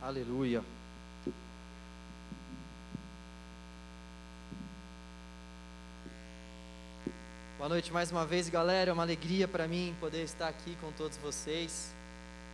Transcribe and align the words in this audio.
Aleluia. 0.00 0.62
Boa 7.56 7.68
noite 7.68 7.92
mais 7.92 8.12
uma 8.12 8.26
vez, 8.26 8.48
galera. 8.48 8.90
É 8.90 8.92
uma 8.92 9.02
alegria 9.02 9.48
para 9.48 9.66
mim 9.66 9.96
poder 9.98 10.22
estar 10.22 10.48
aqui 10.48 10.76
com 10.80 10.92
todos 10.92 11.16
vocês. 11.16 11.92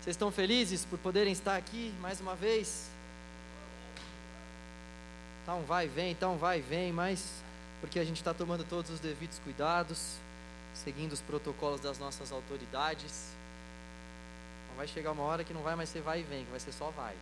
Vocês 0.01 0.15
estão 0.15 0.31
felizes 0.31 0.85
por 0.85 0.99
poderem 1.01 1.33
estar 1.33 1.57
aqui 1.57 1.93
mais 2.01 2.21
uma 2.21 2.37
vez? 2.37 2.89
Então 5.43 5.63
vai 5.63 5.87
e 5.87 5.89
vem, 5.89 6.13
então 6.13 6.39
vai 6.39 6.61
e 6.61 6.63
vem, 6.63 6.93
mas 6.93 7.43
porque 7.81 7.99
a 7.99 8.05
gente 8.05 8.19
está 8.19 8.33
tomando 8.33 8.63
todos 8.63 8.93
os 8.93 9.01
devidos 9.01 9.41
cuidados, 9.41 10.15
seguindo 10.73 11.13
os 11.13 11.21
protocolos 11.21 11.81
das 11.81 11.99
nossas 11.99 12.31
autoridades. 12.31 13.42
Vai 14.77 14.87
chegar 14.87 15.13
uma 15.13 15.23
hora 15.23 15.45
que 15.45 15.53
não 15.53 15.63
vai 15.63 15.75
mais 15.75 15.89
ser 15.89 16.01
vai 16.01 16.21
e 16.21 16.23
vem, 16.23 16.45
que 16.45 16.51
vai 16.51 16.61
ser 16.61 16.73
só 16.73 16.91
vai. 16.91 17.15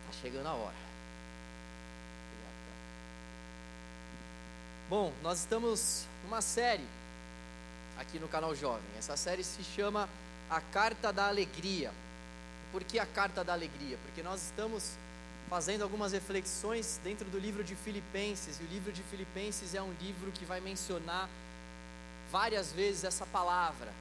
Está 0.00 0.20
chegando 0.20 0.46
a 0.46 0.54
hora. 0.54 0.84
Bom, 4.88 5.12
nós 5.22 5.40
estamos 5.40 6.06
numa 6.24 6.40
série 6.40 6.86
aqui 7.98 8.18
no 8.18 8.28
canal 8.28 8.54
Jovem. 8.54 8.84
Essa 8.98 9.16
série 9.16 9.42
se 9.42 9.62
chama 9.64 10.08
A 10.50 10.60
Carta 10.60 11.12
da 11.12 11.26
Alegria. 11.26 11.90
Por 12.70 12.84
que 12.84 12.98
a 12.98 13.06
Carta 13.06 13.42
da 13.42 13.52
Alegria? 13.52 13.98
Porque 14.04 14.22
nós 14.22 14.42
estamos 14.42 14.96
fazendo 15.48 15.82
algumas 15.82 16.12
reflexões 16.12 17.00
dentro 17.02 17.28
do 17.30 17.38
livro 17.38 17.62
de 17.62 17.74
Filipenses. 17.74 18.60
E 18.60 18.64
o 18.64 18.66
livro 18.66 18.92
de 18.92 19.02
Filipenses 19.04 19.74
é 19.74 19.82
um 19.82 19.92
livro 20.00 20.30
que 20.32 20.44
vai 20.44 20.60
mencionar 20.60 21.28
várias 22.34 22.72
vezes 22.72 23.04
essa 23.04 23.24
palavra, 23.24 23.92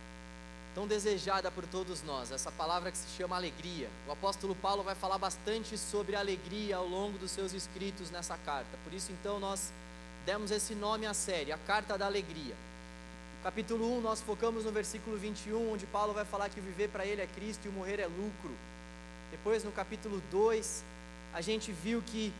tão 0.73 0.87
desejada 0.87 1.51
por 1.51 1.67
todos 1.67 2.01
nós, 2.01 2.31
essa 2.31 2.51
palavra 2.51 2.91
que 2.91 2.97
se 2.97 3.15
chama 3.15 3.35
alegria. 3.35 3.87
O 4.07 4.11
apóstolo 4.11 4.55
Paulo 4.55 4.81
vai 4.81 4.95
falar 4.95 5.19
bastante 5.19 5.77
sobre 5.77 6.15
alegria 6.15 6.77
ao 6.77 6.87
longo 6.87 7.15
dos 7.19 7.29
seus 7.29 7.53
escritos 7.53 8.09
nessa 8.09 8.35
carta. 8.43 8.75
Por 8.83 8.91
isso, 8.91 9.11
então, 9.11 9.39
nós 9.39 9.71
demos 10.25 10.49
esse 10.49 10.73
nome 10.73 11.05
à 11.05 11.13
série, 11.13 11.51
a 11.51 11.59
Carta 11.59 11.95
da 11.95 12.07
Alegria. 12.07 12.55
Capítulo 13.43 13.97
1, 13.99 14.01
nós 14.01 14.19
focamos 14.19 14.65
no 14.65 14.71
versículo 14.71 15.15
21, 15.15 15.71
onde 15.71 15.85
Paulo 15.85 16.11
vai 16.11 16.25
falar 16.25 16.49
que 16.49 16.59
viver 16.59 16.89
para 16.89 17.05
ele 17.05 17.21
é 17.21 17.27
Cristo 17.27 17.65
e 17.67 17.69
o 17.69 17.71
morrer 17.71 17.99
é 17.99 18.07
lucro. 18.07 18.51
Depois, 19.29 19.63
no 19.63 19.71
capítulo 19.71 20.19
2, 20.31 20.83
a 21.35 21.41
gente 21.41 21.71
viu 21.71 22.01
que 22.01 22.33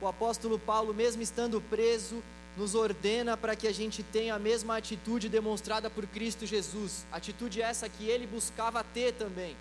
o 0.00 0.06
apóstolo 0.06 0.60
Paulo, 0.60 0.94
mesmo 0.94 1.22
estando 1.22 1.60
preso, 1.60 2.22
nos 2.60 2.74
ordena 2.74 3.38
para 3.38 3.56
que 3.56 3.66
a 3.66 3.72
gente 3.72 4.02
tenha 4.02 4.34
a 4.34 4.38
mesma 4.38 4.76
atitude 4.76 5.30
demonstrada 5.30 5.88
por 5.88 6.06
Cristo 6.06 6.44
Jesus, 6.44 7.06
atitude 7.10 7.62
essa 7.62 7.88
que 7.88 8.04
ele 8.04 8.26
buscava 8.26 8.84
ter 8.84 9.14
também. 9.14 9.56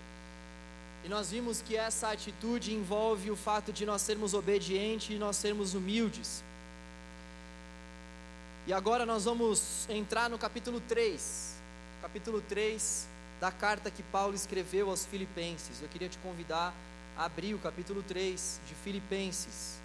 E 1.06 1.08
nós 1.08 1.32
vimos 1.32 1.62
que 1.62 1.78
essa 1.78 2.12
atitude 2.12 2.76
envolve 2.76 3.32
o 3.32 3.38
fato 3.38 3.72
de 3.72 3.86
nós 3.86 4.02
sermos 4.02 4.34
obedientes 4.34 5.16
e 5.16 5.18
nós 5.18 5.38
sermos 5.38 5.74
humildes. 5.74 6.44
E 8.68 8.74
agora 8.74 9.06
nós 9.06 9.24
vamos 9.24 9.88
entrar 9.90 10.30
no 10.30 10.38
capítulo 10.38 10.82
3. 10.82 11.56
Capítulo 12.02 12.42
3 12.50 13.08
da 13.40 13.50
carta 13.50 13.90
que 13.90 14.04
Paulo 14.04 14.36
escreveu 14.36 14.90
aos 14.90 15.06
Filipenses. 15.06 15.82
Eu 15.82 15.88
queria 15.88 16.10
te 16.10 16.18
convidar 16.18 16.74
a 17.18 17.24
abrir 17.24 17.54
o 17.54 17.60
capítulo 17.60 18.04
3 18.04 18.60
de 18.68 18.76
Filipenses. 18.76 19.80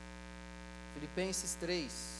Filipenses 0.94 1.56
3. 1.60 2.14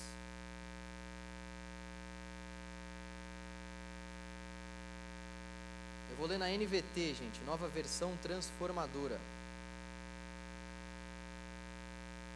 Eu 6.14 6.14
vou 6.25 6.31
ler 6.31 6.39
na 6.39 6.49
NVT, 6.49 7.09
gente, 7.09 7.39
nova 7.45 7.69
versão 7.69 8.11
transformadora. 8.23 9.21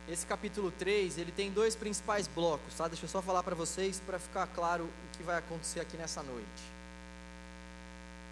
Esse 0.07 0.27
capítulo 0.27 0.71
3, 0.71 1.17
ele 1.17 1.33
tem 1.33 1.51
dois 1.51 1.75
principais 1.75 2.29
blocos, 2.29 2.75
tá? 2.75 2.87
Deixa 2.87 3.07
eu 3.07 3.09
só 3.09 3.23
falar 3.23 3.43
para 3.43 3.55
vocês 3.55 3.99
para 4.05 4.19
ficar 4.19 4.47
claro 4.49 4.85
o 4.85 5.17
que 5.17 5.23
vai 5.23 5.39
acontecer 5.39 5.81
aqui 5.81 5.97
nessa 5.97 6.23
noite. 6.23 6.63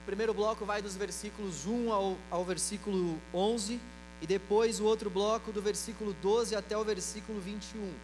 O 0.03 0.05
primeiro 0.05 0.35
bloco 0.35 0.67
vai 0.67 0.83
dos 0.83 0.95
versículos 0.95 1.65
1 1.65 1.91
ao, 1.91 2.19
ao 2.31 2.45
versículo 2.45 3.19
11 3.33 3.81
e 4.21 4.27
depois 4.27 4.79
o 4.79 4.85
outro 4.85 5.09
bloco 5.09 5.53
do 5.53 5.63
versículo 5.63 6.15
12 6.21 6.55
até 6.55 6.77
o 6.77 6.85
versículo 6.85 7.41
21. 7.41 7.95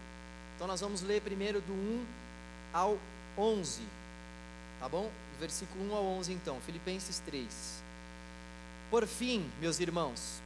Então 0.57 0.67
nós 0.67 0.81
vamos 0.81 1.03
ler 1.03 1.21
primeiro 1.21 1.61
do 1.61 1.75
1 1.75 2.07
ao 2.73 2.99
11. 3.37 3.83
Tá 4.81 4.89
bom? 4.89 5.11
Versículo 5.43 5.91
1 5.91 5.97
ao 5.97 6.05
11 6.05 6.33
então, 6.35 6.61
Filipenses 6.61 7.19
3. 7.27 7.83
Por 8.89 9.09
fim, 9.09 9.51
meus 9.61 9.81
irmãos, 9.81 10.41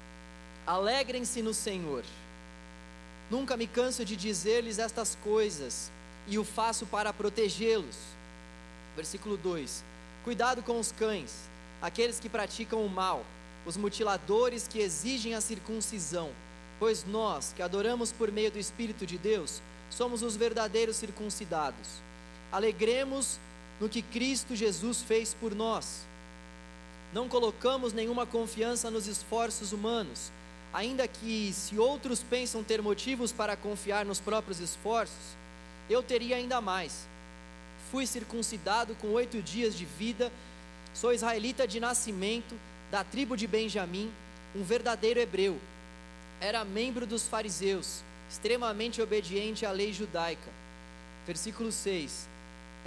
alegrem-se 0.67 1.43
no 1.43 1.53
Senhor. 1.53 2.03
Nunca 3.31 3.59
me 3.59 3.67
canso 3.67 4.07
de 4.07 4.17
dizer-lhes 4.17 4.79
estas 4.79 5.15
coisas, 5.23 5.93
e 6.27 6.39
o 6.39 6.45
faço 6.45 6.87
para 6.87 7.13
protegê-los. 7.13 7.95
Versículo 8.97 9.37
2: 9.37 9.85
Cuidado 10.25 10.63
com 10.63 10.81
os 10.81 10.93
cães, 10.93 11.43
aqueles 11.83 12.19
que 12.19 12.31
praticam 12.31 12.83
o 12.83 12.89
mal, 12.89 13.23
os 13.67 13.77
mutiladores 13.77 14.67
que 14.67 14.79
exigem 14.79 15.35
a 15.35 15.43
circuncisão, 15.43 16.31
pois 16.79 17.05
nós, 17.05 17.53
que 17.55 17.61
adoramos 17.61 18.13
por 18.13 18.33
meio 18.33 18.51
do 18.51 18.59
Espírito 18.59 19.05
de 19.05 19.19
Deus, 19.19 19.61
somos 19.91 20.23
os 20.23 20.37
verdadeiros 20.37 20.97
circuncidados. 20.97 22.01
Alegremos 22.51 23.39
no 23.81 23.89
que 23.89 24.03
Cristo 24.03 24.57
Jesus 24.57 25.03
fez 25.03 25.35
por 25.35 25.55
nós. 25.55 26.03
Não 27.13 27.29
colocamos 27.29 27.93
nenhuma 27.93 28.27
confiança 28.27 28.91
nos 28.91 29.07
esforços 29.07 29.73
humanos 29.73 30.31
ainda 30.77 31.09
que 31.09 31.55
se 31.55 31.79
outros 31.79 32.23
pensam 32.23 32.63
ter 32.63 32.83
motivos 32.83 33.33
para 33.33 33.57
confiar 33.57 34.05
nos 34.05 34.21
próprios 34.21 34.61
esforços, 34.61 35.35
eu 35.89 36.03
teria 36.03 36.37
ainda 36.37 36.61
mais. 36.61 37.07
Fui 37.91 38.07
circuncidado 38.07 38.95
com 38.97 39.09
oito 39.09 39.41
dias 39.41 39.75
de 39.75 39.87
vida, 39.87 40.31
sou 40.93 41.15
israelita 41.15 41.67
de 41.67 41.81
nascimento, 41.81 42.55
da 42.91 43.03
tribo 43.03 43.39
de 43.39 43.47
Benjamim, 43.47 44.13
um 44.55 44.63
verdadeiro 44.63 45.19
hebreu. 45.19 45.59
Era 46.43 46.63
membro 46.63 47.07
dos 47.07 47.27
fariseus, 47.27 48.03
extremamente 48.29 49.01
obediente 49.01 49.65
à 49.65 49.71
lei 49.71 49.95
judaica. 49.95 50.51
Versículo 51.27 51.73
6. 51.73 52.29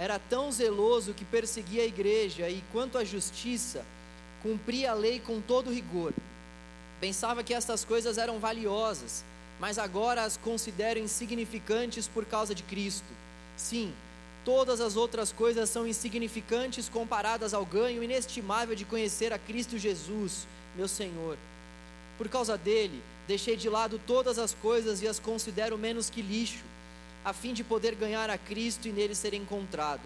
Era 0.00 0.18
tão 0.18 0.50
zeloso 0.50 1.12
que 1.12 1.26
perseguia 1.26 1.82
a 1.82 1.86
igreja 1.86 2.48
e, 2.48 2.64
quanto 2.72 2.96
à 2.96 3.04
justiça, 3.04 3.84
cumpria 4.42 4.92
a 4.92 4.94
lei 4.94 5.20
com 5.20 5.42
todo 5.42 5.70
rigor. 5.70 6.14
Pensava 6.98 7.44
que 7.44 7.52
estas 7.52 7.84
coisas 7.84 8.16
eram 8.16 8.38
valiosas, 8.38 9.22
mas 9.60 9.78
agora 9.78 10.24
as 10.24 10.38
considero 10.38 10.98
insignificantes 10.98 12.08
por 12.08 12.24
causa 12.24 12.54
de 12.54 12.62
Cristo. 12.62 13.12
Sim, 13.58 13.92
todas 14.42 14.80
as 14.80 14.96
outras 14.96 15.32
coisas 15.32 15.68
são 15.68 15.86
insignificantes 15.86 16.88
comparadas 16.88 17.52
ao 17.52 17.66
ganho 17.66 18.02
inestimável 18.02 18.74
de 18.74 18.86
conhecer 18.86 19.34
a 19.34 19.38
Cristo 19.38 19.76
Jesus, 19.76 20.46
meu 20.74 20.88
Senhor. 20.88 21.36
Por 22.16 22.26
causa 22.26 22.56
dele, 22.56 23.02
deixei 23.28 23.54
de 23.54 23.68
lado 23.68 24.00
todas 24.06 24.38
as 24.38 24.54
coisas 24.54 25.02
e 25.02 25.08
as 25.08 25.18
considero 25.18 25.76
menos 25.76 26.08
que 26.08 26.22
lixo, 26.22 26.64
a 27.24 27.32
fim 27.32 27.52
de 27.52 27.62
poder 27.62 27.94
ganhar 27.94 28.30
a 28.30 28.38
Cristo 28.38 28.88
e 28.88 28.92
nele 28.92 29.14
ser 29.14 29.34
encontrado. 29.34 30.02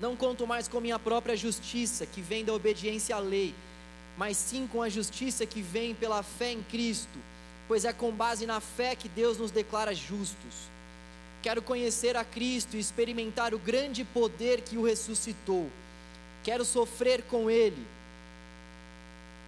Não 0.00 0.16
conto 0.16 0.46
mais 0.46 0.68
com 0.68 0.80
minha 0.80 0.98
própria 0.98 1.36
justiça, 1.36 2.06
que 2.06 2.20
vem 2.20 2.44
da 2.44 2.52
obediência 2.52 3.16
à 3.16 3.18
lei 3.18 3.54
mas 4.16 4.36
sim 4.36 4.66
com 4.66 4.82
a 4.82 4.88
justiça 4.88 5.46
que 5.46 5.62
vem 5.62 5.94
pela 5.94 6.22
fé 6.22 6.52
em 6.52 6.62
Cristo, 6.62 7.18
pois 7.66 7.84
é 7.84 7.92
com 7.92 8.10
base 8.12 8.46
na 8.46 8.60
fé 8.60 8.94
que 8.94 9.08
Deus 9.08 9.38
nos 9.38 9.50
declara 9.50 9.94
justos. 9.94 10.70
Quero 11.42 11.62
conhecer 11.62 12.16
a 12.16 12.24
Cristo 12.24 12.76
e 12.76 12.80
experimentar 12.80 13.54
o 13.54 13.58
grande 13.58 14.04
poder 14.04 14.60
que 14.60 14.76
o 14.76 14.84
ressuscitou. 14.84 15.68
Quero 16.44 16.64
sofrer 16.64 17.22
com 17.22 17.50
Ele. 17.50 17.84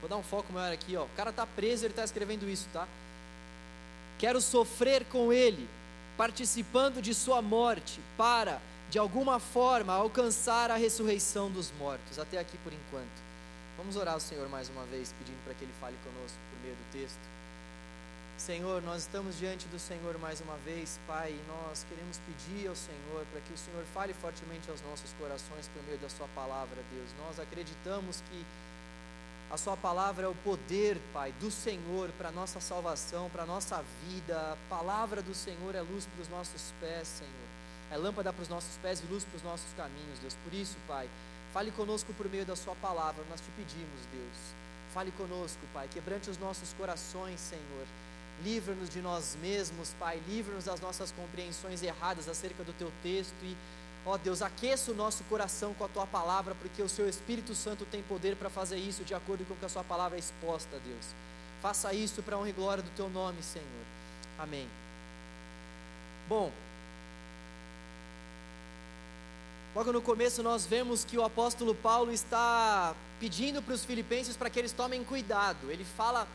Vou 0.00 0.08
dar 0.08 0.16
um 0.16 0.22
foco 0.22 0.52
maior 0.52 0.72
aqui, 0.72 0.96
ó. 0.96 1.04
O 1.04 1.10
cara 1.16 1.30
está 1.30 1.46
preso, 1.46 1.84
ele 1.84 1.92
está 1.92 2.04
escrevendo 2.04 2.48
isso, 2.48 2.66
tá? 2.72 2.88
Quero 4.18 4.40
sofrer 4.40 5.04
com 5.04 5.32
Ele, 5.32 5.68
participando 6.16 7.02
de 7.02 7.14
Sua 7.14 7.42
morte, 7.42 8.00
para, 8.16 8.60
de 8.90 8.98
alguma 8.98 9.38
forma, 9.38 9.92
alcançar 9.92 10.70
a 10.70 10.76
ressurreição 10.76 11.50
dos 11.50 11.72
mortos. 11.72 12.18
Até 12.18 12.38
aqui 12.38 12.56
por 12.58 12.72
enquanto. 12.72 13.24
Vamos 13.76 13.96
orar 13.96 14.14
ao 14.14 14.20
Senhor 14.20 14.48
mais 14.48 14.68
uma 14.68 14.84
vez, 14.84 15.12
pedindo 15.18 15.42
para 15.44 15.54
que 15.54 15.64
Ele 15.64 15.74
fale 15.80 15.96
conosco 16.04 16.38
por 16.50 16.62
meio 16.62 16.76
do 16.76 16.92
texto. 16.92 17.34
Senhor, 18.36 18.82
nós 18.82 19.02
estamos 19.02 19.38
diante 19.38 19.66
do 19.68 19.78
Senhor 19.78 20.18
mais 20.18 20.40
uma 20.40 20.56
vez, 20.58 20.98
Pai, 21.06 21.30
e 21.30 21.40
nós 21.48 21.86
queremos 21.88 22.18
pedir 22.18 22.68
ao 22.68 22.74
Senhor 22.74 23.24
para 23.30 23.40
que 23.40 23.52
o 23.52 23.56
Senhor 23.56 23.84
fale 23.94 24.12
fortemente 24.12 24.68
aos 24.70 24.82
nossos 24.82 25.12
corações 25.18 25.68
por 25.68 25.82
meio 25.84 25.98
da 25.98 26.08
Sua 26.08 26.26
palavra, 26.34 26.82
Deus. 26.92 27.10
Nós 27.26 27.38
acreditamos 27.38 28.22
que 28.30 28.44
a 29.50 29.56
Sua 29.56 29.76
palavra 29.76 30.26
é 30.26 30.28
o 30.28 30.34
poder, 30.36 31.00
Pai, 31.12 31.32
do 31.40 31.50
Senhor 31.50 32.10
para 32.18 32.28
a 32.30 32.32
nossa 32.32 32.60
salvação, 32.60 33.30
para 33.30 33.44
a 33.44 33.46
nossa 33.46 33.82
vida. 34.06 34.36
A 34.52 34.56
palavra 34.68 35.22
do 35.22 35.34
Senhor 35.34 35.74
é 35.74 35.80
luz 35.80 36.06
para 36.06 36.22
os 36.22 36.28
nossos 36.28 36.72
pés, 36.80 37.06
Senhor. 37.06 37.32
É 37.90 37.96
lâmpada 37.96 38.32
para 38.32 38.42
os 38.42 38.48
nossos 38.48 38.76
pés 38.78 39.00
e 39.00 39.06
luz 39.12 39.24
para 39.24 39.36
os 39.36 39.42
nossos 39.42 39.72
caminhos, 39.76 40.18
Deus. 40.18 40.36
Por 40.44 40.52
isso, 40.52 40.76
Pai, 40.88 41.08
Fale 41.54 41.70
conosco 41.70 42.12
por 42.14 42.28
meio 42.28 42.44
da 42.44 42.56
Sua 42.56 42.74
palavra, 42.74 43.24
nós 43.30 43.40
te 43.40 43.46
pedimos, 43.56 44.00
Deus. 44.12 44.36
Fale 44.92 45.12
conosco, 45.12 45.60
Pai. 45.72 45.86
Quebrante 45.86 46.28
os 46.28 46.36
nossos 46.36 46.72
corações, 46.72 47.38
Senhor. 47.38 47.86
Livra-nos 48.42 48.90
de 48.90 49.00
nós 49.00 49.38
mesmos, 49.40 49.94
Pai. 49.96 50.20
Livra-nos 50.26 50.64
das 50.64 50.80
nossas 50.80 51.12
compreensões 51.12 51.80
erradas 51.80 52.28
acerca 52.28 52.64
do 52.64 52.72
Teu 52.72 52.92
texto. 53.04 53.36
E, 53.44 53.56
ó 54.06 54.16
Deus, 54.16 54.42
aqueça 54.42 54.92
o 54.92 54.94
nosso 54.94 55.24
coração 55.24 55.74
com 55.74 55.84
a 55.84 55.88
Tua 55.88 56.06
palavra, 56.06 56.54
porque 56.54 56.82
o 56.82 56.88
Seu 56.88 57.08
Espírito 57.08 57.54
Santo 57.54 57.84
tem 57.84 58.02
poder 58.02 58.36
para 58.36 58.50
fazer 58.50 58.76
isso 58.76 59.04
de 59.04 59.14
acordo 59.14 59.44
com 59.46 59.54
o 59.54 59.56
que 59.56 59.64
a 59.64 59.68
Sua 59.68 59.84
palavra 59.84 60.16
é 60.16 60.20
exposta, 60.20 60.78
Deus. 60.84 61.06
Faça 61.62 61.92
isso 61.94 62.22
para 62.22 62.36
honra 62.36 62.50
e 62.50 62.52
glória 62.52 62.82
do 62.82 62.90
Teu 62.90 63.08
nome, 63.08 63.42
Senhor. 63.42 63.66
Amém. 64.38 64.68
Bom, 66.28 66.52
Logo 69.74 69.92
no 69.92 70.00
começo, 70.00 70.40
nós 70.40 70.64
vemos 70.64 71.04
que 71.04 71.18
o 71.18 71.24
apóstolo 71.24 71.74
Paulo 71.74 72.12
está 72.12 72.94
pedindo 73.18 73.60
para 73.60 73.74
os 73.74 73.84
filipenses 73.84 74.36
para 74.36 74.48
que 74.48 74.56
eles 74.56 74.70
tomem 74.70 75.02
cuidado. 75.02 75.68
Ele 75.68 75.84
fala, 75.84 76.28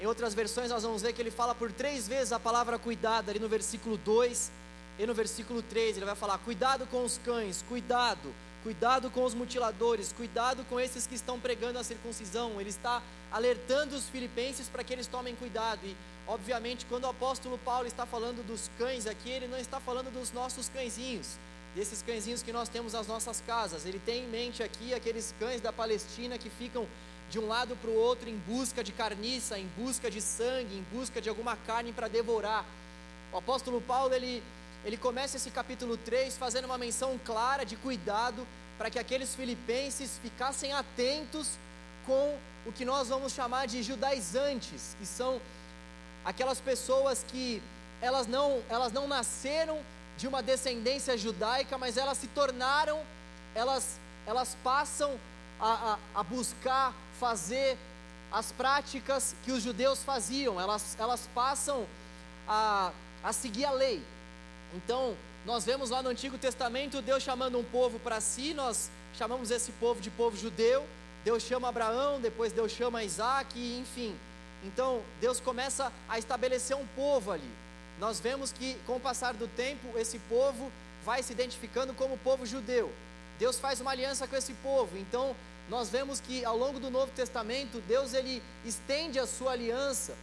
em 0.00 0.06
outras 0.06 0.32
versões, 0.32 0.70
nós 0.70 0.84
vamos 0.84 1.02
ver 1.02 1.12
que 1.12 1.20
ele 1.20 1.32
fala 1.32 1.56
por 1.56 1.72
três 1.72 2.06
vezes 2.06 2.32
a 2.32 2.38
palavra 2.38 2.78
cuidado, 2.78 3.30
ali 3.30 3.40
no 3.40 3.48
versículo 3.48 3.96
2 3.96 4.52
e 5.02 5.06
no 5.06 5.14
versículo 5.14 5.62
3. 5.62 5.96
Ele 5.96 6.06
vai 6.06 6.14
falar: 6.14 6.38
cuidado 6.38 6.86
com 6.86 7.04
os 7.04 7.18
cães, 7.18 7.64
cuidado, 7.68 8.32
cuidado 8.62 9.10
com 9.10 9.24
os 9.24 9.34
mutiladores, 9.34 10.12
cuidado 10.12 10.64
com 10.68 10.78
esses 10.78 11.06
que 11.06 11.16
estão 11.16 11.40
pregando 11.40 11.78
a 11.78 11.84
circuncisão. 11.84 12.60
Ele 12.60 12.70
está 12.70 13.02
alertando 13.30 13.96
os 13.96 14.08
filipenses 14.08 14.68
para 14.68 14.84
que 14.84 14.92
eles 14.92 15.08
tomem 15.08 15.34
cuidado. 15.34 15.80
E, 15.84 15.96
obviamente, 16.26 16.86
quando 16.86 17.04
o 17.04 17.08
apóstolo 17.08 17.58
Paulo 17.58 17.88
está 17.88 18.06
falando 18.06 18.46
dos 18.46 18.70
cães 18.78 19.06
aqui, 19.06 19.30
ele 19.30 19.48
não 19.48 19.58
está 19.58 19.80
falando 19.80 20.12
dos 20.12 20.32
nossos 20.32 20.68
cãezinhos 20.68 21.36
desses 21.74 22.02
cãezinhos 22.02 22.42
que 22.42 22.52
nós 22.52 22.68
temos 22.68 22.92
nas 22.92 23.06
nossas 23.06 23.42
casas. 23.46 23.86
Ele 23.86 23.98
tem 23.98 24.24
em 24.24 24.28
mente 24.28 24.62
aqui 24.62 24.92
aqueles 24.92 25.34
cães 25.40 25.58
da 25.60 25.72
Palestina 25.72 26.36
que 26.36 26.50
ficam 26.50 26.86
de 27.30 27.38
um 27.38 27.48
lado 27.48 27.74
para 27.76 27.88
o 27.88 27.94
outro 27.94 28.28
em 28.28 28.36
busca 28.36 28.84
de 28.84 28.92
carniça, 28.92 29.58
em 29.58 29.66
busca 29.74 30.10
de 30.10 30.20
sangue, 30.20 30.76
em 30.76 30.82
busca 30.94 31.18
de 31.18 31.30
alguma 31.30 31.56
carne 31.56 31.90
para 31.90 32.08
devorar. 32.08 32.62
O 33.32 33.38
apóstolo 33.38 33.80
Paulo, 33.80 34.12
ele, 34.14 34.42
ele 34.84 34.96
começa 34.96 35.36
esse 35.36 35.50
capítulo 35.50 35.96
3 35.96 36.36
fazendo 36.36 36.64
uma 36.64 36.78
menção 36.78 37.18
clara 37.24 37.64
de 37.64 37.76
cuidado 37.76 38.46
para 38.76 38.90
que 38.90 38.98
aqueles 38.98 39.34
filipenses 39.34 40.18
ficassem 40.22 40.72
atentos 40.72 41.56
com 42.04 42.36
o 42.66 42.72
que 42.72 42.84
nós 42.84 43.08
vamos 43.08 43.32
chamar 43.32 43.66
de 43.66 43.82
judaizantes, 43.82 44.96
que 44.98 45.06
são 45.06 45.40
aquelas 46.24 46.60
pessoas 46.60 47.24
que 47.28 47.62
elas 48.00 48.26
não, 48.26 48.62
elas 48.68 48.92
não 48.92 49.06
nasceram 49.06 49.80
de 50.16 50.26
uma 50.26 50.42
descendência 50.42 51.16
judaica, 51.16 51.78
mas 51.78 51.96
elas 51.96 52.18
se 52.18 52.26
tornaram, 52.28 53.00
elas, 53.54 53.98
elas 54.26 54.56
passam 54.64 55.18
a, 55.60 55.98
a, 56.14 56.20
a 56.20 56.22
buscar 56.22 56.92
fazer 57.20 57.78
as 58.32 58.50
práticas 58.50 59.34
que 59.44 59.52
os 59.52 59.62
judeus 59.62 60.02
faziam, 60.02 60.60
elas, 60.60 60.96
elas 60.98 61.28
passam 61.34 61.86
a, 62.48 62.90
a 63.22 63.32
seguir 63.32 63.64
a 63.64 63.70
lei. 63.70 64.02
Então, 64.74 65.16
nós 65.44 65.64
vemos 65.64 65.90
lá 65.90 66.02
no 66.02 66.08
Antigo 66.08 66.38
Testamento 66.38 67.02
Deus 67.02 67.22
chamando 67.22 67.58
um 67.58 67.64
povo 67.64 67.98
para 67.98 68.20
si, 68.20 68.54
nós 68.54 68.90
chamamos 69.14 69.50
esse 69.50 69.72
povo 69.72 70.00
de 70.00 70.10
povo 70.10 70.36
judeu. 70.36 70.86
Deus 71.24 71.42
chama 71.42 71.68
Abraão, 71.68 72.20
depois 72.20 72.52
Deus 72.52 72.72
chama 72.72 73.04
Isaac, 73.04 73.58
enfim. 73.78 74.16
Então, 74.64 75.02
Deus 75.20 75.40
começa 75.40 75.92
a 76.08 76.18
estabelecer 76.18 76.76
um 76.76 76.86
povo 76.96 77.30
ali 77.30 77.62
nós 78.02 78.18
vemos 78.18 78.50
que 78.50 78.76
com 78.86 78.96
o 78.96 79.00
passar 79.00 79.34
do 79.34 79.46
tempo, 79.46 79.96
esse 79.96 80.18
povo 80.20 80.72
vai 81.04 81.22
se 81.22 81.32
identificando 81.32 81.94
como 81.94 82.18
povo 82.18 82.44
judeu. 82.44 82.92
Deus 83.38 83.60
faz 83.60 83.80
uma 83.80 83.92
aliança 83.92 84.26
com 84.26 84.36
esse 84.36 84.52
povo. 84.54 84.96
Então, 84.98 85.36
nós 85.68 85.88
vemos 85.88 86.20
que 86.20 86.44
ao 86.44 86.56
longo 86.56 86.80
do 86.80 86.90
Novo 86.90 87.12
Testamento, 87.12 87.80
Deus 87.86 88.12
ele 88.12 88.42
estende 88.64 89.18
a 89.18 89.26
sua 89.26 89.52
aliança 89.52 90.16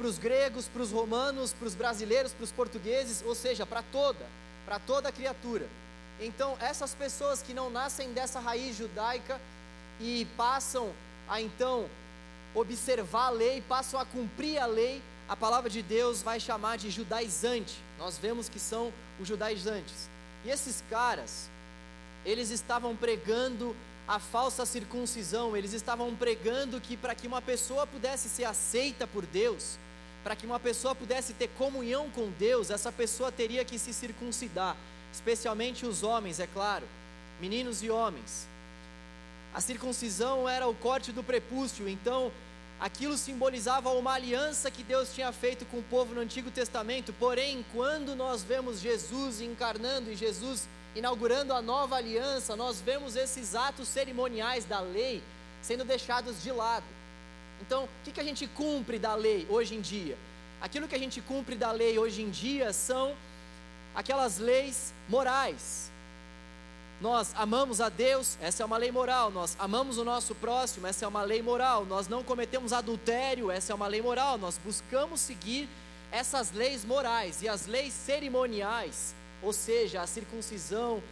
para 0.00 0.08
os 0.08 0.16
gregos, 0.16 0.66
para 0.66 0.80
os 0.80 0.90
romanos, 0.90 1.52
para 1.52 1.68
os 1.68 1.74
brasileiros, 1.74 2.32
para 2.32 2.44
os 2.44 2.50
portugueses, 2.50 3.22
ou 3.26 3.34
seja, 3.34 3.66
para 3.66 3.82
toda, 3.82 4.26
para 4.64 4.78
toda 4.78 5.12
criatura. 5.12 5.68
Então, 6.18 6.56
essas 6.58 6.94
pessoas 6.94 7.42
que 7.42 7.52
não 7.52 7.68
nascem 7.68 8.10
dessa 8.14 8.40
raiz 8.40 8.78
judaica 8.78 9.38
e 10.00 10.26
passam 10.38 10.90
a 11.28 11.42
então 11.42 11.86
observar 12.54 13.26
a 13.26 13.30
lei, 13.30 13.62
passam 13.68 14.00
a 14.00 14.06
cumprir 14.06 14.58
a 14.58 14.64
lei, 14.64 15.02
a 15.28 15.36
palavra 15.36 15.68
de 15.68 15.82
Deus 15.82 16.22
vai 16.22 16.40
chamar 16.40 16.78
de 16.78 16.90
judaizante. 16.90 17.76
Nós 17.98 18.16
vemos 18.16 18.48
que 18.48 18.58
são 18.58 18.90
os 19.20 19.28
judaizantes. 19.28 20.08
E 20.46 20.50
esses 20.50 20.82
caras, 20.88 21.50
eles 22.24 22.48
estavam 22.48 22.96
pregando 22.96 23.76
a 24.08 24.18
falsa 24.18 24.64
circuncisão, 24.64 25.54
eles 25.54 25.74
estavam 25.74 26.16
pregando 26.16 26.80
que 26.80 26.96
para 26.96 27.14
que 27.14 27.26
uma 27.26 27.42
pessoa 27.42 27.86
pudesse 27.86 28.30
ser 28.30 28.44
aceita 28.44 29.06
por 29.06 29.26
Deus, 29.26 29.78
para 30.22 30.36
que 30.36 30.46
uma 30.46 30.60
pessoa 30.60 30.94
pudesse 30.94 31.32
ter 31.32 31.48
comunhão 31.56 32.10
com 32.10 32.30
Deus, 32.38 32.70
essa 32.70 32.92
pessoa 32.92 33.32
teria 33.32 33.64
que 33.64 33.78
se 33.78 33.92
circuncidar, 33.92 34.76
especialmente 35.12 35.86
os 35.86 36.02
homens, 36.02 36.40
é 36.40 36.46
claro, 36.46 36.86
meninos 37.40 37.82
e 37.82 37.90
homens. 37.90 38.46
A 39.54 39.60
circuncisão 39.60 40.48
era 40.48 40.68
o 40.68 40.74
corte 40.74 41.10
do 41.10 41.22
prepúcio, 41.22 41.88
então 41.88 42.30
aquilo 42.78 43.16
simbolizava 43.16 43.90
uma 43.90 44.12
aliança 44.12 44.70
que 44.70 44.82
Deus 44.82 45.12
tinha 45.12 45.32
feito 45.32 45.64
com 45.66 45.78
o 45.78 45.82
povo 45.82 46.14
no 46.14 46.20
Antigo 46.20 46.50
Testamento, 46.50 47.12
porém, 47.14 47.64
quando 47.72 48.14
nós 48.14 48.42
vemos 48.42 48.80
Jesus 48.80 49.40
encarnando 49.40 50.10
e 50.10 50.16
Jesus 50.16 50.68
inaugurando 50.94 51.52
a 51.52 51.62
nova 51.62 51.96
aliança, 51.96 52.54
nós 52.56 52.80
vemos 52.80 53.16
esses 53.16 53.54
atos 53.54 53.88
cerimoniais 53.88 54.64
da 54.64 54.80
lei 54.80 55.22
sendo 55.62 55.84
deixados 55.84 56.42
de 56.42 56.50
lado. 56.50 56.84
Então, 57.60 57.84
o 57.84 57.88
que, 58.04 58.12
que 58.12 58.20
a 58.20 58.24
gente 58.24 58.46
cumpre 58.46 58.98
da 58.98 59.14
lei 59.14 59.46
hoje 59.48 59.74
em 59.74 59.80
dia? 59.80 60.16
Aquilo 60.60 60.88
que 60.88 60.94
a 60.94 60.98
gente 60.98 61.20
cumpre 61.20 61.56
da 61.56 61.72
lei 61.72 61.98
hoje 61.98 62.22
em 62.22 62.30
dia 62.30 62.72
são 62.72 63.14
aquelas 63.94 64.38
leis 64.38 64.92
morais, 65.08 65.90
nós 67.00 67.32
amamos 67.34 67.80
a 67.80 67.88
Deus, 67.88 68.36
essa 68.42 68.62
é 68.62 68.66
uma 68.66 68.76
lei 68.76 68.92
moral. 68.92 69.30
Nós 69.30 69.56
amamos 69.58 69.96
o 69.96 70.04
nosso 70.04 70.34
próximo, 70.34 70.86
essa 70.86 71.06
é 71.06 71.08
uma 71.08 71.22
lei 71.22 71.40
moral. 71.40 71.86
Nós 71.86 72.06
não 72.06 72.22
cometemos 72.22 72.74
adultério, 72.74 73.50
essa 73.50 73.72
é 73.72 73.74
uma 73.74 73.86
lei 73.86 74.02
moral. 74.02 74.36
Nós 74.36 74.60
buscamos 74.62 75.18
seguir 75.20 75.66
essas 76.12 76.52
leis 76.52 76.84
morais 76.84 77.40
e 77.40 77.48
as 77.48 77.66
leis 77.66 77.94
cerimoniais, 77.94 79.14
ou 79.42 79.50
seja, 79.50 80.02
a 80.02 80.06
circuncisão, 80.06 81.02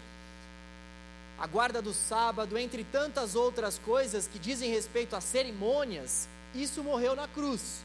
a 1.38 1.46
guarda 1.46 1.81
do 1.81 1.94
sábado, 1.94 2.58
entre 2.58 2.82
tantas 2.85 3.35
outras 3.35 3.79
coisas 3.79 4.26
que 4.26 4.38
dizem 4.38 4.70
respeito 4.70 5.14
a 5.14 5.20
cerimônias, 5.20 6.29
isso 6.55 6.82
morreu 6.82 7.15
na 7.15 7.29
cruz. 7.29 7.84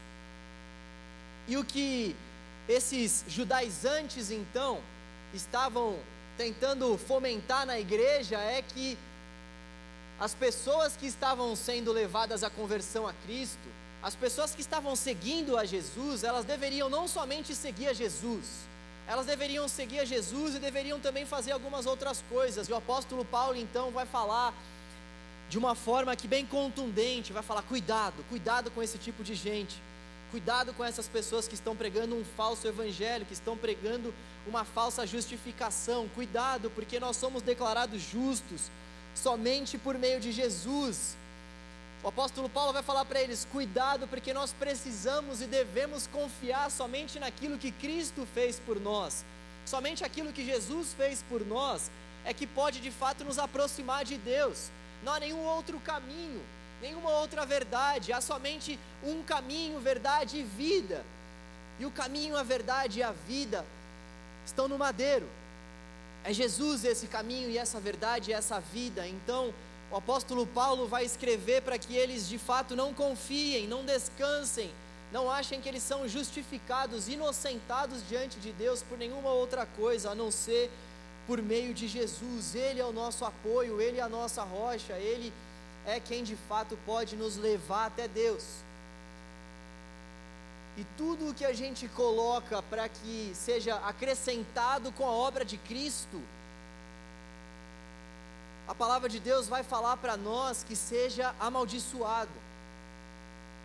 E 1.46 1.56
o 1.56 1.64
que 1.64 2.16
esses 2.68 3.24
judaizantes 3.28 4.30
então 4.30 4.80
estavam 5.32 5.98
tentando 6.36 6.98
fomentar 6.98 7.64
na 7.64 7.78
igreja 7.78 8.38
é 8.38 8.60
que 8.62 8.98
as 10.18 10.34
pessoas 10.34 10.96
que 10.96 11.06
estavam 11.06 11.54
sendo 11.54 11.92
levadas 11.92 12.42
à 12.42 12.50
conversão 12.50 13.06
a 13.06 13.12
Cristo, 13.24 13.68
as 14.02 14.14
pessoas 14.14 14.54
que 14.54 14.60
estavam 14.60 14.96
seguindo 14.96 15.56
a 15.56 15.64
Jesus, 15.64 16.24
elas 16.24 16.44
deveriam 16.44 16.88
não 16.88 17.06
somente 17.06 17.54
seguir 17.54 17.88
a 17.88 17.92
Jesus, 17.92 18.66
elas 19.06 19.26
deveriam 19.26 19.68
seguir 19.68 20.00
a 20.00 20.04
Jesus 20.04 20.54
e 20.54 20.58
deveriam 20.58 20.98
também 20.98 21.26
fazer 21.26 21.52
algumas 21.52 21.86
outras 21.86 22.22
coisas. 22.28 22.68
E 22.68 22.72
o 22.72 22.76
apóstolo 22.76 23.24
Paulo 23.24 23.56
então 23.56 23.90
vai 23.90 24.06
falar 24.06 24.54
de 25.48 25.58
uma 25.58 25.74
forma 25.74 26.16
que 26.16 26.26
bem 26.26 26.46
contundente, 26.46 27.32
vai 27.32 27.42
falar: 27.42 27.62
cuidado, 27.62 28.24
cuidado 28.28 28.70
com 28.70 28.82
esse 28.82 28.98
tipo 28.98 29.22
de 29.22 29.34
gente. 29.34 29.76
Cuidado 30.30 30.72
com 30.74 30.84
essas 30.84 31.06
pessoas 31.06 31.46
que 31.46 31.54
estão 31.54 31.76
pregando 31.76 32.16
um 32.16 32.24
falso 32.24 32.66
evangelho, 32.66 33.24
que 33.24 33.34
estão 33.34 33.56
pregando 33.56 34.12
uma 34.46 34.64
falsa 34.64 35.06
justificação. 35.06 36.08
Cuidado, 36.08 36.70
porque 36.70 36.98
nós 36.98 37.16
somos 37.16 37.40
declarados 37.40 38.02
justos 38.02 38.62
somente 39.14 39.78
por 39.78 39.96
meio 39.96 40.18
de 40.18 40.32
Jesus. 40.32 41.16
O 42.04 42.08
apóstolo 42.08 42.48
Paulo 42.48 42.72
vai 42.72 42.82
falar 42.82 43.04
para 43.04 43.20
eles: 43.20 43.48
cuidado, 43.50 44.06
porque 44.06 44.32
nós 44.32 44.52
precisamos 44.52 45.40
e 45.40 45.46
devemos 45.46 46.06
confiar 46.06 46.70
somente 46.70 47.18
naquilo 47.18 47.58
que 47.58 47.72
Cristo 47.72 48.24
fez 48.32 48.60
por 48.60 48.78
nós. 48.78 49.24
Somente 49.66 50.04
aquilo 50.04 50.32
que 50.32 50.44
Jesus 50.44 50.92
fez 50.92 51.24
por 51.28 51.44
nós 51.44 51.90
é 52.24 52.32
que 52.32 52.46
pode 52.46 52.80
de 52.80 52.90
fato 52.90 53.24
nos 53.24 53.38
aproximar 53.38 54.04
de 54.04 54.16
Deus. 54.18 54.70
Não 55.02 55.14
há 55.14 55.18
nenhum 55.18 55.42
outro 55.44 55.80
caminho 55.80 56.40
nenhuma 56.84 57.10
outra 57.10 57.46
verdade, 57.46 58.12
há 58.12 58.20
somente 58.20 58.78
um 59.02 59.22
caminho, 59.22 59.80
verdade 59.80 60.38
e 60.38 60.42
vida. 60.42 61.02
E 61.80 61.86
o 61.86 61.90
caminho, 61.90 62.36
a 62.36 62.42
verdade 62.42 63.00
e 63.00 63.02
a 63.02 63.12
vida 63.12 63.64
estão 64.44 64.68
no 64.68 64.78
madeiro. 64.78 65.26
É 66.22 66.32
Jesus 66.32 66.84
esse 66.84 67.06
caminho 67.06 67.48
e 67.48 67.56
essa 67.56 67.80
verdade 67.80 68.30
e 68.30 68.34
essa 68.34 68.60
vida. 68.60 69.08
Então, 69.08 69.52
o 69.94 69.98
apóstolo 69.98 70.44
Paulo 70.44 70.88
vai 70.88 71.04
escrever 71.04 71.62
para 71.62 71.78
que 71.78 71.94
eles 71.94 72.28
de 72.28 72.36
fato 72.36 72.74
não 72.74 72.92
confiem, 72.92 73.68
não 73.68 73.84
descansem, 73.84 74.68
não 75.12 75.30
achem 75.30 75.60
que 75.60 75.68
eles 75.68 75.84
são 75.84 76.08
justificados, 76.08 77.06
inocentados 77.06 78.02
diante 78.08 78.40
de 78.40 78.50
Deus 78.50 78.82
por 78.82 78.98
nenhuma 78.98 79.30
outra 79.30 79.64
coisa 79.64 80.10
a 80.10 80.14
não 80.16 80.32
ser 80.32 80.68
por 81.28 81.40
meio 81.40 81.72
de 81.72 81.86
Jesus. 81.86 82.56
Ele 82.56 82.80
é 82.80 82.84
o 82.84 82.92
nosso 82.92 83.24
apoio, 83.24 83.80
ele 83.80 83.98
é 83.98 84.02
a 84.02 84.08
nossa 84.08 84.42
rocha, 84.42 84.94
ele 84.94 85.32
é 85.86 86.00
quem 86.00 86.24
de 86.24 86.34
fato 86.48 86.76
pode 86.84 87.14
nos 87.14 87.36
levar 87.36 87.86
até 87.86 88.08
Deus. 88.08 88.42
E 90.76 90.84
tudo 90.98 91.28
o 91.28 91.34
que 91.34 91.44
a 91.44 91.52
gente 91.52 91.86
coloca 91.86 92.60
para 92.62 92.88
que 92.88 93.30
seja 93.32 93.76
acrescentado 93.76 94.90
com 94.90 95.06
a 95.06 95.12
obra 95.12 95.44
de 95.44 95.56
Cristo, 95.56 96.20
a 98.66 98.74
palavra 98.74 99.08
de 99.08 99.20
Deus 99.20 99.46
vai 99.46 99.62
falar 99.62 99.96
para 99.98 100.16
nós 100.16 100.64
que 100.64 100.74
seja 100.74 101.34
amaldiçoado, 101.38 102.30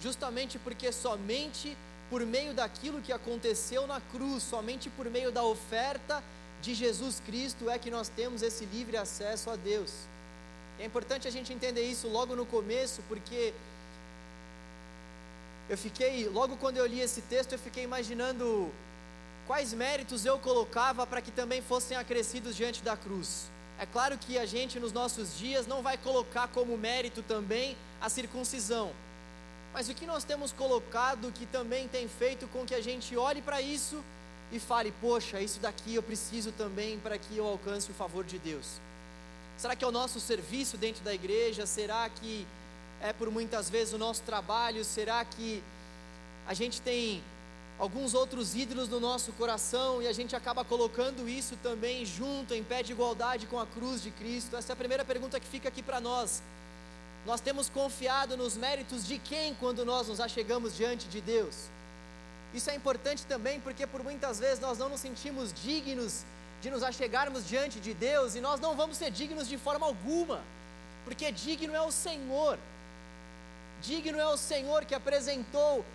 justamente 0.01 0.59
porque 0.59 0.91
somente 0.91 1.77
por 2.09 2.25
meio 2.25 2.53
daquilo 2.53 3.01
que 3.01 3.13
aconteceu 3.13 3.85
na 3.87 4.01
cruz, 4.01 4.43
somente 4.43 4.89
por 4.89 5.09
meio 5.09 5.31
da 5.31 5.43
oferta 5.43 6.23
de 6.61 6.73
Jesus 6.73 7.21
Cristo 7.25 7.69
é 7.69 7.77
que 7.77 7.91
nós 7.91 8.09
temos 8.09 8.41
esse 8.41 8.65
livre 8.65 8.97
acesso 8.97 9.49
a 9.49 9.55
Deus. 9.55 9.91
É 10.79 10.85
importante 10.85 11.27
a 11.27 11.31
gente 11.31 11.53
entender 11.53 11.83
isso 11.83 12.07
logo 12.07 12.35
no 12.35 12.45
começo, 12.45 13.01
porque 13.07 13.53
eu 15.69 15.77
fiquei, 15.77 16.27
logo 16.27 16.57
quando 16.57 16.77
eu 16.77 16.85
li 16.85 16.99
esse 16.99 17.21
texto, 17.21 17.53
eu 17.53 17.59
fiquei 17.59 17.83
imaginando 17.83 18.71
quais 19.45 19.71
méritos 19.71 20.25
eu 20.25 20.39
colocava 20.39 21.05
para 21.05 21.21
que 21.21 21.31
também 21.31 21.61
fossem 21.61 21.95
acrescidos 21.95 22.55
diante 22.55 22.81
da 22.81 22.97
cruz. 22.97 23.49
É 23.79 23.85
claro 23.85 24.17
que 24.17 24.37
a 24.37 24.45
gente 24.45 24.77
nos 24.77 24.91
nossos 24.91 25.37
dias 25.37 25.65
não 25.65 25.81
vai 25.81 25.97
colocar 25.97 26.49
como 26.49 26.77
mérito 26.77 27.23
também 27.23 27.77
a 28.01 28.09
circuncisão. 28.09 28.91
Mas 29.73 29.87
o 29.87 29.93
que 29.93 30.05
nós 30.05 30.25
temos 30.25 30.51
colocado 30.51 31.31
que 31.31 31.45
também 31.45 31.87
tem 31.87 32.07
feito 32.09 32.45
com 32.49 32.65
que 32.65 32.75
a 32.75 32.81
gente 32.81 33.15
olhe 33.15 33.41
para 33.41 33.61
isso 33.61 34.03
e 34.51 34.59
fale: 34.59 34.93
Poxa, 34.99 35.39
isso 35.39 35.61
daqui 35.61 35.95
eu 35.95 36.03
preciso 36.03 36.51
também 36.51 36.99
para 36.99 37.17
que 37.17 37.37
eu 37.37 37.45
alcance 37.45 37.89
o 37.89 37.93
favor 37.93 38.25
de 38.25 38.37
Deus? 38.37 38.81
Será 39.57 39.77
que 39.77 39.85
é 39.85 39.87
o 39.87 39.91
nosso 39.91 40.19
serviço 40.19 40.75
dentro 40.77 41.01
da 41.03 41.13
igreja? 41.13 41.65
Será 41.65 42.09
que 42.09 42.45
é 43.01 43.13
por 43.13 43.31
muitas 43.31 43.69
vezes 43.69 43.93
o 43.93 43.97
nosso 43.97 44.23
trabalho? 44.23 44.83
Será 44.83 45.23
que 45.23 45.63
a 46.45 46.53
gente 46.53 46.81
tem 46.81 47.23
alguns 47.79 48.13
outros 48.13 48.53
ídolos 48.55 48.89
no 48.89 48.99
nosso 48.99 49.31
coração 49.31 50.01
e 50.01 50.07
a 50.07 50.11
gente 50.11 50.35
acaba 50.35 50.65
colocando 50.65 51.29
isso 51.29 51.55
também 51.63 52.05
junto, 52.05 52.53
em 52.53 52.61
pé 52.61 52.83
de 52.83 52.91
igualdade 52.91 53.47
com 53.47 53.57
a 53.57 53.65
cruz 53.65 54.03
de 54.03 54.11
Cristo? 54.11 54.57
Essa 54.57 54.73
é 54.73 54.73
a 54.73 54.75
primeira 54.75 55.05
pergunta 55.05 55.39
que 55.39 55.47
fica 55.47 55.69
aqui 55.69 55.81
para 55.81 56.01
nós. 56.01 56.43
Nós 57.25 57.39
temos 57.39 57.69
confiado 57.69 58.35
nos 58.35 58.57
méritos 58.57 59.07
de 59.07 59.17
quem 59.17 59.53
quando 59.55 59.85
nós 59.85 60.09
nos 60.09 60.19
achegamos 60.19 60.75
diante 60.75 61.07
de 61.07 61.21
Deus? 61.21 61.55
Isso 62.53 62.69
é 62.69 62.75
importante 62.75 63.25
também 63.25 63.61
porque 63.61 63.87
por 63.87 64.03
muitas 64.03 64.39
vezes 64.39 64.59
nós 64.59 64.77
não 64.77 64.89
nos 64.89 64.99
sentimos 64.99 65.53
dignos 65.53 66.25
de 66.61 66.69
nos 66.69 66.83
achegarmos 66.83 67.47
diante 67.47 67.79
de 67.79 67.93
Deus 67.93 68.35
e 68.35 68.41
nós 68.41 68.59
não 68.59 68.75
vamos 68.75 68.97
ser 68.97 69.09
dignos 69.09 69.47
de 69.47 69.57
forma 69.57 69.85
alguma, 69.85 70.41
porque 71.05 71.31
digno 71.31 71.73
é 71.73 71.81
o 71.81 71.91
Senhor. 71.91 72.59
Digno 73.81 74.19
é 74.19 74.27
o 74.27 74.35
Senhor 74.35 74.83
que 74.83 74.93
apresentou 74.93 75.85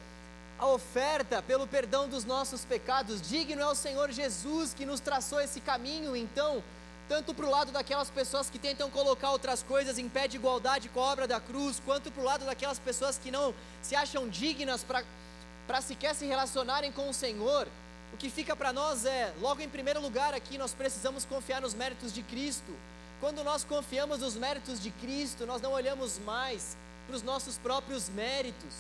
a 0.59 0.67
oferta 0.67 1.43
pelo 1.43 1.67
perdão 1.67 2.09
dos 2.09 2.25
nossos 2.25 2.65
pecados. 2.65 3.21
Digno 3.21 3.61
é 3.61 3.67
o 3.67 3.75
Senhor 3.75 4.11
Jesus 4.11 4.73
que 4.73 4.87
nos 4.87 5.01
traçou 5.01 5.41
esse 5.41 5.61
caminho. 5.61 6.15
Então, 6.15 6.63
tanto 7.09 7.35
para 7.35 7.47
o 7.47 7.51
lado 7.51 7.73
daquelas 7.73 8.09
pessoas 8.09 8.49
que 8.49 8.59
tentam 8.59 8.91
colocar 8.91 9.31
outras 9.31 9.63
coisas 9.63 9.99
em 9.99 10.09
pé 10.09 10.27
de 10.27 10.37
igualdade 10.37 10.89
com 10.89 11.01
a 11.01 11.13
obra 11.13 11.27
da 11.27 11.41
cruz, 11.41 11.81
quanto 11.85 12.11
para 12.11 12.23
o 12.23 12.25
lado 12.25 12.45
daquelas 12.47 12.79
pessoas 12.79 13.19
que 13.19 13.31
não 13.31 13.55
se 13.83 13.95
acham 13.95 14.29
dignas 14.29 14.85
para 14.85 15.81
sequer 15.83 16.15
se 16.15 16.25
relacionarem 16.25 16.91
com 16.93 17.09
o 17.09 17.15
Senhor. 17.15 17.69
O 18.13 18.17
que 18.17 18.31
fica 18.31 18.55
para 18.55 18.73
nós 18.73 19.05
é, 19.05 19.33
logo 19.41 19.61
em 19.61 19.69
primeiro 19.69 20.01
lugar 20.01 20.35
aqui, 20.35 20.57
nós 20.57 20.73
precisamos 20.73 21.25
confiar 21.25 21.61
nos 21.61 21.75
méritos 21.75 22.13
de 22.13 22.23
Cristo. 22.23 22.73
Quando 23.21 23.43
nós 23.43 23.65
confiamos 23.65 24.21
nos 24.21 24.37
méritos 24.37 24.81
de 24.81 24.91
Cristo, 24.91 25.45
nós 25.47 25.61
não 25.61 25.73
olhamos 25.73 26.19
mais 26.21 26.77
para 27.07 27.17
os 27.17 27.23
nossos 27.23 27.59
próprios 27.59 28.09
méritos, 28.09 28.73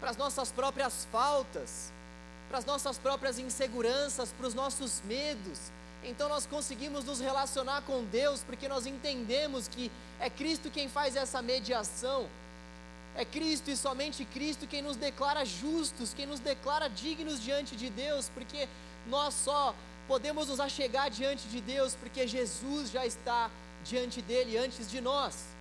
para 0.00 0.10
as 0.10 0.16
nossas 0.16 0.50
próprias 0.52 1.06
faltas, 1.10 1.92
para 2.48 2.58
as 2.58 2.64
nossas 2.64 2.98
próprias 2.98 3.38
inseguranças, 3.38 4.32
para 4.32 4.46
os 4.46 4.54
nossos 4.54 5.02
medos, 5.04 5.70
então 6.06 6.28
nós 6.28 6.46
conseguimos 6.46 7.04
nos 7.04 7.18
relacionar 7.18 7.82
com 7.82 8.04
Deus 8.04 8.42
porque 8.44 8.68
nós 8.68 8.86
entendemos 8.86 9.66
que 9.66 9.90
é 10.20 10.30
Cristo 10.30 10.70
quem 10.70 10.88
faz 10.88 11.16
essa 11.16 11.42
mediação. 11.42 12.28
É 13.16 13.24
Cristo 13.24 13.70
e 13.70 13.76
somente 13.76 14.24
Cristo 14.24 14.66
quem 14.66 14.82
nos 14.82 14.96
declara 14.96 15.44
justos, 15.44 16.14
quem 16.14 16.26
nos 16.26 16.38
declara 16.38 16.88
dignos 16.88 17.42
diante 17.42 17.74
de 17.74 17.90
Deus, 17.90 18.30
porque 18.32 18.68
nós 19.06 19.34
só 19.34 19.74
podemos 20.06 20.48
nos 20.48 20.60
achegar 20.60 21.10
diante 21.10 21.48
de 21.48 21.60
Deus 21.60 21.94
porque 21.96 22.28
Jesus 22.28 22.90
já 22.90 23.04
está 23.04 23.50
diante 23.84 24.22
dele 24.22 24.56
antes 24.56 24.88
de 24.88 25.00
nós. 25.00 25.55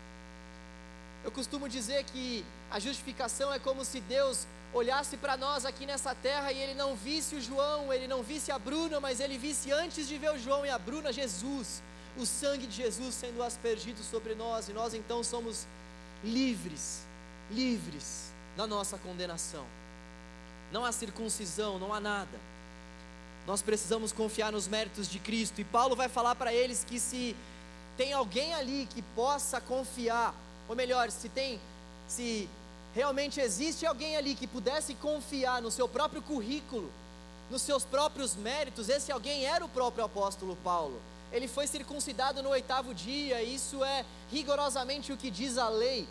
Eu 1.26 1.32
costumo 1.32 1.68
dizer 1.68 2.04
que 2.04 2.46
a 2.70 2.80
justificação 2.80 3.52
é 3.52 3.58
como 3.58 3.84
se 3.84 4.00
Deus 4.00 4.46
olhasse 4.72 5.18
para 5.18 5.36
nós 5.36 5.66
aqui 5.66 5.84
nessa 5.84 6.14
terra 6.14 6.52
e 6.52 6.60
ele 6.60 6.76
não 6.76 6.96
visse 6.96 7.36
o 7.36 7.42
João, 7.42 7.92
ele 7.92 8.08
não 8.08 8.22
visse 8.22 8.52
a 8.52 8.60
Bruna, 8.60 9.00
mas 9.00 9.20
ele 9.20 9.36
visse 9.36 9.72
antes 9.72 10.08
de 10.08 10.20
ver 10.20 10.32
o 10.34 10.38
João 10.38 10.64
e 10.64 10.70
a 10.70 10.78
Bruna, 10.78 11.12
Jesus, 11.12 11.82
o 12.16 12.28
sangue 12.28 12.68
de 12.68 12.76
Jesus 12.76 13.16
sendo 13.16 13.42
aspergido 13.42 14.04
sobre 14.04 14.36
nós, 14.36 14.70
e 14.70 14.74
nós 14.74 14.94
então 14.94 15.24
somos 15.24 15.66
livres, 16.24 17.02
livres 17.50 18.32
da 18.56 18.68
nossa 18.68 18.96
condenação. 19.00 19.66
Não 20.72 20.86
há 20.86 20.92
circuncisão, 20.92 21.80
não 21.80 21.92
há 21.92 22.00
nada. 22.00 22.40
Nós 23.48 23.64
precisamos 23.64 24.12
confiar 24.12 24.52
nos 24.52 24.68
méritos 24.68 25.10
de 25.10 25.18
Cristo, 25.18 25.60
e 25.60 25.64
Paulo 25.64 25.96
vai 25.96 26.08
falar 26.08 26.36
para 26.36 26.54
eles 26.54 26.84
que 26.84 27.00
se 27.00 27.36
tem 27.98 28.14
alguém 28.14 28.54
ali 28.54 28.88
que 28.94 29.02
possa 29.02 29.60
confiar, 29.60 30.36
ou 30.68 30.76
melhor, 30.76 31.12
se 31.12 31.30
tem, 31.30 31.60
se 32.08 32.50
realmente 32.94 33.40
existe 33.40 33.86
alguém 33.86 34.16
ali 34.18 34.36
que 34.36 34.48
pudesse 34.48 34.94
confiar 34.96 35.62
no 35.62 35.70
seu 35.70 35.88
próprio 35.88 36.22
currículo, 36.22 36.92
nos 37.50 37.62
seus 37.62 37.84
próprios 37.84 38.36
méritos, 38.36 38.90
esse 38.90 39.12
alguém 39.12 39.46
era 39.46 39.64
o 39.64 39.70
próprio 39.70 40.04
apóstolo 40.04 40.58
Paulo. 40.64 41.00
Ele 41.32 41.48
foi 41.48 41.68
circuncidado 41.68 42.42
no 42.42 42.50
oitavo 42.50 42.94
dia, 42.94 43.44
isso 43.44 43.84
é 43.84 44.06
rigorosamente 44.32 45.12
o 45.12 45.18
que 45.18 45.30
diz 45.30 45.58
a 45.58 45.70
lei. 45.70 46.08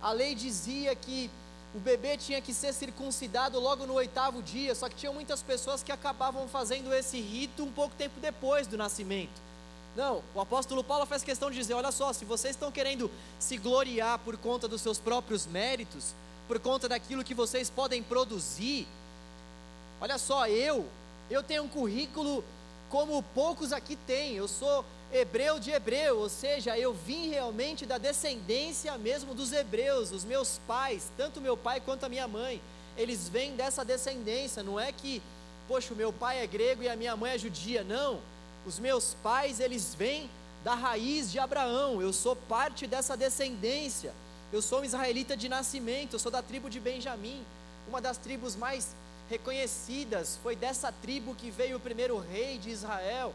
A 0.00 0.12
lei 0.12 0.34
dizia 0.34 0.94
que 0.94 1.30
o 1.74 1.78
bebê 1.78 2.16
tinha 2.16 2.40
que 2.40 2.54
ser 2.54 2.72
circuncidado 2.72 3.58
logo 3.58 3.86
no 3.86 3.94
oitavo 3.94 4.42
dia, 4.42 4.74
só 4.74 4.88
que 4.88 4.94
tinha 4.94 5.12
muitas 5.12 5.42
pessoas 5.42 5.82
que 5.82 5.92
acabavam 5.92 6.48
fazendo 6.48 6.94
esse 6.94 7.20
rito 7.20 7.64
um 7.64 7.72
pouco 7.72 7.94
tempo 7.96 8.18
depois 8.20 8.66
do 8.66 8.78
nascimento. 8.78 9.45
Não, 9.96 10.22
o 10.34 10.40
apóstolo 10.42 10.84
Paulo 10.84 11.06
faz 11.06 11.22
questão 11.22 11.50
de 11.50 11.56
dizer: 11.56 11.72
olha 11.72 11.90
só, 11.90 12.12
se 12.12 12.26
vocês 12.26 12.54
estão 12.54 12.70
querendo 12.70 13.10
se 13.38 13.56
gloriar 13.56 14.18
por 14.18 14.36
conta 14.36 14.68
dos 14.68 14.82
seus 14.82 14.98
próprios 14.98 15.46
méritos, 15.46 16.14
por 16.46 16.60
conta 16.60 16.86
daquilo 16.86 17.24
que 17.24 17.32
vocês 17.32 17.70
podem 17.70 18.02
produzir, 18.02 18.86
olha 19.98 20.18
só, 20.18 20.46
eu, 20.46 20.86
eu 21.30 21.42
tenho 21.42 21.62
um 21.62 21.68
currículo 21.68 22.44
como 22.90 23.22
poucos 23.22 23.72
aqui 23.72 23.96
têm, 23.96 24.34
eu 24.34 24.46
sou 24.46 24.84
hebreu 25.10 25.58
de 25.58 25.70
hebreu, 25.70 26.18
ou 26.18 26.28
seja, 26.28 26.78
eu 26.78 26.92
vim 26.92 27.30
realmente 27.30 27.86
da 27.86 27.96
descendência 27.96 28.96
mesmo 28.98 29.34
dos 29.34 29.50
hebreus, 29.50 30.12
os 30.12 30.24
meus 30.24 30.60
pais, 30.66 31.10
tanto 31.16 31.40
meu 31.40 31.56
pai 31.56 31.80
quanto 31.80 32.04
a 32.04 32.08
minha 32.08 32.28
mãe, 32.28 32.60
eles 32.98 33.28
vêm 33.28 33.56
dessa 33.56 33.84
descendência, 33.84 34.62
não 34.62 34.78
é 34.78 34.92
que, 34.92 35.22
poxa, 35.66 35.94
o 35.94 35.96
meu 35.96 36.12
pai 36.12 36.42
é 36.42 36.46
grego 36.46 36.82
e 36.82 36.88
a 36.88 36.96
minha 36.96 37.16
mãe 37.16 37.32
é 37.32 37.38
judia, 37.38 37.82
não 37.82 38.20
os 38.66 38.78
meus 38.78 39.14
pais, 39.22 39.60
eles 39.60 39.94
vêm 39.94 40.28
da 40.64 40.74
raiz 40.74 41.30
de 41.30 41.38
Abraão, 41.38 42.02
eu 42.02 42.12
sou 42.12 42.34
parte 42.34 42.86
dessa 42.86 43.16
descendência. 43.16 44.12
Eu 44.52 44.60
sou 44.60 44.80
um 44.80 44.84
israelita 44.84 45.36
de 45.36 45.48
nascimento, 45.48 46.14
eu 46.14 46.18
sou 46.18 46.30
da 46.30 46.42
tribo 46.42 46.68
de 46.68 46.80
Benjamim, 46.80 47.44
uma 47.88 48.00
das 48.00 48.16
tribos 48.16 48.56
mais 48.56 48.94
reconhecidas. 49.28 50.38
Foi 50.42 50.56
dessa 50.56 50.90
tribo 50.90 51.34
que 51.34 51.50
veio 51.50 51.76
o 51.76 51.80
primeiro 51.80 52.18
rei 52.18 52.58
de 52.58 52.70
Israel. 52.70 53.32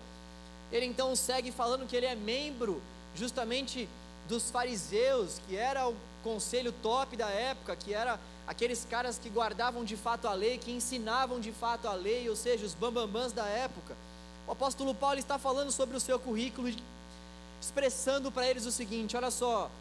Ele 0.71 0.85
então 0.85 1.15
segue 1.15 1.51
falando 1.51 1.87
que 1.87 1.95
ele 1.95 2.05
é 2.05 2.15
membro 2.15 2.81
justamente 3.15 3.89
dos 4.27 4.49
fariseus, 4.49 5.39
que 5.47 5.55
era 5.55 5.87
o 5.87 5.95
conselho 6.23 6.71
top 6.71 7.17
da 7.17 7.29
época, 7.29 7.75
que 7.75 7.93
era 7.93 8.19
aqueles 8.47 8.85
caras 8.89 9.17
que 9.17 9.29
guardavam 9.29 9.83
de 9.83 9.97
fato 9.97 10.27
a 10.27 10.33
lei, 10.33 10.57
que 10.57 10.71
ensinavam 10.71 11.39
de 11.39 11.51
fato 11.51 11.87
a 11.87 11.93
lei, 11.93 12.29
ou 12.29 12.35
seja, 12.35 12.65
os 12.65 12.73
bambambãs 12.73 13.33
da 13.33 13.45
época. 13.45 13.95
O 14.51 14.53
apóstolo 14.53 14.93
Paulo 14.93 15.17
está 15.17 15.39
falando 15.39 15.71
sobre 15.71 15.95
o 15.95 15.99
seu 16.01 16.19
currículo, 16.19 16.69
expressando 17.61 18.29
para 18.29 18.45
eles 18.45 18.65
o 18.65 18.71
seguinte: 18.71 19.15
olha 19.15 19.31
só, 19.31 19.71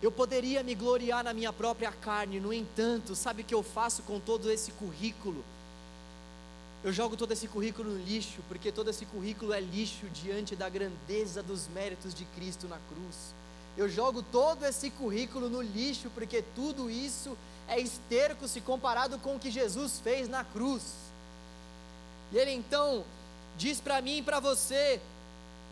eu 0.00 0.12
poderia 0.12 0.62
me 0.62 0.76
gloriar 0.76 1.24
na 1.24 1.34
minha 1.34 1.52
própria 1.52 1.90
carne, 1.90 2.38
no 2.38 2.52
entanto, 2.52 3.16
sabe 3.16 3.42
o 3.42 3.44
que 3.44 3.52
eu 3.52 3.64
faço 3.64 4.04
com 4.04 4.20
todo 4.20 4.48
esse 4.48 4.70
currículo? 4.70 5.44
Eu 6.84 6.92
jogo 6.92 7.16
todo 7.16 7.32
esse 7.32 7.48
currículo 7.48 7.90
no 7.90 8.04
lixo, 8.04 8.38
porque 8.46 8.70
todo 8.70 8.90
esse 8.90 9.04
currículo 9.06 9.52
é 9.52 9.60
lixo 9.60 10.06
diante 10.10 10.54
da 10.54 10.68
grandeza 10.68 11.42
dos 11.42 11.66
méritos 11.66 12.14
de 12.14 12.24
Cristo 12.26 12.68
na 12.68 12.78
cruz. 12.88 13.34
Eu 13.76 13.88
jogo 13.88 14.22
todo 14.22 14.64
esse 14.64 14.88
currículo 14.90 15.50
no 15.50 15.60
lixo, 15.60 16.08
porque 16.10 16.44
tudo 16.54 16.88
isso 16.88 17.36
é 17.66 17.80
esterco 17.80 18.46
se 18.46 18.60
comparado 18.60 19.18
com 19.18 19.34
o 19.34 19.40
que 19.40 19.50
Jesus 19.50 19.98
fez 19.98 20.28
na 20.28 20.44
cruz. 20.44 20.84
E 22.30 22.38
ele 22.38 22.52
então 22.52 23.04
diz 23.56 23.80
para 23.80 24.00
mim 24.00 24.18
e 24.18 24.22
para 24.22 24.40
você, 24.40 25.00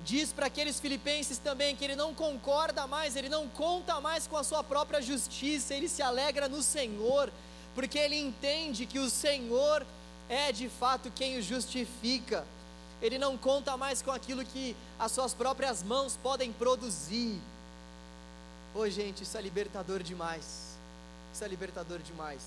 diz 0.05 0.33
para 0.33 0.47
aqueles 0.47 0.81
filipenses 0.81 1.39
também 1.39 1.75
que 1.75 1.85
ele 1.85 1.97
não 1.97 2.15
concorda 2.15 2.87
mais, 2.87 3.17
ele 3.17 3.29
não 3.29 3.49
conta 3.49 4.01
mais 4.01 4.27
com 4.27 4.37
a 4.37 4.45
sua 4.45 4.63
própria 4.63 5.03
justiça, 5.03 5.75
ele 5.75 5.89
se 5.89 6.03
alegra 6.03 6.49
no 6.49 6.63
Senhor, 6.63 7.31
porque 7.75 7.99
ele 7.99 8.17
entende 8.17 8.87
que 8.87 8.99
o 8.99 9.11
Senhor 9.11 9.85
é 10.29 10.53
de 10.53 10.69
fato 10.69 11.11
quem 11.11 11.39
o 11.39 11.43
justifica. 11.43 12.45
Ele 13.01 13.19
não 13.19 13.37
conta 13.37 13.77
mais 13.77 14.03
com 14.03 14.11
aquilo 14.11 14.45
que 14.45 14.75
as 14.99 15.13
suas 15.13 15.33
próprias 15.33 15.83
mãos 15.83 16.19
podem 16.21 16.53
produzir. 16.53 17.41
Ô 18.75 18.81
oh, 18.81 18.89
gente, 18.89 19.23
isso 19.23 19.39
é 19.39 19.41
libertador 19.41 20.03
demais. 20.03 20.77
Isso 21.33 21.45
é 21.45 21.49
libertador 21.49 22.01
demais. 22.01 22.43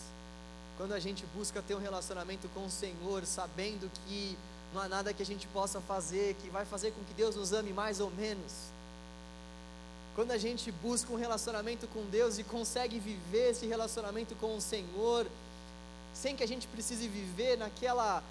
Quando 0.77 0.93
a 0.93 0.99
gente 0.99 1.25
busca 1.35 1.61
ter 1.61 1.75
um 1.75 1.79
relacionamento 1.79 2.49
com 2.49 2.65
o 2.65 2.69
Senhor, 2.71 3.25
sabendo 3.25 3.89
que 4.05 4.37
não 4.73 4.81
há 4.81 4.87
nada 4.87 5.13
que 5.13 5.21
a 5.21 5.25
gente 5.25 5.47
possa 5.47 5.81
fazer 5.81 6.35
que 6.41 6.49
vai 6.49 6.65
fazer 6.65 6.91
com 6.91 7.03
que 7.03 7.13
Deus 7.13 7.35
nos 7.35 7.51
ame 7.51 7.73
mais 7.73 7.99
ou 7.99 8.09
menos. 8.11 8.53
Quando 10.15 10.31
a 10.31 10.37
gente 10.37 10.71
busca 10.71 11.11
um 11.11 11.17
relacionamento 11.17 11.87
com 11.87 12.03
Deus 12.05 12.37
e 12.37 12.43
consegue 12.43 12.99
viver 12.99 13.51
esse 13.51 13.65
relacionamento 13.65 14.35
com 14.35 14.55
o 14.55 14.61
Senhor, 14.61 15.25
sem 16.13 16.35
que 16.35 16.43
a 16.43 16.47
gente 16.47 16.67
precise 16.67 17.07
viver 17.07 17.57
naquela 17.57 18.23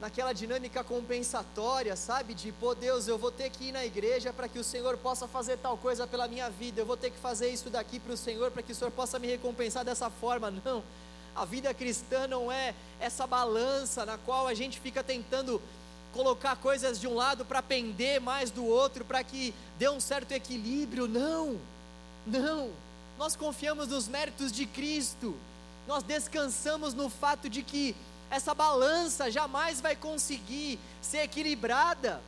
naquela 0.00 0.32
dinâmica 0.32 0.84
compensatória, 0.84 1.96
sabe? 1.96 2.32
De, 2.32 2.52
pô, 2.52 2.72
Deus, 2.74 3.08
eu 3.08 3.18
vou 3.18 3.32
ter 3.32 3.50
que 3.50 3.64
ir 3.64 3.72
na 3.72 3.84
igreja 3.84 4.32
para 4.32 4.46
que 4.48 4.58
o 4.58 4.62
Senhor 4.62 4.96
possa 4.96 5.26
fazer 5.26 5.56
tal 5.58 5.76
coisa 5.76 6.06
pela 6.06 6.28
minha 6.28 6.48
vida, 6.48 6.80
eu 6.80 6.86
vou 6.86 6.96
ter 6.96 7.10
que 7.10 7.18
fazer 7.18 7.50
isso 7.50 7.68
daqui 7.68 7.98
para 7.98 8.12
o 8.12 8.16
Senhor 8.16 8.50
para 8.50 8.62
que 8.62 8.70
o 8.70 8.74
Senhor 8.74 8.92
possa 8.92 9.18
me 9.18 9.26
recompensar 9.26 9.84
dessa 9.84 10.08
forma. 10.08 10.52
Não. 10.64 10.82
A 11.38 11.44
vida 11.44 11.72
cristã 11.72 12.26
não 12.26 12.50
é 12.50 12.74
essa 12.98 13.24
balança 13.24 14.04
na 14.04 14.18
qual 14.18 14.48
a 14.48 14.54
gente 14.54 14.80
fica 14.80 15.04
tentando 15.04 15.62
colocar 16.12 16.56
coisas 16.56 16.98
de 17.00 17.06
um 17.06 17.14
lado 17.14 17.44
para 17.44 17.62
pender 17.62 18.20
mais 18.20 18.50
do 18.50 18.64
outro, 18.64 19.04
para 19.04 19.22
que 19.22 19.54
dê 19.78 19.88
um 19.88 20.00
certo 20.00 20.32
equilíbrio. 20.32 21.06
Não, 21.06 21.56
não. 22.26 22.70
Nós 23.16 23.36
confiamos 23.36 23.86
nos 23.86 24.08
méritos 24.08 24.50
de 24.50 24.66
Cristo, 24.66 25.36
nós 25.86 26.02
descansamos 26.02 26.92
no 26.92 27.08
fato 27.08 27.48
de 27.48 27.62
que 27.62 27.94
essa 28.30 28.52
balança 28.52 29.30
jamais 29.30 29.80
vai 29.80 29.94
conseguir 29.94 30.78
ser 31.00 31.18
equilibrada 31.18 32.20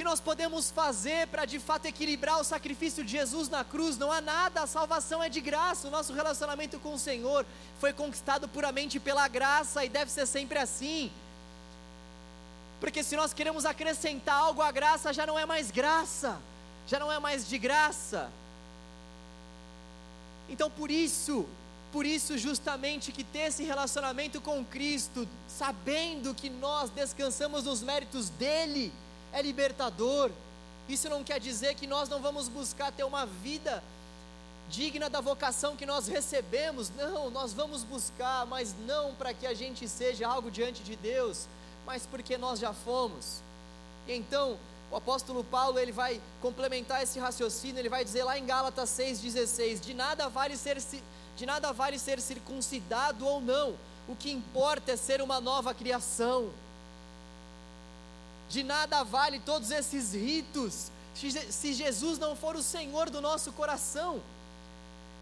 que 0.00 0.04
nós 0.04 0.18
podemos 0.18 0.70
fazer 0.70 1.26
para 1.26 1.44
de 1.44 1.58
fato 1.58 1.84
equilibrar 1.84 2.40
o 2.40 2.42
sacrifício 2.42 3.04
de 3.04 3.10
Jesus 3.10 3.50
na 3.50 3.62
cruz? 3.62 3.98
Não 3.98 4.10
há 4.10 4.18
nada, 4.22 4.62
a 4.62 4.66
salvação 4.66 5.22
é 5.22 5.28
de 5.28 5.42
graça, 5.42 5.88
o 5.88 5.90
nosso 5.90 6.14
relacionamento 6.14 6.78
com 6.78 6.94
o 6.94 6.98
Senhor 6.98 7.44
foi 7.78 7.92
conquistado 7.92 8.48
puramente 8.48 8.98
pela 8.98 9.28
graça 9.28 9.84
e 9.84 9.90
deve 9.90 10.10
ser 10.10 10.24
sempre 10.24 10.58
assim. 10.58 11.12
Porque 12.80 13.02
se 13.02 13.14
nós 13.14 13.34
queremos 13.34 13.66
acrescentar 13.66 14.36
algo 14.36 14.62
à 14.62 14.70
graça, 14.70 15.12
já 15.12 15.26
não 15.26 15.38
é 15.38 15.44
mais 15.44 15.70
graça, 15.70 16.40
já 16.86 16.98
não 16.98 17.12
é 17.12 17.18
mais 17.18 17.46
de 17.46 17.58
graça. 17.58 18.30
Então 20.48 20.70
por 20.70 20.90
isso, 20.90 21.46
por 21.92 22.06
isso 22.06 22.38
justamente 22.38 23.12
que 23.12 23.22
ter 23.22 23.48
esse 23.48 23.64
relacionamento 23.64 24.40
com 24.40 24.64
Cristo, 24.64 25.28
sabendo 25.46 26.34
que 26.34 26.48
nós 26.48 26.88
descansamos 26.88 27.64
nos 27.64 27.82
méritos 27.82 28.30
dele, 28.30 28.90
é 29.32 29.42
libertador. 29.42 30.30
Isso 30.88 31.08
não 31.08 31.22
quer 31.22 31.38
dizer 31.38 31.74
que 31.74 31.86
nós 31.86 32.08
não 32.08 32.20
vamos 32.20 32.48
buscar 32.48 32.90
ter 32.92 33.04
uma 33.04 33.26
vida 33.26 33.82
digna 34.68 35.10
da 35.10 35.20
vocação 35.20 35.76
que 35.76 35.84
nós 35.84 36.06
recebemos. 36.06 36.90
Não, 36.90 37.30
nós 37.30 37.52
vamos 37.52 37.82
buscar, 37.84 38.46
mas 38.46 38.74
não 38.86 39.14
para 39.14 39.34
que 39.34 39.46
a 39.46 39.54
gente 39.54 39.88
seja 39.88 40.26
algo 40.26 40.50
diante 40.50 40.82
de 40.82 40.96
Deus, 40.96 41.46
mas 41.84 42.06
porque 42.06 42.38
nós 42.38 42.58
já 42.58 42.72
fomos. 42.72 43.40
Então, 44.08 44.58
o 44.90 44.96
apóstolo 44.96 45.44
Paulo, 45.44 45.78
ele 45.78 45.92
vai 45.92 46.20
complementar 46.40 47.02
esse 47.02 47.18
raciocínio, 47.18 47.78
ele 47.78 47.88
vai 47.88 48.04
dizer 48.04 48.24
lá 48.24 48.38
em 48.38 48.44
Gálatas 48.44 48.90
6:16, 48.90 49.80
de 49.80 49.94
nada 49.94 50.28
vale 50.28 50.56
ser 50.56 50.78
de 51.36 51.46
nada 51.46 51.72
vale 51.72 51.98
ser 51.98 52.20
circuncidado 52.20 53.26
ou 53.26 53.40
não. 53.40 53.74
O 54.08 54.16
que 54.16 54.30
importa 54.30 54.92
é 54.92 54.96
ser 54.96 55.22
uma 55.22 55.40
nova 55.40 55.72
criação 55.72 56.50
de 58.50 58.64
nada 58.64 59.04
vale 59.04 59.38
todos 59.38 59.70
esses 59.70 60.12
ritos, 60.12 60.90
se 61.14 61.72
Jesus 61.72 62.18
não 62.18 62.34
for 62.34 62.56
o 62.56 62.62
Senhor 62.62 63.08
do 63.08 63.20
nosso 63.20 63.52
coração. 63.52 64.20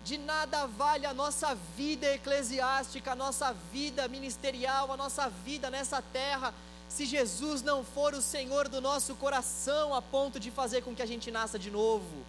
De 0.02 0.16
nada 0.16 0.66
vale 0.66 1.04
a 1.04 1.12
nossa 1.12 1.54
vida 1.76 2.06
eclesiástica, 2.14 3.12
a 3.12 3.14
nossa 3.14 3.52
vida 3.70 4.08
ministerial, 4.08 4.90
a 4.90 4.96
nossa 4.96 5.28
vida 5.28 5.68
nessa 5.68 6.00
terra, 6.00 6.54
se 6.88 7.04
Jesus 7.04 7.60
não 7.60 7.84
for 7.84 8.14
o 8.14 8.22
Senhor 8.22 8.66
do 8.66 8.80
nosso 8.80 9.14
coração, 9.16 9.94
a 9.94 10.00
ponto 10.00 10.40
de 10.40 10.50
fazer 10.50 10.80
com 10.80 10.94
que 10.94 11.02
a 11.02 11.06
gente 11.06 11.30
nasça 11.30 11.58
de 11.58 11.70
novo. 11.70 12.24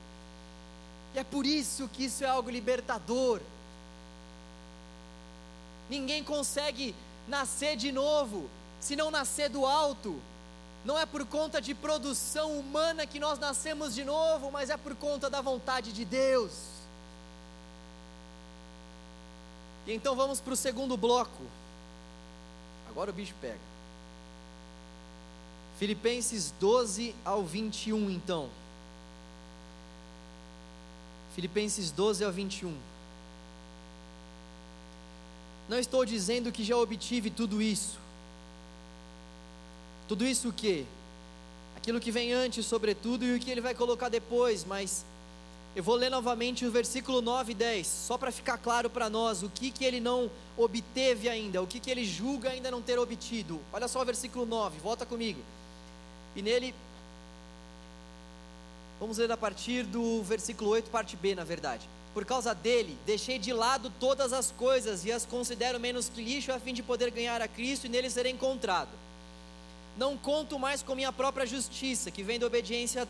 E 1.15 1.19
é 1.19 1.23
por 1.23 1.45
isso 1.45 1.87
que 1.93 2.05
isso 2.05 2.25
é 2.25 2.27
algo 2.27 2.49
libertador. 2.49 3.39
Ninguém 5.89 6.25
consegue 6.25 6.93
nascer 7.25 7.77
de 7.77 7.91
novo 7.91 8.49
se 8.81 8.97
não 8.97 9.09
nascer 9.09 9.49
do 9.49 9.65
alto. 9.65 10.21
Não 10.83 10.97
é 10.97 11.05
por 11.05 11.25
conta 11.25 11.61
de 11.61 11.73
produção 11.75 12.57
humana 12.57 13.05
que 13.05 13.19
nós 13.19 13.37
nascemos 13.37 13.93
de 13.93 14.03
novo, 14.05 14.49
mas 14.49 14.69
é 14.69 14.77
por 14.77 14.95
conta 14.95 15.29
da 15.29 15.41
vontade 15.41 15.91
de 15.91 16.05
Deus. 16.05 16.51
E 19.85 19.93
então 19.93 20.15
vamos 20.15 20.39
para 20.39 20.53
o 20.53 20.57
segundo 20.57 20.95
bloco. 20.95 21.43
Agora 22.89 23.11
o 23.11 23.13
bicho 23.13 23.35
pega. 23.41 23.59
Filipenses 25.77 26.53
12 26.59 27.15
ao 27.25 27.43
21, 27.43 28.09
então. 28.09 28.49
Filipenses 31.35 31.91
12 31.91 32.23
ao 32.23 32.31
21. 32.31 32.77
Não 35.67 35.77
estou 35.77 36.05
dizendo 36.05 36.51
que 36.51 36.63
já 36.63 36.75
obtive 36.75 37.29
tudo 37.29 37.61
isso 37.61 38.08
tudo 40.09 40.25
isso 40.25 40.49
o 40.49 40.53
que? 40.53 40.87
Aquilo 41.77 41.99
que 41.99 42.11
vem 42.11 42.33
antes, 42.33 42.65
sobretudo, 42.65 43.23
e 43.23 43.35
o 43.35 43.39
que 43.39 43.51
ele 43.51 43.61
vai 43.61 43.75
colocar 43.75 44.09
depois, 44.09 44.65
mas 44.65 45.05
eu 45.75 45.83
vou 45.83 45.95
ler 45.95 46.09
novamente 46.09 46.65
o 46.65 46.71
versículo 46.71 47.21
9 47.21 47.51
e 47.51 47.55
10, 47.55 47.85
só 47.85 48.17
para 48.17 48.31
ficar 48.31 48.57
claro 48.57 48.89
para 48.89 49.07
nós 49.07 49.43
o 49.43 49.49
que, 49.51 49.69
que 49.69 49.85
ele 49.85 49.99
não 49.99 50.31
obteve 50.57 51.29
ainda, 51.29 51.61
o 51.61 51.67
que, 51.67 51.79
que 51.79 51.91
ele 51.91 52.03
julga 52.03 52.49
ainda 52.49 52.71
não 52.71 52.81
ter 52.81 52.97
obtido. 52.97 53.61
Olha 53.71 53.87
só 53.87 54.01
o 54.01 54.05
versículo 54.05 54.47
9, 54.47 54.79
volta 54.79 55.05
comigo. 55.05 55.41
E 56.35 56.41
nele, 56.41 56.73
vamos 58.99 59.19
ler 59.19 59.31
a 59.31 59.37
partir 59.37 59.83
do 59.83 60.23
versículo 60.23 60.71
8, 60.71 60.89
parte 60.89 61.15
B, 61.15 61.35
na 61.35 61.43
verdade. 61.43 61.87
Por 62.15 62.25
causa 62.25 62.55
dele, 62.55 62.97
deixei 63.05 63.37
de 63.37 63.53
lado 63.53 63.93
todas 63.99 64.33
as 64.33 64.49
coisas 64.49 65.05
e 65.05 65.11
as 65.11 65.23
considero 65.23 65.79
menos 65.79 66.09
que 66.09 66.23
lixo 66.23 66.51
a 66.51 66.59
fim 66.59 66.73
de 66.73 66.81
poder 66.81 67.11
ganhar 67.11 67.43
a 67.43 67.47
Cristo 67.47 67.85
e 67.85 67.89
nele 67.89 68.09
ser 68.09 68.25
encontrado 68.25 68.89
não 69.99 70.17
conto 70.17 70.57
mais 70.57 70.81
com 70.81 70.95
minha 70.95 71.11
própria 71.11 71.45
justiça, 71.45 72.09
que 72.09 72.23
vem 72.23 72.39
da 72.39 72.47
obediência 72.47 73.05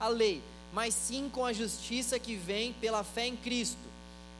à 0.00 0.08
lei, 0.08 0.42
mas 0.72 0.92
sim 0.92 1.30
com 1.32 1.44
a 1.44 1.52
justiça 1.52 2.18
que 2.18 2.34
vem 2.34 2.72
pela 2.72 3.04
fé 3.04 3.28
em 3.28 3.36
Cristo, 3.36 3.78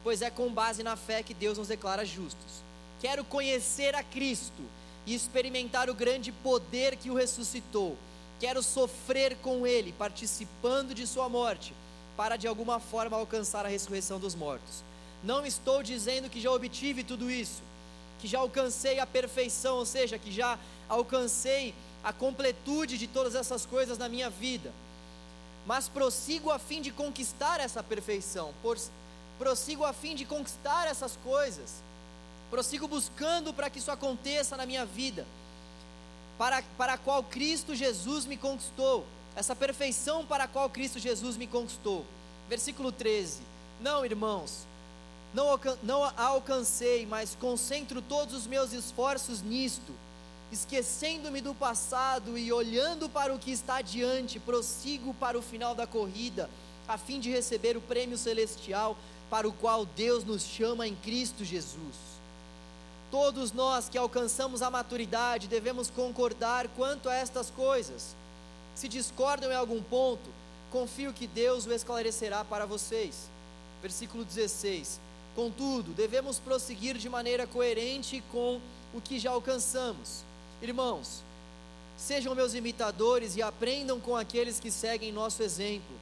pois 0.03 0.21
é 0.21 0.29
com 0.29 0.53
base 0.53 0.83
na 0.83 0.97
fé 0.97 1.23
que 1.23 1.33
Deus 1.33 1.57
nos 1.57 1.69
declara 1.69 2.03
justos. 2.03 2.61
Quero 2.99 3.23
conhecer 3.23 3.95
a 3.95 4.03
Cristo 4.03 4.61
e 5.05 5.15
experimentar 5.15 5.89
o 5.89 5.93
grande 5.95 6.29
poder 6.29 6.97
que 6.97 7.09
o 7.09 7.15
ressuscitou. 7.15 7.97
Quero 8.37 8.61
sofrer 8.61 9.37
com 9.37 9.65
Ele, 9.65 9.93
participando 9.93 10.93
de 10.93 11.07
Sua 11.07 11.29
morte, 11.29 11.73
para 12.17 12.35
de 12.35 12.47
alguma 12.47 12.81
forma 12.81 13.15
alcançar 13.15 13.65
a 13.65 13.69
ressurreição 13.69 14.19
dos 14.19 14.35
mortos. 14.35 14.83
Não 15.23 15.45
estou 15.45 15.81
dizendo 15.81 16.29
que 16.29 16.41
já 16.41 16.51
obtive 16.51 17.01
tudo 17.01 17.31
isso, 17.31 17.61
que 18.19 18.27
já 18.27 18.39
alcancei 18.39 18.99
a 18.99 19.05
perfeição, 19.05 19.77
ou 19.77 19.85
seja, 19.85 20.17
que 20.17 20.31
já 20.31 20.57
alcancei 20.87 21.73
a 22.03 22.11
completude 22.11 22.97
de 22.97 23.07
todas 23.07 23.35
essas 23.35 23.65
coisas 23.65 23.97
na 23.97 24.09
minha 24.09 24.29
vida, 24.29 24.71
mas 25.65 25.87
prossigo 25.87 26.51
a 26.51 26.59
fim 26.59 26.81
de 26.81 26.91
conquistar 26.91 27.59
essa 27.59 27.81
perfeição, 27.81 28.53
prossigo 29.37 29.85
a 29.85 29.93
fim 29.93 30.15
de 30.15 30.25
conquistar 30.25 30.87
essas 30.87 31.17
coisas, 31.23 31.81
prossigo 32.49 32.87
buscando 32.87 33.53
para 33.53 33.69
que 33.69 33.79
isso 33.79 33.91
aconteça 33.91 34.57
na 34.57 34.65
minha 34.65 34.85
vida, 34.85 35.25
para, 36.37 36.61
para 36.77 36.93
a 36.93 36.97
qual 36.97 37.23
Cristo 37.23 37.73
Jesus 37.73 38.25
me 38.25 38.37
conquistou, 38.37 39.05
essa 39.35 39.55
perfeição 39.55 40.25
para 40.25 40.43
a 40.43 40.47
qual 40.47 40.69
Cristo 40.69 40.99
Jesus 40.99 41.37
me 41.37 41.47
conquistou. 41.47 42.05
Versículo 42.47 42.91
13: 42.91 43.41
Não, 43.81 44.05
irmãos, 44.05 44.65
não, 45.33 45.59
não 45.81 46.03
a 46.03 46.13
alcancei, 46.17 47.05
mas 47.05 47.35
concentro 47.35 48.01
todos 48.01 48.33
os 48.35 48.47
meus 48.47 48.73
esforços 48.73 49.41
nisto 49.41 49.93
esquecendo-me 50.53 51.41
do 51.41 51.55
passado 51.55 52.37
e 52.37 52.53
olhando 52.53 53.09
para 53.09 53.33
o 53.33 53.39
que 53.39 53.51
está 53.51 53.77
adiante, 53.77 54.39
prossigo 54.39 55.13
para 55.15 55.37
o 55.37 55.41
final 55.41 55.73
da 55.73 55.87
corrida, 55.87 56.49
a 56.87 56.97
fim 56.97 57.19
de 57.19 57.31
receber 57.31 57.75
o 57.75 57.81
prêmio 57.81 58.17
celestial 58.17 58.95
para 59.29 59.47
o 59.47 59.53
qual 59.53 59.85
Deus 59.85 60.23
nos 60.23 60.43
chama 60.43 60.87
em 60.87 60.95
Cristo 60.95 61.43
Jesus. 61.43 62.13
Todos 63.09 63.51
nós 63.51 63.89
que 63.89 63.97
alcançamos 63.97 64.61
a 64.61 64.69
maturidade 64.69 65.47
devemos 65.47 65.89
concordar 65.89 66.67
quanto 66.69 67.09
a 67.09 67.15
estas 67.15 67.49
coisas. 67.49 68.15
Se 68.75 68.87
discordam 68.87 69.51
em 69.51 69.55
algum 69.55 69.81
ponto, 69.81 70.29
confio 70.71 71.13
que 71.13 71.27
Deus 71.27 71.65
o 71.65 71.73
esclarecerá 71.73 72.43
para 72.43 72.65
vocês. 72.65 73.29
Versículo 73.81 74.23
16: 74.23 74.99
Contudo, 75.35 75.93
devemos 75.93 76.39
prosseguir 76.39 76.97
de 76.97 77.09
maneira 77.09 77.47
coerente 77.47 78.23
com 78.31 78.61
o 78.93 79.01
que 79.01 79.17
já 79.17 79.31
alcançamos. 79.31 80.23
Irmãos, 80.61 81.23
sejam 81.97 82.35
meus 82.35 82.53
imitadores 82.53 83.35
e 83.35 83.41
aprendam 83.41 83.99
com 83.99 84.15
aqueles 84.15 84.59
que 84.59 84.69
seguem 84.69 85.11
nosso 85.11 85.41
exemplo. 85.41 85.95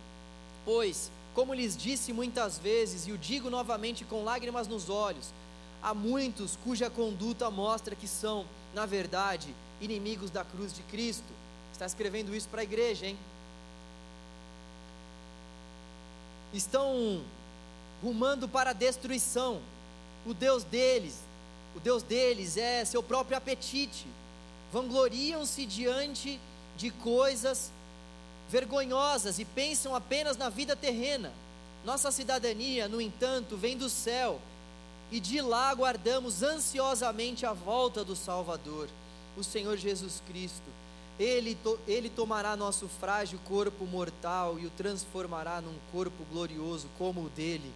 Pois, 0.66 1.10
como 1.34 1.54
lhes 1.54 1.78
disse 1.78 2.12
muitas 2.12 2.60
vezes, 2.60 3.08
e 3.08 3.12
o 3.12 3.18
digo 3.18 3.50
novamente 3.50 4.04
com 4.04 4.24
lágrimas 4.24 4.68
nos 4.68 4.90
olhos, 4.90 5.30
há 5.82 5.94
muitos 5.94 6.58
cuja 6.64 6.90
conduta 6.90 7.50
mostra 7.50 7.96
que 7.96 8.08
são, 8.08 8.46
na 8.74 8.86
verdade, 8.86 9.56
inimigos 9.80 10.30
da 10.30 10.44
cruz 10.44 10.74
de 10.74 10.84
Cristo. 10.84 11.24
Está 11.72 11.86
escrevendo 11.86 12.36
isso 12.36 12.50
para 12.50 12.62
a 12.62 12.64
igreja, 12.64 13.08
hein? 13.08 13.18
Estão 16.54 17.24
rumando 18.02 18.48
para 18.48 18.72
a 18.72 18.74
destruição. 18.74 19.62
O 20.26 20.34
Deus 20.34 20.64
deles, 20.64 21.20
o 21.76 21.80
Deus 21.80 22.04
deles 22.04 22.58
é 22.58 22.84
seu 22.86 23.02
próprio 23.02 23.38
apetite. 23.38 24.06
Vangloriam-se 24.72 25.66
diante 25.66 26.40
de 26.78 26.92
coisas 26.92 27.72
vergonhosas 28.50 29.40
e 29.40 29.46
pensam 29.46 29.96
apenas 29.96 30.38
na 30.38 30.50
vida 30.50 30.76
terrena. 30.76 31.32
Nossa 31.86 32.12
cidadania, 32.12 32.88
no 32.88 33.02
entanto, 33.02 33.58
vem 33.58 33.78
do 33.78 33.90
céu 33.90 34.40
e 35.12 35.20
de 35.20 35.42
lá 35.42 35.70
aguardamos 35.70 36.42
ansiosamente 36.44 37.46
a 37.46 37.54
volta 37.54 38.04
do 38.04 38.16
Salvador, 38.16 38.88
o 39.38 39.44
Senhor 39.44 39.78
Jesus 39.78 40.22
Cristo. 40.28 40.70
Ele, 41.20 41.56
to, 41.56 41.78
ele 41.88 42.10
tomará 42.10 42.56
nosso 42.56 42.88
frágil 42.88 43.40
corpo 43.46 43.86
mortal 43.86 44.58
e 44.60 44.66
o 44.66 44.70
transformará 44.72 45.62
num 45.62 45.76
corpo 45.92 46.24
glorioso 46.32 46.88
como 46.98 47.26
o 47.26 47.30
dele, 47.30 47.72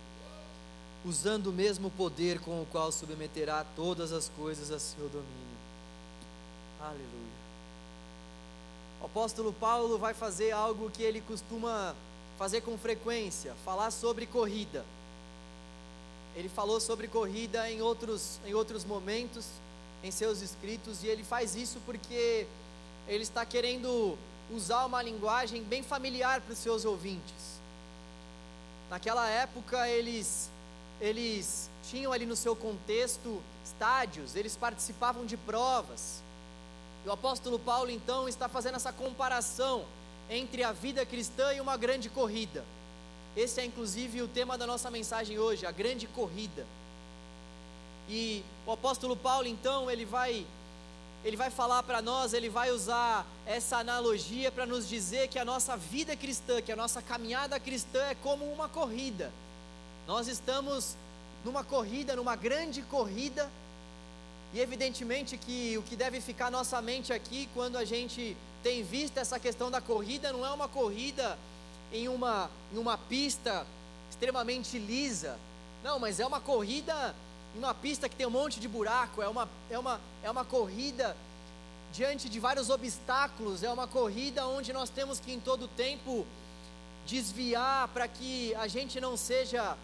usando 1.06 1.48
o 1.48 1.54
mesmo 1.54 1.91
poder 1.91 2.39
com 2.39 2.62
o 2.62 2.65
qual 2.65 2.91
submeterá 2.91 3.63
todas 3.76 4.12
as 4.12 4.30
coisas 4.30 4.72
a 4.72 4.80
seu 4.80 5.08
domínio. 5.10 5.56
Aleluia. 6.82 7.36
O 9.02 9.06
apóstolo 9.06 9.54
Paulo 9.54 10.00
vai 10.00 10.13
fazer 10.13 10.52
algo 10.52 10.89
que 10.89 11.04
ele 11.04 11.22
costuma 11.22 11.94
fazer 12.39 12.62
com 12.62 12.78
frequência, 12.78 13.54
falar 13.63 13.91
sobre 13.91 14.26
corrida. 14.26 14.84
Ele 16.36 16.50
falou 16.50 16.82
sobre 16.82 17.08
corrida 17.08 17.70
em 17.70 17.82
outros, 17.82 18.39
em 18.46 18.54
outros 18.54 18.84
momentos 18.84 19.46
em 20.04 20.12
seus 20.12 20.41
escritos 20.41 21.04
e 21.04 21.08
ele 21.08 21.24
faz 21.24 21.56
isso 21.56 21.80
porque 21.86 22.46
ele 23.08 23.24
está 23.24 23.46
querendo 23.46 24.18
usar 24.52 24.86
uma 24.86 25.02
linguagem 25.02 25.63
bem 25.63 25.82
familiar 25.82 26.41
para 26.41 26.54
os 26.54 26.60
seus 26.60 26.84
ouvintes. 26.84 27.60
Naquela 28.89 29.28
época 29.30 29.88
eles 29.88 30.50
eles 30.99 31.69
tinham 31.89 32.12
ali 32.12 32.25
no 32.25 32.36
seu 32.36 32.55
contexto 32.55 33.41
estádios, 33.63 34.36
eles 34.36 34.55
participavam 34.55 35.25
de 35.25 35.38
provas. 35.38 36.21
E 37.05 37.10
o 37.10 37.12
apóstolo 37.12 37.60
Paulo 37.60 37.89
então 37.89 38.27
está 38.27 38.47
fazendo 38.49 38.75
essa 38.75 38.91
comparação 38.91 39.86
entre 40.29 40.63
a 40.63 40.71
vida 40.71 41.05
cristã 41.05 41.53
e 41.53 41.62
uma 41.62 41.77
grande 41.77 42.10
corrida. 42.10 42.63
Esse 43.36 43.62
é 43.62 43.65
inclusive 43.65 44.21
o 44.21 44.27
tema 44.27 44.58
da 44.58 44.65
nossa 44.65 44.89
mensagem 44.89 45.38
hoje, 45.38 45.65
a 45.65 45.71
grande 45.71 46.08
corrida. 46.08 46.65
E 48.08 48.43
o 48.65 48.71
apóstolo 48.71 49.15
Paulo, 49.15 49.47
então, 49.47 49.89
ele 49.89 50.05
vai 50.05 50.45
ele 51.23 51.36
vai 51.36 51.49
falar 51.49 51.81
para 51.81 52.03
nós, 52.03 52.34
ele 52.34 52.49
vai 52.49 52.69
usar 52.69 53.25
essa 53.47 53.77
analogia 53.77 54.51
para 54.51 54.63
nos 54.63 54.88
dizer 54.88 55.27
que 55.27 55.39
a 55.39 55.43
nossa 55.43 55.75
vida 55.75 56.15
cristã, 56.15 56.62
que 56.62 56.71
a 56.71 56.75
nossa 56.75 57.01
caminhada 57.01 57.60
cristã 57.60 57.99
é 58.05 58.13
como 58.13 58.45
uma 58.45 58.69
corrida. 58.69 59.31
Nós 60.08 60.28
estamos 60.28 60.96
numa 61.44 61.63
corrida, 61.63 62.15
numa 62.15 62.36
grande 62.36 62.84
corrida, 62.84 63.50
e 64.54 64.60
evidentemente 64.60 65.36
que 65.36 65.78
o 65.78 65.84
que 65.84 65.96
deve 65.96 66.22
ficar 66.22 66.52
nossa 66.52 66.80
mente 66.82 67.12
aqui 67.12 67.50
quando 67.54 67.76
a 67.76 67.84
gente 67.84 68.38
tem 68.62 68.84
visto 68.84 69.18
essa 69.18 69.39
questão 69.39 69.70
da 69.70 69.82
corrida 69.82 70.32
não 70.32 70.46
é 70.46 70.52
uma 70.52 70.68
corrida 70.68 71.38
em 71.91 72.08
uma, 72.08 72.50
em 72.74 72.78
uma 72.78 72.98
pista 72.98 73.65
extremamente 74.10 74.78
lisa. 74.78 75.38
Não, 75.84 76.00
mas 76.00 76.20
é 76.20 76.26
uma 76.26 76.39
corrida 76.39 77.15
em 77.56 77.60
uma 77.60 77.74
pista 77.74 78.08
que 78.08 78.15
tem 78.15 78.28
um 78.28 78.32
monte 78.32 78.60
de 78.60 78.68
buraco, 78.68 79.22
é 79.22 79.28
uma, 79.28 79.50
é 79.72 79.80
uma, 79.80 80.00
é 80.24 80.30
uma 80.30 80.46
corrida 80.46 81.18
diante 81.91 82.30
de 82.30 82.39
vários 82.39 82.70
obstáculos, 82.70 83.63
é 83.63 83.72
uma 83.72 83.88
corrida 83.88 84.46
onde 84.46 84.72
nós 84.72 84.89
temos 84.89 85.20
que 85.20 85.34
em 85.34 85.39
todo 85.39 85.68
tempo 85.68 86.28
desviar 87.08 87.88
para 87.89 88.08
que 88.08 88.54
a 88.56 88.68
gente 88.68 89.00
não 89.00 89.15
seja 89.15 89.76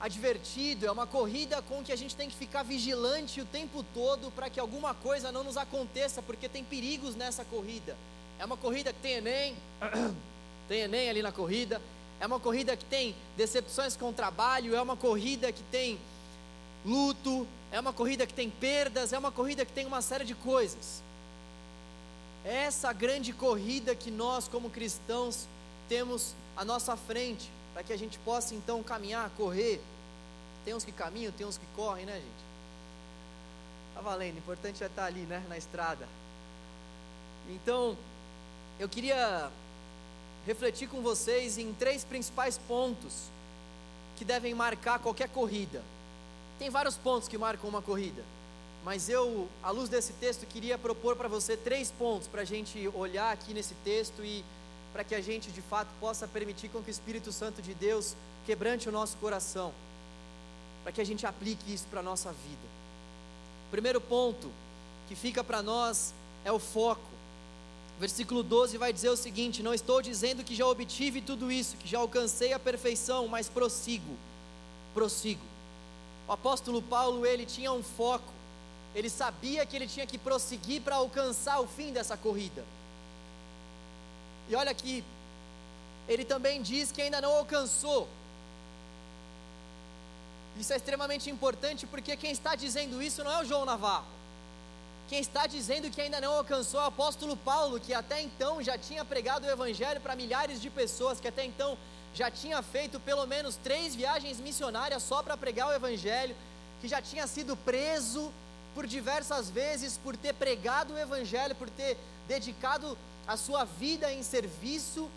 advertido, 0.00 0.86
é 0.86 0.90
uma 0.90 1.06
corrida 1.06 1.62
com 1.62 1.82
que 1.82 1.92
a 1.92 1.96
gente 1.96 2.14
tem 2.14 2.28
que 2.28 2.36
ficar 2.36 2.62
vigilante 2.62 3.40
o 3.40 3.46
tempo 3.46 3.84
todo 3.94 4.30
para 4.30 4.50
que 4.50 4.60
alguma 4.60 4.94
coisa 4.94 5.32
não 5.32 5.42
nos 5.42 5.56
aconteça, 5.56 6.20
porque 6.22 6.48
tem 6.48 6.62
perigos 6.62 7.14
nessa 7.14 7.44
corrida. 7.44 7.96
É 8.38 8.44
uma 8.44 8.56
corrida 8.56 8.92
que 8.92 9.00
tem 9.00 9.14
Enem, 9.14 9.56
tem 10.68 10.80
Enem 10.80 11.08
ali 11.08 11.22
na 11.22 11.32
corrida, 11.32 11.80
é 12.20 12.26
uma 12.26 12.38
corrida 12.38 12.76
que 12.76 12.84
tem 12.84 13.14
decepções 13.36 13.96
com 13.96 14.10
o 14.10 14.12
trabalho, 14.12 14.74
é 14.74 14.80
uma 14.80 14.96
corrida 14.96 15.50
que 15.50 15.62
tem 15.64 15.98
luto, 16.84 17.46
é 17.72 17.80
uma 17.80 17.92
corrida 17.92 18.26
que 18.26 18.34
tem 18.34 18.50
perdas, 18.50 19.12
é 19.12 19.18
uma 19.18 19.32
corrida 19.32 19.64
que 19.64 19.72
tem 19.72 19.86
uma 19.86 20.02
série 20.02 20.24
de 20.24 20.34
coisas. 20.34 21.02
Essa 22.44 22.92
grande 22.92 23.32
corrida 23.32 23.94
que 23.94 24.10
nós, 24.10 24.46
como 24.46 24.70
cristãos, 24.70 25.46
temos 25.88 26.34
à 26.56 26.64
nossa 26.64 26.96
frente, 26.96 27.50
para 27.76 27.82
que 27.82 27.92
a 27.92 27.98
gente 27.98 28.18
possa 28.20 28.54
então 28.54 28.82
caminhar, 28.82 29.28
correr. 29.36 29.82
Tem 30.64 30.72
uns 30.72 30.82
que 30.82 30.90
caminham, 30.90 31.30
tem 31.30 31.46
uns 31.46 31.58
que 31.58 31.66
correm, 31.76 32.06
né, 32.06 32.14
gente? 32.14 32.44
Tá 33.94 34.00
valendo, 34.00 34.36
o 34.36 34.38
importante 34.38 34.82
é 34.82 34.86
estar 34.86 35.04
ali, 35.04 35.20
né, 35.20 35.44
na 35.46 35.58
estrada. 35.58 36.08
Então, 37.50 37.94
eu 38.80 38.88
queria 38.88 39.50
refletir 40.46 40.88
com 40.88 41.02
vocês 41.02 41.58
em 41.58 41.74
três 41.74 42.02
principais 42.02 42.56
pontos 42.56 43.24
que 44.16 44.24
devem 44.24 44.54
marcar 44.54 44.98
qualquer 44.98 45.28
corrida. 45.28 45.82
Tem 46.58 46.70
vários 46.70 46.96
pontos 46.96 47.28
que 47.28 47.36
marcam 47.36 47.68
uma 47.68 47.82
corrida, 47.82 48.24
mas 48.86 49.10
eu, 49.10 49.50
à 49.62 49.70
luz 49.70 49.90
desse 49.90 50.14
texto, 50.14 50.46
queria 50.46 50.78
propor 50.78 51.14
para 51.14 51.28
você 51.28 51.58
três 51.58 51.90
pontos 51.90 52.26
para 52.26 52.40
a 52.40 52.46
gente 52.46 52.88
olhar 52.94 53.30
aqui 53.32 53.52
nesse 53.52 53.74
texto 53.84 54.24
e 54.24 54.42
para 54.96 55.04
que 55.04 55.14
a 55.14 55.20
gente 55.20 55.50
de 55.50 55.60
fato 55.60 55.88
possa 56.00 56.26
permitir 56.26 56.70
com 56.70 56.82
que 56.82 56.88
o 56.88 56.90
Espírito 56.90 57.30
Santo 57.30 57.60
de 57.60 57.74
Deus 57.74 58.16
quebrante 58.46 58.88
o 58.88 58.92
nosso 58.92 59.14
coração, 59.18 59.70
para 60.82 60.90
que 60.90 61.02
a 61.02 61.04
gente 61.04 61.26
aplique 61.26 61.70
isso 61.70 61.84
para 61.90 62.00
a 62.00 62.02
nossa 62.02 62.32
vida. 62.32 62.66
O 63.68 63.70
primeiro 63.70 64.00
ponto 64.00 64.50
que 65.06 65.14
fica 65.14 65.44
para 65.44 65.60
nós 65.60 66.14
é 66.46 66.50
o 66.50 66.58
foco. 66.58 67.04
Versículo 68.00 68.42
12 68.42 68.78
vai 68.78 68.90
dizer 68.90 69.10
o 69.10 69.18
seguinte: 69.18 69.62
Não 69.62 69.74
estou 69.74 70.00
dizendo 70.00 70.42
que 70.42 70.54
já 70.54 70.66
obtive 70.66 71.20
tudo 71.20 71.52
isso, 71.52 71.76
que 71.76 71.86
já 71.86 71.98
alcancei 71.98 72.54
a 72.54 72.58
perfeição, 72.58 73.28
mas 73.28 73.50
prossigo, 73.50 74.16
prossigo. 74.94 75.44
O 76.26 76.32
apóstolo 76.32 76.80
Paulo, 76.80 77.26
ele 77.26 77.44
tinha 77.44 77.70
um 77.70 77.82
foco, 77.82 78.32
ele 78.94 79.10
sabia 79.10 79.66
que 79.66 79.76
ele 79.76 79.86
tinha 79.86 80.06
que 80.06 80.16
prosseguir 80.16 80.80
para 80.80 80.96
alcançar 80.96 81.60
o 81.60 81.66
fim 81.66 81.92
dessa 81.92 82.16
corrida. 82.16 82.64
E 84.48 84.54
olha 84.54 84.70
aqui, 84.70 85.04
ele 86.08 86.24
também 86.24 86.62
diz 86.62 86.92
que 86.92 87.02
ainda 87.02 87.20
não 87.20 87.32
alcançou. 87.32 88.08
Isso 90.58 90.72
é 90.72 90.76
extremamente 90.76 91.28
importante 91.28 91.86
porque 91.86 92.16
quem 92.16 92.30
está 92.30 92.54
dizendo 92.54 93.02
isso 93.02 93.22
não 93.22 93.32
é 93.32 93.42
o 93.42 93.44
João 93.44 93.64
Navarro. 93.64 94.06
Quem 95.08 95.20
está 95.20 95.46
dizendo 95.46 95.90
que 95.90 96.00
ainda 96.00 96.20
não 96.20 96.32
alcançou 96.32 96.80
é 96.80 96.84
o 96.84 96.86
apóstolo 96.86 97.36
Paulo, 97.36 97.78
que 97.78 97.94
até 97.94 98.20
então 98.20 98.62
já 98.62 98.76
tinha 98.76 99.04
pregado 99.04 99.46
o 99.46 99.50
evangelho 99.50 100.00
para 100.00 100.16
milhares 100.16 100.60
de 100.60 100.68
pessoas, 100.68 101.20
que 101.20 101.28
até 101.28 101.44
então 101.44 101.78
já 102.12 102.30
tinha 102.30 102.60
feito 102.62 102.98
pelo 102.98 103.26
menos 103.26 103.56
três 103.56 103.94
viagens 103.94 104.40
missionárias 104.40 105.02
só 105.02 105.22
para 105.22 105.36
pregar 105.36 105.68
o 105.68 105.72
evangelho, 105.72 106.34
que 106.80 106.88
já 106.88 107.00
tinha 107.00 107.26
sido 107.26 107.56
preso 107.56 108.32
por 108.74 108.86
diversas 108.86 109.48
vezes 109.48 109.96
por 109.96 110.16
ter 110.16 110.34
pregado 110.34 110.94
o 110.94 110.98
evangelho, 110.98 111.54
por 111.54 111.70
ter 111.70 111.96
dedicado 112.26 112.98
a 113.26 113.36
sua 113.36 113.64
vida 113.64 114.12
em 114.12 114.22
serviço 114.22 115.08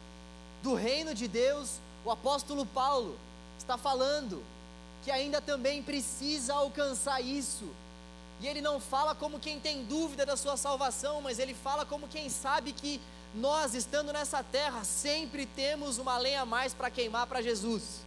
do 0.63 0.73
reino 0.73 1.13
de 1.13 1.27
Deus. 1.27 1.79
O 2.03 2.11
apóstolo 2.11 2.65
Paulo 2.65 3.17
está 3.57 3.77
falando 3.77 4.43
que 5.03 5.11
ainda 5.11 5.39
também 5.41 5.81
precisa 5.81 6.53
alcançar 6.53 7.21
isso 7.21 7.69
e 8.41 8.47
ele 8.47 8.61
não 8.61 8.79
fala 8.79 9.13
como 9.13 9.39
quem 9.39 9.59
tem 9.59 9.83
dúvida 9.83 10.25
da 10.25 10.37
sua 10.37 10.55
salvação, 10.55 11.21
mas 11.21 11.39
ele 11.39 11.53
fala 11.53 11.85
como 11.85 12.07
quem 12.07 12.29
sabe 12.29 12.71
que 12.71 12.99
nós, 13.35 13.73
estando 13.73 14.13
nessa 14.13 14.41
terra, 14.41 14.83
sempre 14.83 15.45
temos 15.45 15.97
uma 15.97 16.17
lenha 16.17 16.41
a 16.41 16.45
mais 16.45 16.73
para 16.73 16.89
queimar 16.89 17.27
para 17.27 17.41
Jesus. 17.41 18.01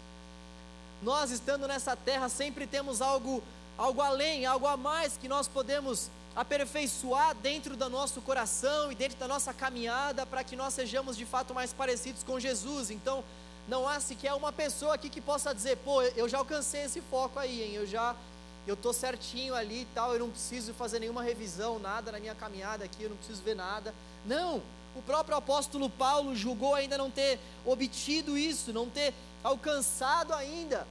Nós, 1.03 1.31
estando 1.31 1.69
nessa 1.69 1.95
terra, 1.95 2.29
sempre 2.31 2.67
temos 2.67 3.03
algo, 3.03 3.43
algo 3.77 4.01
além, 4.01 4.47
algo 4.47 4.67
a 4.67 4.77
mais 4.77 5.19
que 5.19 5.29
nós 5.29 5.47
podemos 5.47 6.11
aperfeiçoar 6.35 7.35
dentro 7.35 7.77
do 7.77 7.89
nosso 7.91 8.21
coração 8.21 8.91
e 8.91 8.95
dentro 8.95 9.19
da 9.19 9.29
nossa 9.29 9.53
caminhada 9.53 10.25
para 10.25 10.43
que 10.43 10.57
nós 10.57 10.75
sejamos 10.75 11.17
de 11.17 11.27
fato 11.27 11.55
mais 11.55 11.73
parecidos 11.73 12.23
com 12.23 12.41
Jesus. 12.41 12.91
Então, 12.91 13.23
não 13.69 13.87
há 13.87 14.01
sequer 14.01 14.33
uma 14.35 14.53
pessoa 14.53 14.95
aqui 14.95 15.09
que 15.09 15.21
possa 15.21 15.55
dizer, 15.55 15.77
pô, 15.79 16.03
eu 16.03 16.29
já 16.29 16.39
alcancei 16.39 16.83
esse 16.83 17.01
foco 17.03 17.39
aí, 17.39 17.63
hein? 17.63 17.75
Eu 17.75 17.87
já 17.87 18.17
eu 18.67 18.77
tô 18.77 18.93
certinho 18.93 19.55
ali 19.55 19.83
e 19.83 19.87
tal, 19.87 20.13
eu 20.13 20.21
não 20.21 20.31
preciso 20.31 20.73
fazer 20.73 21.01
nenhuma 21.01 21.23
revisão, 21.23 21.81
nada 21.81 22.13
na 22.13 22.21
minha 22.21 22.35
caminhada 22.35 22.85
aqui, 22.85 23.03
eu 23.03 23.11
não 23.11 23.17
preciso 23.17 23.43
ver 23.43 23.57
nada. 23.57 23.93
Não, 24.25 24.63
o 24.95 25.03
próprio 25.03 25.37
apóstolo 25.37 25.91
Paulo 25.91 26.37
julgou 26.37 26.75
ainda 26.75 26.97
não 26.97 27.11
ter 27.11 27.41
obtido 27.65 28.39
isso, 28.39 28.73
não 28.73 28.89
ter 28.89 29.13
alcançado 29.43 30.33
ainda 30.33 30.87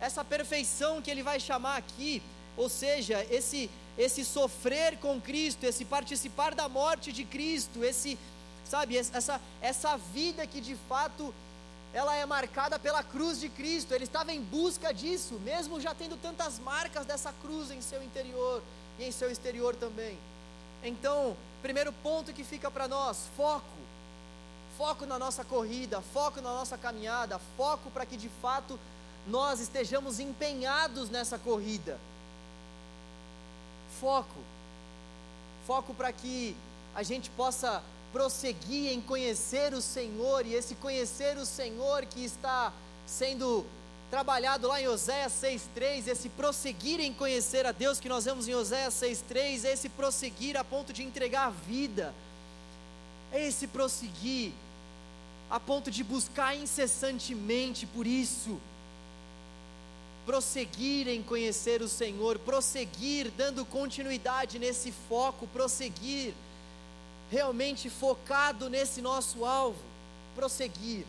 essa 0.00 0.24
perfeição 0.24 1.02
que 1.02 1.10
ele 1.10 1.22
vai 1.22 1.40
chamar 1.40 1.76
aqui, 1.76 2.22
ou 2.56 2.68
seja, 2.68 3.26
esse 3.28 3.68
esse 3.98 4.24
sofrer 4.24 4.96
com 4.98 5.20
Cristo, 5.20 5.64
esse 5.64 5.84
participar 5.84 6.54
da 6.54 6.68
morte 6.68 7.12
de 7.12 7.24
Cristo, 7.24 7.84
esse 7.84 8.16
sabe, 8.64 8.96
essa 8.96 9.40
essa 9.60 9.96
vida 9.96 10.46
que 10.46 10.60
de 10.60 10.76
fato 10.88 11.34
ela 11.92 12.14
é 12.14 12.24
marcada 12.24 12.78
pela 12.78 13.02
cruz 13.02 13.40
de 13.40 13.48
Cristo. 13.48 13.92
Ele 13.92 14.04
estava 14.04 14.32
em 14.32 14.40
busca 14.40 14.92
disso, 14.92 15.34
mesmo 15.40 15.80
já 15.80 15.94
tendo 15.94 16.16
tantas 16.16 16.58
marcas 16.58 17.04
dessa 17.04 17.32
cruz 17.42 17.70
em 17.70 17.80
seu 17.80 18.02
interior 18.02 18.62
e 18.98 19.04
em 19.04 19.10
seu 19.10 19.30
exterior 19.30 19.74
também. 19.74 20.16
Então, 20.82 21.36
primeiro 21.60 21.92
ponto 21.92 22.32
que 22.32 22.44
fica 22.44 22.70
para 22.70 22.86
nós: 22.86 23.28
foco. 23.36 23.78
Foco 24.76 25.04
na 25.06 25.18
nossa 25.18 25.44
corrida, 25.44 26.00
foco 26.00 26.40
na 26.40 26.50
nossa 26.50 26.78
caminhada, 26.78 27.40
foco 27.56 27.90
para 27.90 28.06
que 28.06 28.16
de 28.16 28.28
fato 28.40 28.78
nós 29.26 29.58
estejamos 29.58 30.20
empenhados 30.20 31.10
nessa 31.10 31.36
corrida. 31.36 31.98
Foco. 34.00 34.40
Foco 35.66 35.92
para 35.94 36.12
que 36.12 36.56
a 36.94 37.02
gente 37.02 37.30
possa 37.30 37.82
prosseguir 38.12 38.92
em 38.92 39.00
conhecer 39.00 39.74
o 39.74 39.82
Senhor, 39.82 40.46
e 40.46 40.54
esse 40.54 40.74
conhecer 40.76 41.36
o 41.36 41.44
Senhor 41.44 42.06
que 42.06 42.24
está 42.24 42.72
sendo 43.06 43.66
trabalhado 44.10 44.66
lá 44.68 44.80
em 44.80 44.88
Oséias 44.88 45.32
6,3, 45.34 46.08
esse 46.08 46.28
prosseguir 46.30 46.98
em 47.00 47.12
conhecer 47.12 47.66
a 47.66 47.72
Deus 47.72 48.00
que 48.00 48.08
nós 48.08 48.24
vemos 48.24 48.48
em 48.48 48.54
Oséias 48.54 48.94
6,3, 48.94 49.64
é 49.64 49.72
esse 49.72 49.88
prosseguir 49.90 50.56
a 50.56 50.64
ponto 50.64 50.92
de 50.92 51.02
entregar 51.02 51.48
a 51.48 51.50
vida, 51.50 52.14
esse 53.32 53.66
prosseguir 53.66 54.52
a 55.50 55.60
ponto 55.60 55.90
de 55.90 56.02
buscar 56.02 56.56
incessantemente 56.56 57.86
por 57.86 58.06
isso, 58.06 58.58
prosseguir 60.28 61.08
em 61.08 61.22
conhecer 61.22 61.80
o 61.80 61.88
Senhor, 61.88 62.38
prosseguir 62.40 63.30
dando 63.34 63.64
continuidade 63.64 64.58
nesse 64.58 64.92
foco, 65.08 65.46
prosseguir 65.46 66.34
realmente 67.30 67.88
focado 67.88 68.68
nesse 68.68 69.00
nosso 69.00 69.46
alvo, 69.46 69.82
prosseguir. 70.34 71.06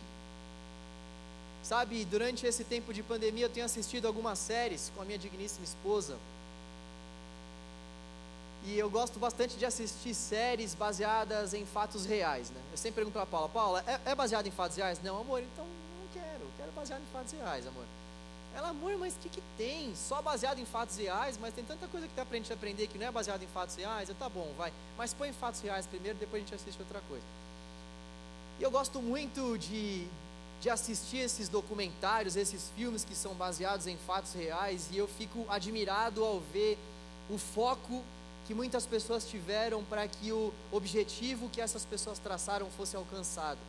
Sabe, 1.62 2.06
durante 2.06 2.46
esse 2.46 2.64
tempo 2.64 2.94
de 2.94 3.04
pandemia 3.04 3.48
eu 3.48 3.50
tenho 3.50 3.66
assistido 3.66 4.08
algumas 4.08 4.40
séries 4.40 4.90
com 4.96 5.02
a 5.02 5.06
minha 5.06 5.18
digníssima 5.18 5.66
esposa. 5.66 6.18
E 8.68 8.80
eu 8.80 8.90
gosto 8.90 9.20
bastante 9.20 9.58
de 9.58 9.66
assistir 9.66 10.14
séries 10.14 10.74
baseadas 10.74 11.54
em 11.54 11.66
fatos 11.66 12.06
reais, 12.06 12.52
né? 12.52 12.62
Eu 12.72 12.78
sempre 12.78 12.96
pergunto 12.96 13.16
para 13.16 13.26
Paula, 13.26 13.50
Paula, 13.50 13.84
é, 13.86 14.12
é 14.12 14.16
baseado 14.16 14.48
em 14.48 14.52
fatos 14.52 14.78
reais? 14.78 14.98
Não, 15.04 15.20
amor, 15.20 15.42
então 15.42 15.66
não 15.66 16.08
quero, 16.14 16.48
quero 16.58 16.72
baseado 16.72 17.02
em 17.02 17.14
fatos 17.14 17.34
reais, 17.34 17.68
amor. 17.68 17.99
Ela, 18.56 18.70
amor, 18.70 18.98
mas 18.98 19.16
o 19.16 19.20
que, 19.20 19.30
que 19.30 19.44
tem? 19.58 19.96
Só 19.96 20.22
baseado 20.22 20.60
em 20.60 20.66
fatos 20.66 20.98
reais, 20.98 21.38
mas 21.40 21.54
tem 21.54 21.64
tanta 21.64 21.88
coisa 21.88 22.08
que 22.08 22.16
dá 22.16 22.26
para 22.26 22.36
a 22.36 22.40
gente 22.40 22.52
aprender 22.52 22.88
que 22.88 22.98
não 22.98 23.08
é 23.08 23.12
baseado 23.12 23.44
em 23.44 23.48
fatos 23.48 23.76
reais. 23.76 24.10
Eu, 24.10 24.16
tá 24.16 24.28
bom, 24.28 24.52
vai. 24.58 24.74
Mas 24.98 25.14
põe 25.14 25.32
fatos 25.32 25.62
reais 25.62 25.86
primeiro, 25.86 26.18
depois 26.18 26.42
a 26.42 26.46
gente 26.46 26.56
assiste 26.56 26.80
outra 26.80 27.02
coisa. 27.08 27.24
E 28.60 28.64
eu 28.64 28.72
gosto 28.72 29.02
muito 29.02 29.58
de, 29.58 30.06
de 30.62 30.70
assistir 30.70 31.18
esses 31.18 31.48
documentários, 31.48 32.36
esses 32.36 32.70
filmes 32.76 33.06
que 33.06 33.16
são 33.16 33.34
baseados 33.34 33.88
em 33.88 33.98
fatos 33.98 34.34
reais, 34.34 34.90
e 34.92 34.98
eu 34.98 35.08
fico 35.08 35.46
admirado 35.48 36.24
ao 36.24 36.40
ver 36.40 36.78
o 37.30 37.38
foco 37.38 38.04
que 38.46 38.54
muitas 38.54 38.86
pessoas 38.86 39.26
tiveram 39.26 39.84
para 39.84 40.08
que 40.08 40.32
o 40.32 40.52
objetivo 40.72 41.50
que 41.50 41.62
essas 41.62 41.86
pessoas 41.86 42.18
traçaram 42.18 42.68
fosse 42.72 42.96
alcançado. 42.96 43.60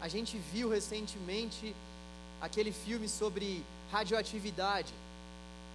A 0.00 0.08
gente 0.08 0.36
viu 0.36 0.68
recentemente 0.68 1.74
aquele 2.44 2.72
filme 2.72 3.08
sobre 3.08 3.64
radioatividade. 3.90 4.92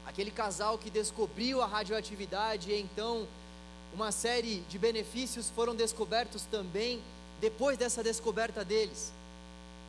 Aquele 0.05 0.29
casal 0.29 0.77
que 0.77 0.91
descobriu 0.91 1.63
a 1.63 1.65
radioatividade 1.65 2.71
e 2.71 2.79
então 2.79 3.27
uma 3.91 4.12
série 4.12 4.60
de 4.69 4.77
benefícios 4.77 5.49
foram 5.49 5.75
descobertos 5.75 6.43
também 6.43 7.01
depois 7.41 7.75
dessa 7.75 8.03
descoberta 8.03 8.63
deles. 8.63 9.12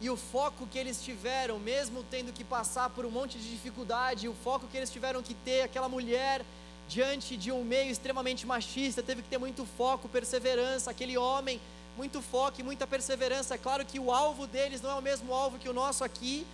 E 0.00 0.08
o 0.08 0.16
foco 0.16 0.66
que 0.66 0.78
eles 0.78 1.02
tiveram, 1.02 1.58
mesmo 1.58 2.02
tendo 2.10 2.32
que 2.32 2.42
passar 2.42 2.88
por 2.88 3.04
um 3.04 3.10
monte 3.10 3.38
de 3.38 3.50
dificuldade, 3.50 4.26
o 4.26 4.34
foco 4.42 4.66
que 4.66 4.78
eles 4.78 4.90
tiveram 4.90 5.22
que 5.22 5.34
ter, 5.34 5.62
aquela 5.62 5.88
mulher 5.88 6.42
diante 6.88 7.36
de 7.36 7.52
um 7.52 7.62
meio 7.62 7.90
extremamente 7.90 8.46
machista, 8.46 9.02
teve 9.02 9.20
que 9.20 9.28
ter 9.28 9.36
muito 9.36 9.66
foco, 9.76 10.08
perseverança, 10.08 10.90
aquele 10.90 11.18
homem, 11.18 11.60
muito 11.94 12.22
foco 12.22 12.58
e 12.58 12.64
muita 12.64 12.86
perseverança. 12.86 13.54
É 13.54 13.58
claro 13.58 13.84
que 13.84 14.00
o 14.00 14.10
alvo 14.10 14.46
deles 14.46 14.80
não 14.80 14.90
é 14.92 14.94
o 14.94 15.02
mesmo 15.02 15.34
alvo 15.34 15.58
que 15.58 15.68
o 15.68 15.74
nosso 15.74 16.02
aqui, 16.02 16.46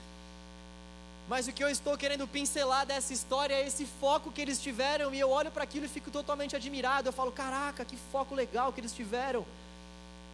mas 1.28 1.48
o 1.48 1.52
que 1.52 1.62
eu 1.62 1.68
estou 1.68 1.96
querendo 1.98 2.26
pincelar 2.28 2.86
dessa 2.86 3.12
história 3.12 3.54
é 3.54 3.66
esse 3.66 3.84
foco 3.84 4.30
que 4.30 4.40
eles 4.40 4.60
tiveram, 4.60 5.12
e 5.12 5.18
eu 5.18 5.28
olho 5.30 5.50
para 5.50 5.64
aquilo 5.64 5.86
e 5.86 5.88
fico 5.88 6.10
totalmente 6.10 6.54
admirado. 6.54 7.08
Eu 7.08 7.12
falo: 7.12 7.32
caraca, 7.32 7.84
que 7.84 7.96
foco 8.12 8.34
legal 8.34 8.72
que 8.72 8.80
eles 8.80 8.92
tiveram. 8.92 9.44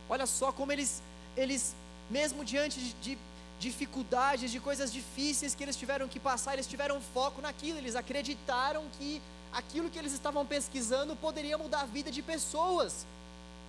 Olha 0.09 0.27
só 0.27 0.53
como 0.53 0.71
eles, 0.71 1.03
eles 1.37 1.75
mesmo 2.11 2.45
diante 2.45 2.79
de, 2.79 2.93
de 2.95 3.19
dificuldades, 3.59 4.51
de 4.51 4.61
coisas 4.61 4.93
difíceis 4.93 5.55
que 5.55 5.63
eles 5.63 5.77
tiveram 5.77 6.09
que 6.09 6.21
passar, 6.21 6.53
eles 6.55 6.67
tiveram 6.67 7.01
foco 7.15 7.41
naquilo, 7.41 7.79
eles 7.79 7.97
acreditaram 7.97 8.85
que 8.99 9.23
aquilo 9.53 9.89
que 9.89 9.99
eles 9.99 10.13
estavam 10.13 10.45
pesquisando 10.45 11.17
poderia 11.17 11.57
mudar 11.57 11.83
a 11.83 11.87
vida 11.87 12.11
de 12.11 12.21
pessoas. 12.21 13.07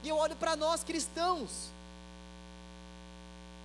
E 0.03 0.09
eu 0.09 0.17
olho 0.17 0.35
para 0.35 0.55
nós 0.55 0.83
cristãos, 0.83 1.69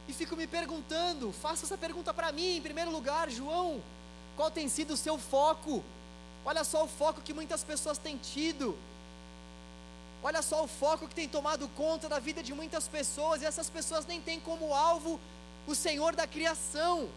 e 0.09 0.13
fico 0.15 0.35
me 0.35 0.47
perguntando, 0.47 1.31
faça 1.31 1.67
essa 1.67 1.77
pergunta 1.77 2.15
para 2.15 2.33
mim 2.33 2.57
em 2.57 2.63
primeiro 2.63 2.91
lugar, 2.91 3.31
João, 3.31 3.81
qual 4.37 4.51
tem 4.51 4.67
sido 4.67 4.95
o 4.95 4.97
seu 4.97 5.19
foco? 5.19 5.85
Olha 6.45 6.65
só 6.65 6.85
o 6.85 6.89
foco 6.89 7.21
que 7.21 7.35
muitas 7.35 7.63
pessoas 7.63 7.99
têm 7.99 8.17
tido. 8.17 8.77
Olha 10.23 10.41
só 10.41 10.65
o 10.65 10.67
foco 10.67 11.07
que 11.07 11.15
tem 11.15 11.29
tomado 11.29 11.69
conta 11.77 12.09
da 12.09 12.19
vida 12.19 12.43
de 12.43 12.55
muitas 12.55 12.89
pessoas, 12.89 13.43
e 13.43 13.45
essas 13.45 13.69
pessoas 13.69 14.07
nem 14.07 14.21
têm 14.21 14.41
como 14.41 14.75
alvo 14.75 15.21
o 15.67 15.75
Senhor 15.75 16.17
da 16.17 16.27
criação, 16.27 17.09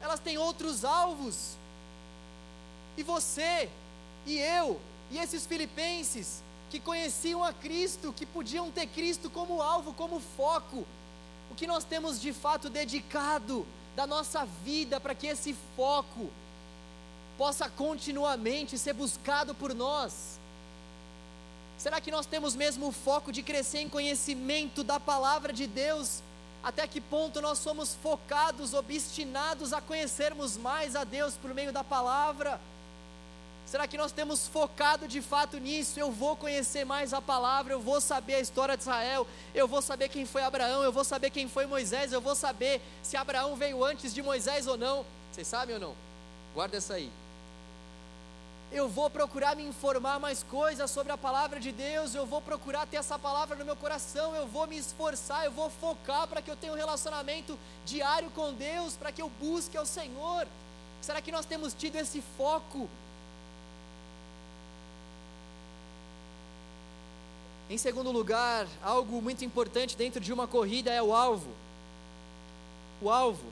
elas 0.00 0.18
têm 0.18 0.38
outros 0.38 0.84
alvos. 0.84 1.56
E 2.96 3.02
você, 3.02 3.68
e 4.26 4.38
eu, 4.38 4.80
e 5.10 5.18
esses 5.18 5.44
filipenses, 5.44 6.42
que 6.70 6.80
conheciam 6.80 7.44
a 7.44 7.52
Cristo, 7.52 8.12
que 8.12 8.24
podiam 8.24 8.70
ter 8.70 8.86
Cristo 8.86 9.28
como 9.28 9.60
alvo, 9.60 9.92
como 9.92 10.18
foco, 10.20 10.86
o 11.50 11.54
que 11.54 11.66
nós 11.66 11.84
temos 11.84 12.20
de 12.20 12.32
fato 12.32 12.68
dedicado 12.68 13.66
da 13.96 14.06
nossa 14.06 14.44
vida 14.64 15.00
para 15.00 15.14
que 15.14 15.26
esse 15.26 15.56
foco 15.76 16.30
possa 17.36 17.68
continuamente 17.68 18.78
ser 18.78 18.92
buscado 18.92 19.54
por 19.54 19.74
nós? 19.74 20.38
Será 21.78 22.00
que 22.00 22.10
nós 22.10 22.26
temos 22.26 22.56
mesmo 22.56 22.88
o 22.88 22.92
foco 22.92 23.30
de 23.30 23.42
crescer 23.42 23.78
em 23.78 23.88
conhecimento 23.88 24.82
da 24.82 24.98
palavra 24.98 25.52
de 25.52 25.66
Deus? 25.66 26.22
Até 26.62 26.88
que 26.88 27.00
ponto 27.00 27.40
nós 27.40 27.58
somos 27.58 27.94
focados, 27.94 28.74
obstinados 28.74 29.72
a 29.72 29.80
conhecermos 29.80 30.56
mais 30.56 30.96
a 30.96 31.04
Deus 31.04 31.34
por 31.34 31.54
meio 31.54 31.72
da 31.72 31.84
palavra? 31.84 32.60
Será 33.70 33.86
que 33.86 33.98
nós 33.98 34.12
temos 34.12 34.48
focado 34.48 35.06
de 35.06 35.20
fato 35.20 35.58
nisso? 35.58 36.00
Eu 36.00 36.10
vou 36.10 36.34
conhecer 36.34 36.86
mais 36.86 37.12
a 37.12 37.20
palavra, 37.20 37.74
eu 37.74 37.80
vou 37.80 38.00
saber 38.00 38.36
a 38.36 38.40
história 38.40 38.74
de 38.74 38.82
Israel, 38.82 39.26
eu 39.54 39.68
vou 39.68 39.82
saber 39.82 40.08
quem 40.08 40.24
foi 40.24 40.42
Abraão, 40.42 40.82
eu 40.82 40.90
vou 40.90 41.04
saber 41.04 41.28
quem 41.28 41.46
foi 41.50 41.66
Moisés, 41.66 42.10
eu 42.10 42.20
vou 42.20 42.34
saber 42.34 42.80
se 43.02 43.14
Abraão 43.14 43.56
veio 43.56 43.84
antes 43.84 44.14
de 44.14 44.22
Moisés 44.22 44.66
ou 44.66 44.78
não. 44.78 45.04
Vocês 45.30 45.46
sabem 45.46 45.74
ou 45.74 45.80
não? 45.82 45.94
Guarda 46.54 46.78
essa 46.78 46.94
aí. 46.94 47.12
Eu 48.72 48.88
vou 48.88 49.10
procurar 49.10 49.54
me 49.54 49.64
informar 49.64 50.18
mais 50.18 50.42
coisas 50.42 50.90
sobre 50.90 51.12
a 51.12 51.18
palavra 51.18 51.60
de 51.60 51.70
Deus, 51.70 52.14
eu 52.14 52.24
vou 52.24 52.40
procurar 52.40 52.86
ter 52.86 52.96
essa 52.96 53.18
palavra 53.18 53.54
no 53.54 53.66
meu 53.66 53.76
coração, 53.76 54.34
eu 54.34 54.46
vou 54.46 54.66
me 54.66 54.78
esforçar, 54.78 55.44
eu 55.44 55.52
vou 55.52 55.68
focar 55.68 56.26
para 56.26 56.40
que 56.40 56.50
eu 56.50 56.56
tenha 56.56 56.72
um 56.72 56.76
relacionamento 56.76 57.58
diário 57.84 58.30
com 58.30 58.50
Deus, 58.54 58.96
para 58.96 59.12
que 59.12 59.20
eu 59.20 59.30
busque 59.38 59.76
ao 59.76 59.84
Senhor. 59.84 60.46
Será 61.02 61.20
que 61.20 61.30
nós 61.30 61.44
temos 61.44 61.74
tido 61.74 61.96
esse 61.96 62.22
foco? 62.38 62.88
Em 67.68 67.76
segundo 67.76 68.10
lugar, 68.10 68.66
algo 68.82 69.20
muito 69.20 69.44
importante 69.44 69.96
dentro 69.96 70.20
de 70.20 70.32
uma 70.32 70.46
corrida 70.46 70.90
é 70.90 71.02
o 71.02 71.14
alvo. 71.14 71.50
O 73.02 73.10
alvo. 73.10 73.46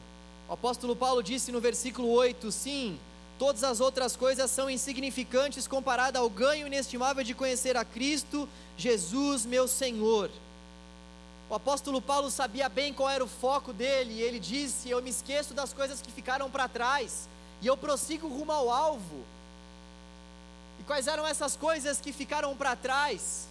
O 0.49 0.53
apóstolo 0.53 0.97
Paulo 0.97 1.23
disse 1.23 1.53
no 1.53 1.61
versículo 1.61 2.09
8: 2.09 2.51
Sim, 2.51 2.99
Todas 3.39 3.63
as 3.63 3.81
outras 3.81 4.17
coisas 4.17 4.51
são 4.51 4.71
insignificantes 4.71 5.69
comparada 5.69 6.19
ao 6.19 6.31
ganho 6.31 6.67
inestimável 6.67 7.23
de 7.23 7.35
conhecer 7.35 7.77
a 7.77 7.85
Cristo, 7.85 8.49
Jesus, 8.79 9.45
meu 9.45 9.69
Senhor. 9.69 10.31
O 11.51 11.55
apóstolo 11.55 12.01
Paulo 12.01 12.31
sabia 12.31 12.69
bem 12.69 12.95
qual 12.95 13.11
era 13.11 13.23
o 13.23 13.29
foco 13.29 13.75
dele, 13.75 14.15
e 14.15 14.23
ele 14.23 14.41
disse: 14.41 14.89
Eu 14.89 15.03
me 15.03 15.11
esqueço 15.11 15.53
das 15.53 15.73
coisas 15.75 16.01
que 16.01 16.11
ficaram 16.11 16.51
para 16.51 16.67
trás, 16.67 17.29
e 17.61 17.67
eu 17.67 17.77
prossigo 17.77 18.27
rumo 18.27 18.53
ao 18.53 18.71
alvo. 18.71 19.23
E 20.81 20.83
quais 20.85 21.07
eram 21.07 21.27
essas 21.27 21.57
coisas 21.57 22.01
que 22.01 22.13
ficaram 22.13 22.57
para 22.57 22.75
trás? 22.75 23.46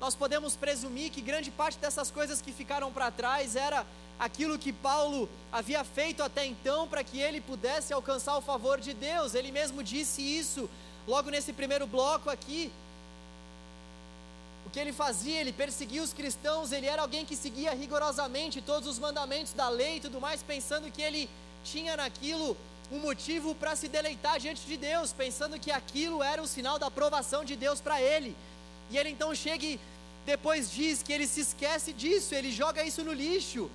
Nós 0.00 0.14
podemos 0.14 0.56
presumir 0.56 1.10
que 1.10 1.20
grande 1.20 1.50
parte 1.50 1.78
dessas 1.78 2.10
coisas 2.10 2.40
que 2.40 2.52
ficaram 2.52 2.92
para 2.92 3.10
trás 3.10 3.56
era 3.56 3.86
aquilo 4.18 4.58
que 4.58 4.72
Paulo 4.72 5.28
havia 5.52 5.82
feito 5.84 6.22
até 6.22 6.44
então 6.44 6.86
para 6.86 7.02
que 7.02 7.18
ele 7.18 7.40
pudesse 7.40 7.92
alcançar 7.92 8.36
o 8.36 8.40
favor 8.40 8.80
de 8.80 8.92
Deus. 8.92 9.34
Ele 9.34 9.50
mesmo 9.50 9.82
disse 9.82 10.22
isso 10.22 10.68
logo 11.06 11.30
nesse 11.30 11.52
primeiro 11.52 11.86
bloco 11.86 12.30
aqui. 12.30 12.70
O 14.66 14.70
que 14.70 14.80
ele 14.80 14.92
fazia? 14.92 15.40
Ele 15.40 15.52
perseguia 15.52 16.02
os 16.02 16.12
cristãos, 16.12 16.72
ele 16.72 16.86
era 16.86 17.02
alguém 17.02 17.24
que 17.24 17.36
seguia 17.36 17.72
rigorosamente 17.74 18.62
todos 18.62 18.88
os 18.88 18.98
mandamentos 18.98 19.52
da 19.52 19.68
lei 19.68 19.96
e 19.96 20.00
tudo 20.00 20.20
mais, 20.20 20.42
pensando 20.42 20.90
que 20.90 21.02
ele 21.02 21.28
tinha 21.62 21.96
naquilo 21.96 22.56
um 22.90 22.98
motivo 22.98 23.54
para 23.54 23.76
se 23.76 23.88
deleitar 23.88 24.38
diante 24.38 24.66
de 24.66 24.76
Deus, 24.76 25.12
pensando 25.12 25.58
que 25.58 25.70
aquilo 25.70 26.22
era 26.22 26.42
o 26.42 26.46
sinal 26.46 26.78
da 26.78 26.86
aprovação 26.86 27.44
de 27.44 27.56
Deus 27.56 27.80
para 27.80 28.00
ele. 28.00 28.36
E 28.90 28.98
ele 28.98 29.10
então 29.10 29.34
chega 29.34 29.64
e 29.64 29.80
depois 30.26 30.70
diz 30.70 31.02
que 31.02 31.12
ele 31.12 31.26
se 31.26 31.40
esquece 31.40 31.92
disso, 31.92 32.34
ele 32.34 32.50
joga 32.50 32.84
isso 32.84 33.02
no 33.02 33.12
lixo 33.12 33.70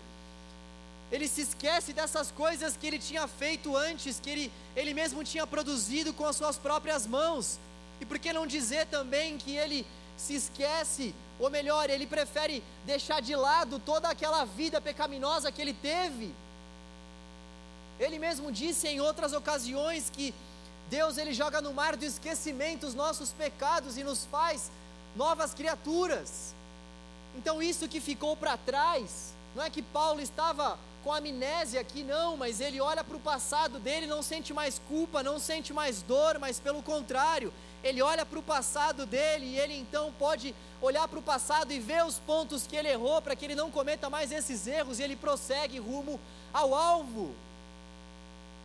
ele 1.11 1.27
se 1.27 1.41
esquece 1.41 1.91
dessas 1.91 2.29
coisas 2.31 2.77
que 2.77 2.85
ele 2.85 2.99
tinha 2.99 3.27
feito 3.27 3.75
antes, 3.75 4.19
que 4.19 4.29
ele, 4.29 4.51
ele 4.75 4.93
mesmo 4.93 5.23
tinha 5.23 5.45
produzido 5.47 6.13
com 6.13 6.25
as 6.25 6.35
suas 6.35 6.57
próprias 6.57 7.07
mãos. 7.07 7.59
E 7.99 8.05
por 8.05 8.19
que 8.19 8.31
não 8.31 8.45
dizer 8.45 8.85
também 8.87 9.37
que 9.37 9.55
ele 9.55 9.85
se 10.15 10.35
esquece, 10.35 11.15
ou 11.39 11.49
melhor, 11.49 11.89
ele 11.89 12.05
prefere 12.05 12.63
deixar 12.85 13.21
de 13.21 13.35
lado 13.35 13.79
toda 13.79 14.07
aquela 14.07 14.45
vida 14.45 14.79
pecaminosa 14.79 15.51
que 15.51 15.61
ele 15.61 15.73
teve? 15.73 16.31
Ele 17.99 18.19
mesmo 18.19 18.51
disse 18.51 18.87
em 18.87 19.01
outras 19.01 19.33
ocasiões 19.33 20.11
que 20.11 20.33
Deus 20.89 21.17
ele 21.17 21.33
joga 21.33 21.59
no 21.59 21.73
mar 21.73 21.95
do 21.97 22.05
esquecimento 22.05 22.85
os 22.85 22.93
nossos 22.93 23.31
pecados 23.31 23.97
e 23.97 24.03
nos 24.03 24.25
faz 24.25 24.71
novas 25.19 25.53
criaturas. 25.53 26.55
Então 27.35 27.61
isso 27.61 27.89
que 27.89 27.99
ficou 27.99 28.37
para 28.37 28.55
trás, 28.55 29.33
não 29.53 29.61
é 29.61 29.69
que 29.69 29.81
Paulo 29.81 30.21
estava 30.21 30.79
com 31.03 31.11
amnésia 31.11 31.81
aqui, 31.81 32.03
não, 32.03 32.37
mas 32.37 32.61
ele 32.61 32.79
olha 32.79 33.03
para 33.03 33.17
o 33.17 33.19
passado 33.19 33.79
dele, 33.79 34.07
não 34.07 34.23
sente 34.23 34.53
mais 34.53 34.79
culpa, 34.87 35.21
não 35.21 35.37
sente 35.37 35.73
mais 35.73 36.01
dor, 36.01 36.39
mas 36.39 36.57
pelo 36.57 36.81
contrário, 36.81 37.53
ele 37.83 38.01
olha 38.01 38.25
para 38.25 38.39
o 38.39 38.43
passado 38.43 39.05
dele 39.05 39.45
e 39.45 39.59
ele 39.59 39.73
então 39.77 40.13
pode 40.17 40.55
olhar 40.81 41.05
para 41.09 41.19
o 41.19 41.21
passado 41.21 41.73
e 41.73 41.79
ver 41.79 42.05
os 42.05 42.17
pontos 42.19 42.65
que 42.65 42.77
ele 42.77 42.87
errou 42.87 43.21
para 43.21 43.35
que 43.35 43.43
ele 43.43 43.55
não 43.55 43.69
cometa 43.69 44.09
mais 44.09 44.31
esses 44.31 44.67
erros 44.67 44.99
e 44.99 45.03
ele 45.03 45.17
prossegue 45.17 45.79
rumo 45.79 46.17
ao 46.53 46.73
alvo. 46.73 47.35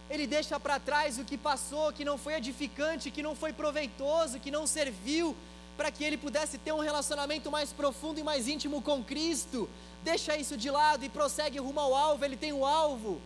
Ele 0.09 0.27
deixa 0.27 0.61
para 0.61 0.79
trás 0.79 1.19
o 1.19 1.25
que 1.25 1.37
passou, 1.37 1.93
que 1.93 2.05
não 2.05 2.17
foi 2.17 2.35
edificante, 2.35 3.11
que 3.11 3.23
não 3.23 3.35
foi 3.35 3.53
proveitoso, 3.53 4.39
que 4.39 4.53
não 4.53 4.67
serviu 4.69 5.35
para 5.77 5.91
que 5.91 6.05
ele 6.05 6.17
pudesse 6.17 6.59
ter 6.59 6.73
um 6.73 6.81
relacionamento 6.81 7.51
mais 7.51 7.73
profundo 7.73 8.21
e 8.21 8.23
mais 8.23 8.49
íntimo 8.49 8.81
com 8.81 9.03
Cristo 9.03 9.69
deixa 10.05 10.37
isso 10.37 10.57
de 10.57 10.71
lado 10.71 11.05
e 11.05 11.09
prossegue 11.09 11.59
rumo 11.59 11.81
ao 11.81 11.95
alvo. 11.95 12.25
Ele 12.25 12.37
tem 12.37 12.53
um 12.53 12.65
alvo, 12.65 13.21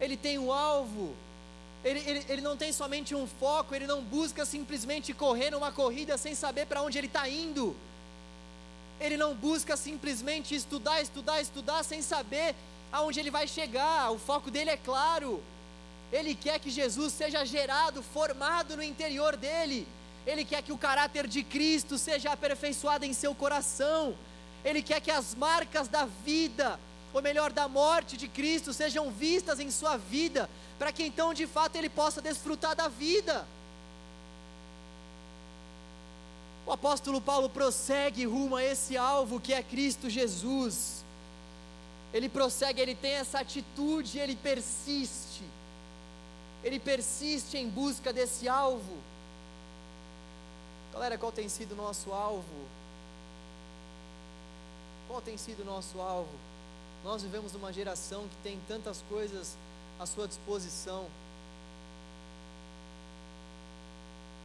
ele 0.00 0.16
tem 0.16 0.38
um 0.38 0.52
alvo. 0.52 1.14
Ele, 1.82 1.98
ele, 2.06 2.24
ele 2.28 2.42
não 2.42 2.56
tem 2.56 2.72
somente 2.72 3.14
um 3.14 3.26
foco, 3.26 3.74
ele 3.74 3.86
não 3.86 4.02
busca 4.02 4.44
simplesmente 4.44 5.12
correr 5.12 5.50
numa 5.50 5.72
corrida 5.72 6.16
sem 6.16 6.34
saber 6.34 6.66
para 6.66 6.82
onde 6.82 6.96
ele 6.96 7.06
está 7.06 7.28
indo. 7.28 7.74
Ele 9.00 9.16
não 9.16 9.34
busca 9.34 9.76
simplesmente 9.76 10.54
estudar, 10.54 11.00
estudar, 11.00 11.40
estudar 11.40 11.82
sem 11.82 12.02
saber 12.02 12.54
aonde 12.92 13.18
ele 13.18 13.30
vai 13.30 13.48
chegar. 13.48 14.10
O 14.12 14.18
foco 14.18 14.50
dele 14.50 14.70
é 14.70 14.76
claro. 14.76 15.42
Ele 16.12 16.34
quer 16.34 16.58
que 16.60 16.70
Jesus 16.70 17.14
seja 17.14 17.44
gerado, 17.44 18.02
formado 18.02 18.76
no 18.76 18.82
interior 18.82 19.36
dele. 19.36 19.88
Ele 20.26 20.44
quer 20.44 20.62
que 20.62 20.72
o 20.72 20.78
caráter 20.78 21.26
de 21.26 21.42
Cristo 21.42 21.98
seja 21.98 22.32
aperfeiçoado 22.32 23.04
em 23.04 23.12
seu 23.12 23.34
coração. 23.34 24.14
Ele 24.64 24.82
quer 24.82 25.00
que 25.00 25.10
as 25.10 25.34
marcas 25.34 25.88
da 25.88 26.04
vida, 26.04 26.78
ou 27.12 27.22
melhor, 27.22 27.50
da 27.52 27.66
morte 27.68 28.16
de 28.16 28.28
Cristo, 28.28 28.72
sejam 28.72 29.10
vistas 29.10 29.58
em 29.58 29.70
sua 29.70 29.96
vida, 29.96 30.48
para 30.78 30.92
que 30.92 31.02
então 31.02 31.32
de 31.32 31.46
fato 31.46 31.76
ele 31.76 31.88
possa 31.88 32.20
desfrutar 32.20 32.76
da 32.76 32.88
vida. 32.88 33.46
O 36.66 36.72
apóstolo 36.72 37.20
Paulo 37.20 37.48
prossegue 37.48 38.26
rumo 38.26 38.56
a 38.56 38.62
esse 38.62 38.96
alvo 38.96 39.40
que 39.40 39.52
é 39.52 39.62
Cristo 39.62 40.08
Jesus. 40.08 41.02
Ele 42.12 42.28
prossegue, 42.28 42.80
ele 42.80 42.94
tem 42.94 43.12
essa 43.12 43.40
atitude, 43.40 44.18
ele 44.18 44.36
persiste. 44.36 45.42
Ele 46.62 46.78
persiste 46.78 47.56
em 47.56 47.68
busca 47.68 48.12
desse 48.12 48.48
alvo. 48.48 49.09
Galera, 50.92 51.16
qual 51.16 51.30
tem 51.30 51.48
sido 51.48 51.72
o 51.72 51.76
nosso 51.76 52.12
alvo? 52.12 52.68
Qual 55.08 55.20
tem 55.20 55.36
sido 55.36 55.62
o 55.62 55.64
nosso 55.64 56.00
alvo? 56.00 56.32
Nós 57.04 57.22
vivemos 57.22 57.52
numa 57.52 57.72
geração 57.72 58.28
que 58.28 58.36
tem 58.42 58.58
tantas 58.68 59.02
coisas 59.08 59.56
à 59.98 60.06
sua 60.06 60.26
disposição. 60.26 61.06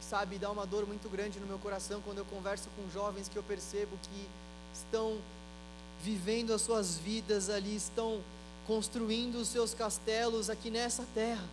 Sabe, 0.00 0.38
dá 0.38 0.50
uma 0.50 0.66
dor 0.66 0.86
muito 0.86 1.08
grande 1.08 1.40
no 1.40 1.46
meu 1.46 1.58
coração 1.58 2.00
quando 2.02 2.18
eu 2.18 2.24
converso 2.26 2.68
com 2.76 2.90
jovens 2.90 3.28
que 3.28 3.36
eu 3.36 3.42
percebo 3.42 3.98
que 4.02 4.28
estão 4.72 5.18
vivendo 6.02 6.52
as 6.52 6.62
suas 6.62 6.96
vidas 6.96 7.50
ali, 7.50 7.74
estão 7.74 8.22
construindo 8.66 9.36
os 9.36 9.48
seus 9.48 9.74
castelos 9.74 10.48
aqui 10.48 10.70
nessa 10.70 11.04
terra, 11.14 11.44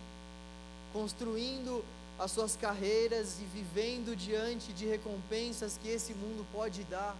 construindo 0.92 1.84
as 2.18 2.30
suas 2.30 2.56
carreiras 2.56 3.38
e 3.40 3.44
vivendo 3.44 4.16
diante 4.16 4.72
de 4.72 4.86
recompensas 4.86 5.78
que 5.82 5.88
esse 5.88 6.14
mundo 6.14 6.46
pode 6.52 6.84
dar 6.84 7.16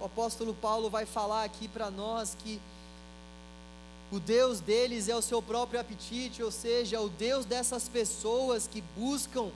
o 0.00 0.06
apóstolo 0.06 0.54
Paulo 0.54 0.88
vai 0.88 1.04
falar 1.04 1.44
aqui 1.44 1.68
para 1.68 1.90
nós 1.90 2.34
que 2.42 2.58
o 4.10 4.18
Deus 4.18 4.58
deles 4.58 5.08
é 5.08 5.14
o 5.14 5.20
seu 5.20 5.42
próprio 5.42 5.78
apetite, 5.78 6.42
ou 6.42 6.50
seja, 6.50 7.00
o 7.00 7.10
Deus 7.10 7.44
dessas 7.44 7.86
pessoas 7.86 8.66
que 8.66 8.80
buscam 8.96 9.50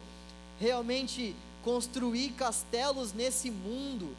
realmente 0.61 1.35
construir 1.65 2.33
castelos 2.33 3.13
nesse 3.15 3.51
mundo. 3.51 4.15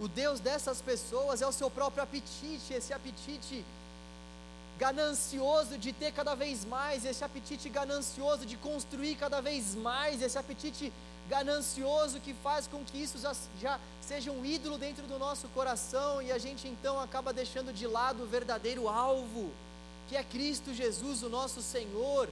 O 0.00 0.08
Deus 0.08 0.40
dessas 0.40 0.80
pessoas 0.80 1.42
é 1.42 1.46
o 1.46 1.52
seu 1.52 1.70
próprio 1.70 2.02
apetite, 2.02 2.72
esse 2.72 2.92
apetite 2.94 3.62
ganancioso 4.78 5.78
de 5.78 5.92
ter 5.92 6.12
cada 6.12 6.34
vez 6.34 6.64
mais, 6.64 7.04
esse 7.04 7.24
apetite 7.24 7.68
ganancioso 7.68 8.44
de 8.44 8.56
construir 8.56 9.16
cada 9.16 9.40
vez 9.40 9.74
mais, 9.74 10.20
esse 10.20 10.38
apetite 10.38 10.92
ganancioso 11.28 12.20
que 12.20 12.34
faz 12.34 12.66
com 12.66 12.84
que 12.84 12.98
isso 13.02 13.18
já, 13.18 13.34
já 13.60 13.80
seja 14.00 14.30
um 14.30 14.44
ídolo 14.44 14.78
dentro 14.78 15.06
do 15.06 15.18
nosso 15.18 15.48
coração 15.48 16.22
e 16.22 16.30
a 16.30 16.38
gente 16.38 16.68
então 16.68 17.00
acaba 17.00 17.32
deixando 17.32 17.72
de 17.72 17.86
lado 17.86 18.22
o 18.22 18.26
verdadeiro 18.26 18.88
alvo, 18.88 19.50
que 20.08 20.16
é 20.16 20.22
Cristo 20.22 20.72
Jesus, 20.72 21.22
o 21.22 21.28
nosso 21.28 21.62
Senhor. 21.62 22.28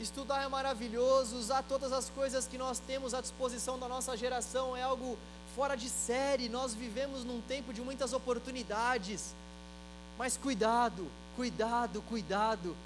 Estudar 0.00 0.42
é 0.42 0.48
maravilhoso, 0.48 1.36
usar 1.36 1.62
todas 1.62 1.92
as 1.92 2.10
coisas 2.10 2.48
que 2.48 2.58
nós 2.58 2.80
temos 2.80 3.14
à 3.14 3.20
disposição 3.20 3.78
da 3.78 3.86
nossa 3.86 4.16
geração 4.16 4.76
é 4.76 4.82
algo 4.82 5.16
fora 5.54 5.76
de 5.76 5.88
série. 5.88 6.48
Nós 6.48 6.74
vivemos 6.74 7.22
num 7.22 7.40
tempo 7.42 7.72
de 7.72 7.80
muitas 7.80 8.12
oportunidades, 8.12 9.32
mas 10.18 10.36
cuidado, 10.36 11.08
cuidado, 11.36 12.02
cuidado. 12.02 12.76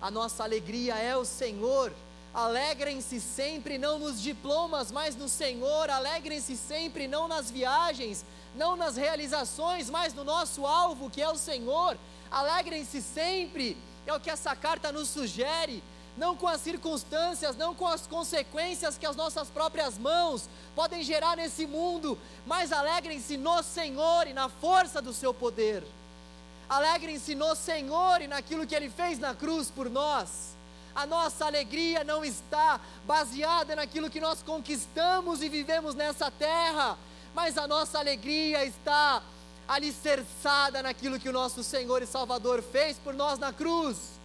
A 0.00 0.10
nossa 0.10 0.44
alegria 0.44 0.94
é 0.96 1.16
o 1.16 1.24
Senhor. 1.24 1.92
Alegrem-se 2.32 3.18
sempre, 3.20 3.78
não 3.78 3.98
nos 3.98 4.20
diplomas, 4.20 4.90
mas 4.90 5.16
no 5.16 5.28
Senhor. 5.28 5.88
Alegrem-se 5.88 6.56
sempre, 6.56 7.08
não 7.08 7.26
nas 7.26 7.50
viagens, 7.50 8.24
não 8.54 8.76
nas 8.76 8.96
realizações, 8.96 9.88
mas 9.88 10.12
no 10.12 10.22
nosso 10.22 10.66
alvo, 10.66 11.08
que 11.08 11.22
é 11.22 11.28
o 11.28 11.36
Senhor. 11.36 11.96
Alegrem-se 12.30 13.00
sempre, 13.00 13.76
é 14.06 14.12
o 14.12 14.20
que 14.20 14.30
essa 14.30 14.54
carta 14.54 14.92
nos 14.92 15.08
sugere. 15.08 15.82
Não 16.16 16.34
com 16.34 16.48
as 16.48 16.62
circunstâncias, 16.62 17.56
não 17.56 17.74
com 17.74 17.86
as 17.86 18.06
consequências 18.06 18.96
que 18.96 19.04
as 19.04 19.16
nossas 19.16 19.48
próprias 19.48 19.98
mãos 19.98 20.48
podem 20.74 21.02
gerar 21.02 21.36
nesse 21.36 21.66
mundo, 21.66 22.18
mas 22.46 22.72
alegrem-se 22.72 23.36
no 23.36 23.62
Senhor 23.62 24.26
e 24.26 24.32
na 24.32 24.48
força 24.48 25.00
do 25.02 25.12
seu 25.12 25.34
poder. 25.34 25.84
Alegrem-se 26.68 27.34
no 27.34 27.54
Senhor 27.54 28.20
e 28.20 28.26
naquilo 28.26 28.66
que 28.66 28.74
Ele 28.74 28.90
fez 28.90 29.18
na 29.18 29.34
cruz 29.34 29.70
por 29.70 29.88
nós. 29.88 30.56
A 30.94 31.06
nossa 31.06 31.44
alegria 31.44 32.02
não 32.02 32.24
está 32.24 32.80
baseada 33.06 33.76
naquilo 33.76 34.10
que 34.10 34.20
nós 34.20 34.42
conquistamos 34.42 35.42
e 35.42 35.48
vivemos 35.48 35.94
nessa 35.94 36.30
terra, 36.30 36.96
mas 37.34 37.58
a 37.58 37.68
nossa 37.68 37.98
alegria 37.98 38.64
está 38.64 39.22
alicerçada 39.68 40.82
naquilo 40.82 41.20
que 41.20 41.28
o 41.28 41.32
nosso 41.32 41.62
Senhor 41.62 42.02
e 42.02 42.06
Salvador 42.06 42.62
fez 42.62 42.96
por 42.98 43.14
nós 43.14 43.38
na 43.38 43.52
cruz. 43.52 44.16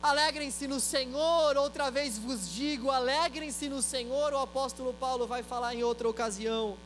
Alegrem-se 0.00 0.68
no 0.68 0.78
Senhor, 0.78 1.56
outra 1.56 1.90
vez 1.90 2.16
vos 2.16 2.48
digo, 2.52 2.90
alegrem-se 2.90 3.68
no 3.68 3.82
Senhor, 3.82 4.32
o 4.32 4.38
apóstolo 4.38 4.94
Paulo 4.94 5.26
vai 5.26 5.42
falar 5.42 5.74
em 5.74 5.82
outra 5.82 6.08
ocasião. 6.08 6.76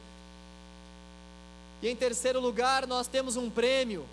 E 1.83 1.89
em 1.89 1.97
terceiro 1.97 2.41
lugar, 2.41 2.87
nós 2.87 3.07
temos 3.07 3.37
um 3.37 3.51
prêmio. 3.51 4.09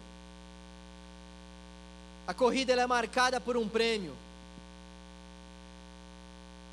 A 2.30 2.34
corrida 2.34 2.74
é 2.74 2.86
marcada 2.86 3.42
por 3.42 3.58
um 3.58 3.68
prêmio. 3.68 4.14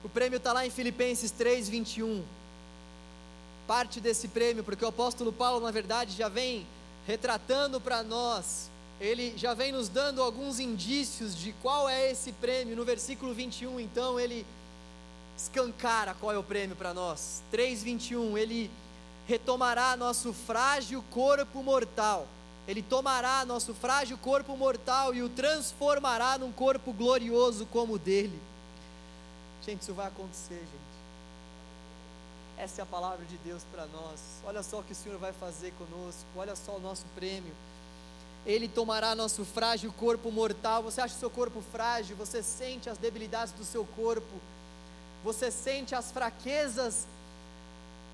O 0.05 0.09
prêmio 0.09 0.37
está 0.37 0.53
lá 0.53 0.67
em 0.67 0.71
Filipenses 0.71 1.31
3, 1.31 1.69
21. 1.71 2.23
Parte 3.67 3.99
desse 3.99 4.29
prêmio, 4.29 4.63
porque 4.63 4.85
o 4.85 4.89
apóstolo 4.89 5.33
Paulo, 5.33 5.65
na 5.65 5.71
verdade, 5.71 6.15
já 6.15 6.29
vem 6.29 6.67
retratando 7.07 7.81
para 7.81 8.03
nós 8.03 8.69
ele 9.01 9.37
já 9.37 9.53
vem 9.53 9.73
nos 9.73 9.89
dando 9.89 10.23
alguns 10.23 10.59
indícios 10.59 11.37
de 11.37 11.53
qual 11.61 11.89
é 11.89 12.11
esse 12.11 12.33
prêmio. 12.33 12.75
No 12.75 12.85
versículo 12.85 13.35
21, 13.35 13.79
então, 13.79 14.19
ele 14.19 14.47
escancara 15.37 16.15
qual 16.15 16.33
é 16.33 16.39
o 16.39 16.43
prêmio 16.43 16.75
para 16.75 16.95
nós. 16.95 17.43
3:21, 17.51 18.39
ele 18.39 18.71
retomará 19.27 19.97
nosso 19.97 20.33
frágil 20.33 21.05
corpo 21.11 21.63
mortal. 21.63 22.27
Ele 22.67 22.83
tomará 22.83 23.45
nosso 23.45 23.73
frágil 23.75 24.19
corpo 24.19 24.57
mortal 24.57 25.15
e 25.15 25.23
o 25.23 25.29
transformará 25.29 26.37
num 26.37 26.51
corpo 26.51 26.93
glorioso 26.93 27.65
como 27.67 27.95
o 27.95 27.99
dele. 27.99 28.41
Gente, 29.65 29.83
isso 29.83 29.95
vai 29.95 30.09
acontecer, 30.09 30.59
gente. 30.59 30.97
Essa 32.59 32.81
é 32.81 32.85
a 32.85 32.87
palavra 32.87 33.25
de 33.27 33.37
Deus 33.39 33.63
para 33.71 33.87
nós. 33.87 34.21
Olha 34.45 34.63
só 34.63 34.81
o 34.81 34.83
que 34.83 34.93
o 34.93 34.97
Senhor 34.97 35.19
vai 35.19 35.33
fazer 35.33 35.73
conosco. 35.73 36.25
Olha 36.35 36.57
só 36.57 36.77
o 36.77 36.81
nosso 36.81 37.05
prêmio. 37.15 37.53
Ele 38.47 38.69
tomará 38.69 39.15
nosso 39.15 39.45
frágil 39.45 39.93
corpo 39.93 40.31
mortal. 40.31 40.83
Você 40.83 41.01
acha 41.01 41.15
o 41.15 41.19
seu 41.19 41.31
corpo 41.31 41.63
frágil? 41.73 42.17
Você 42.17 42.43
sente 42.43 42.89
as 42.89 42.97
debilidades 42.97 43.53
do 43.53 43.65
seu 43.65 43.85
corpo? 43.85 44.41
Você 45.23 45.51
sente 45.51 45.95
as 45.95 46.11
fraquezas 46.11 47.07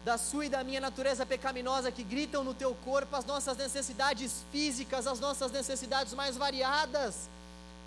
da 0.04 0.18
sua 0.18 0.46
e 0.46 0.48
da 0.48 0.64
minha 0.64 0.80
natureza 0.80 1.24
pecaminosa 1.24 1.92
que 1.92 2.02
gritam 2.02 2.42
no 2.42 2.54
teu 2.54 2.74
corpo 2.84 3.14
as 3.14 3.24
nossas 3.24 3.56
necessidades 3.56 4.44
físicas, 4.50 5.06
as 5.06 5.20
nossas 5.20 5.52
necessidades 5.52 6.12
mais 6.14 6.36
variadas? 6.36 7.28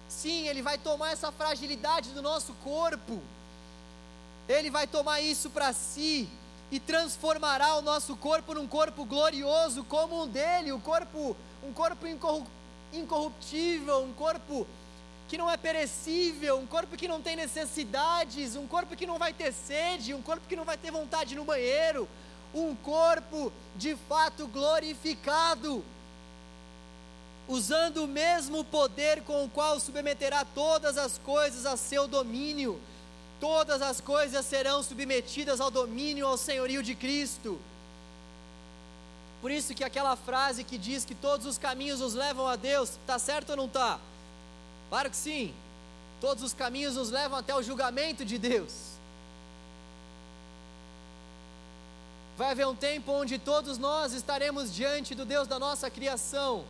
Sim, 0.07 0.47
Ele 0.47 0.61
vai 0.61 0.77
tomar 0.77 1.11
essa 1.11 1.31
fragilidade 1.31 2.11
do 2.11 2.21
nosso 2.21 2.53
corpo, 2.63 3.21
Ele 4.47 4.69
vai 4.69 4.87
tomar 4.87 5.19
isso 5.19 5.49
para 5.49 5.73
si 5.73 6.29
e 6.71 6.79
transformará 6.79 7.75
o 7.75 7.81
nosso 7.81 8.15
corpo 8.15 8.53
num 8.53 8.67
corpo 8.67 9.05
glorioso 9.05 9.83
como 9.83 10.23
um 10.23 10.27
dele, 10.27 10.71
o 10.71 10.79
corpo 10.79 11.35
um 11.63 11.73
corpo 11.73 12.05
incorruptível, 12.93 14.03
um 14.03 14.13
corpo 14.13 14.67
que 15.27 15.37
não 15.37 15.49
é 15.49 15.57
perecível, 15.57 16.57
um 16.57 16.67
corpo 16.67 16.95
que 16.95 17.07
não 17.07 17.21
tem 17.21 17.35
necessidades, 17.35 18.55
um 18.55 18.67
corpo 18.67 18.95
que 18.95 19.07
não 19.07 19.17
vai 19.17 19.33
ter 19.33 19.51
sede, 19.51 20.13
um 20.13 20.21
corpo 20.21 20.47
que 20.47 20.55
não 20.55 20.63
vai 20.63 20.77
ter 20.77 20.91
vontade 20.91 21.35
no 21.35 21.43
banheiro, 21.43 22.07
um 22.53 22.75
corpo 22.75 23.51
de 23.75 23.95
fato 24.07 24.47
glorificado, 24.47 25.83
usando 27.47 28.03
o 28.03 28.07
mesmo 28.07 28.63
poder 28.63 29.21
com 29.23 29.43
o 29.43 29.49
qual 29.49 29.79
submeterá 29.79 30.45
todas 30.45 30.97
as 30.97 31.17
coisas 31.17 31.65
a 31.65 31.75
seu 31.75 32.07
domínio. 32.07 32.79
Todas 33.39 33.81
as 33.81 33.99
coisas 33.99 34.45
serão 34.45 34.81
submetidas 34.81 35.59
ao 35.59 35.69
domínio, 35.69 36.25
ao 36.25 36.37
senhorio 36.37 36.81
de 36.81 36.95
Cristo. 36.95 37.59
Por 39.41 39.51
isso 39.51 39.75
que 39.75 39.83
aquela 39.83 40.15
frase 40.15 40.63
que 40.63 40.77
diz 40.77 41.03
que 41.03 41.13
todos 41.13 41.45
os 41.45 41.57
caminhos 41.57 41.99
nos 41.99 42.13
levam 42.13 42.47
a 42.47 42.55
Deus, 42.55 42.91
está 42.91 43.19
certo 43.19 43.51
ou 43.51 43.57
não 43.57 43.65
está? 43.65 43.99
Claro 44.89 45.09
que 45.09 45.17
sim. 45.17 45.53
Todos 46.21 46.43
os 46.43 46.53
caminhos 46.53 46.95
nos 46.95 47.09
levam 47.09 47.37
até 47.37 47.53
o 47.55 47.61
julgamento 47.61 48.23
de 48.23 48.37
Deus. 48.37 48.95
Vai 52.37 52.51
haver 52.51 52.67
um 52.67 52.75
tempo 52.75 53.11
onde 53.11 53.39
todos 53.39 53.77
nós 53.77 54.13
estaremos 54.13 54.73
diante 54.73 55.15
do 55.15 55.25
Deus 55.25 55.47
da 55.47 55.57
nossa 55.57 55.89
criação. 55.89 56.65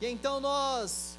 E 0.00 0.06
então 0.06 0.38
nós 0.40 1.18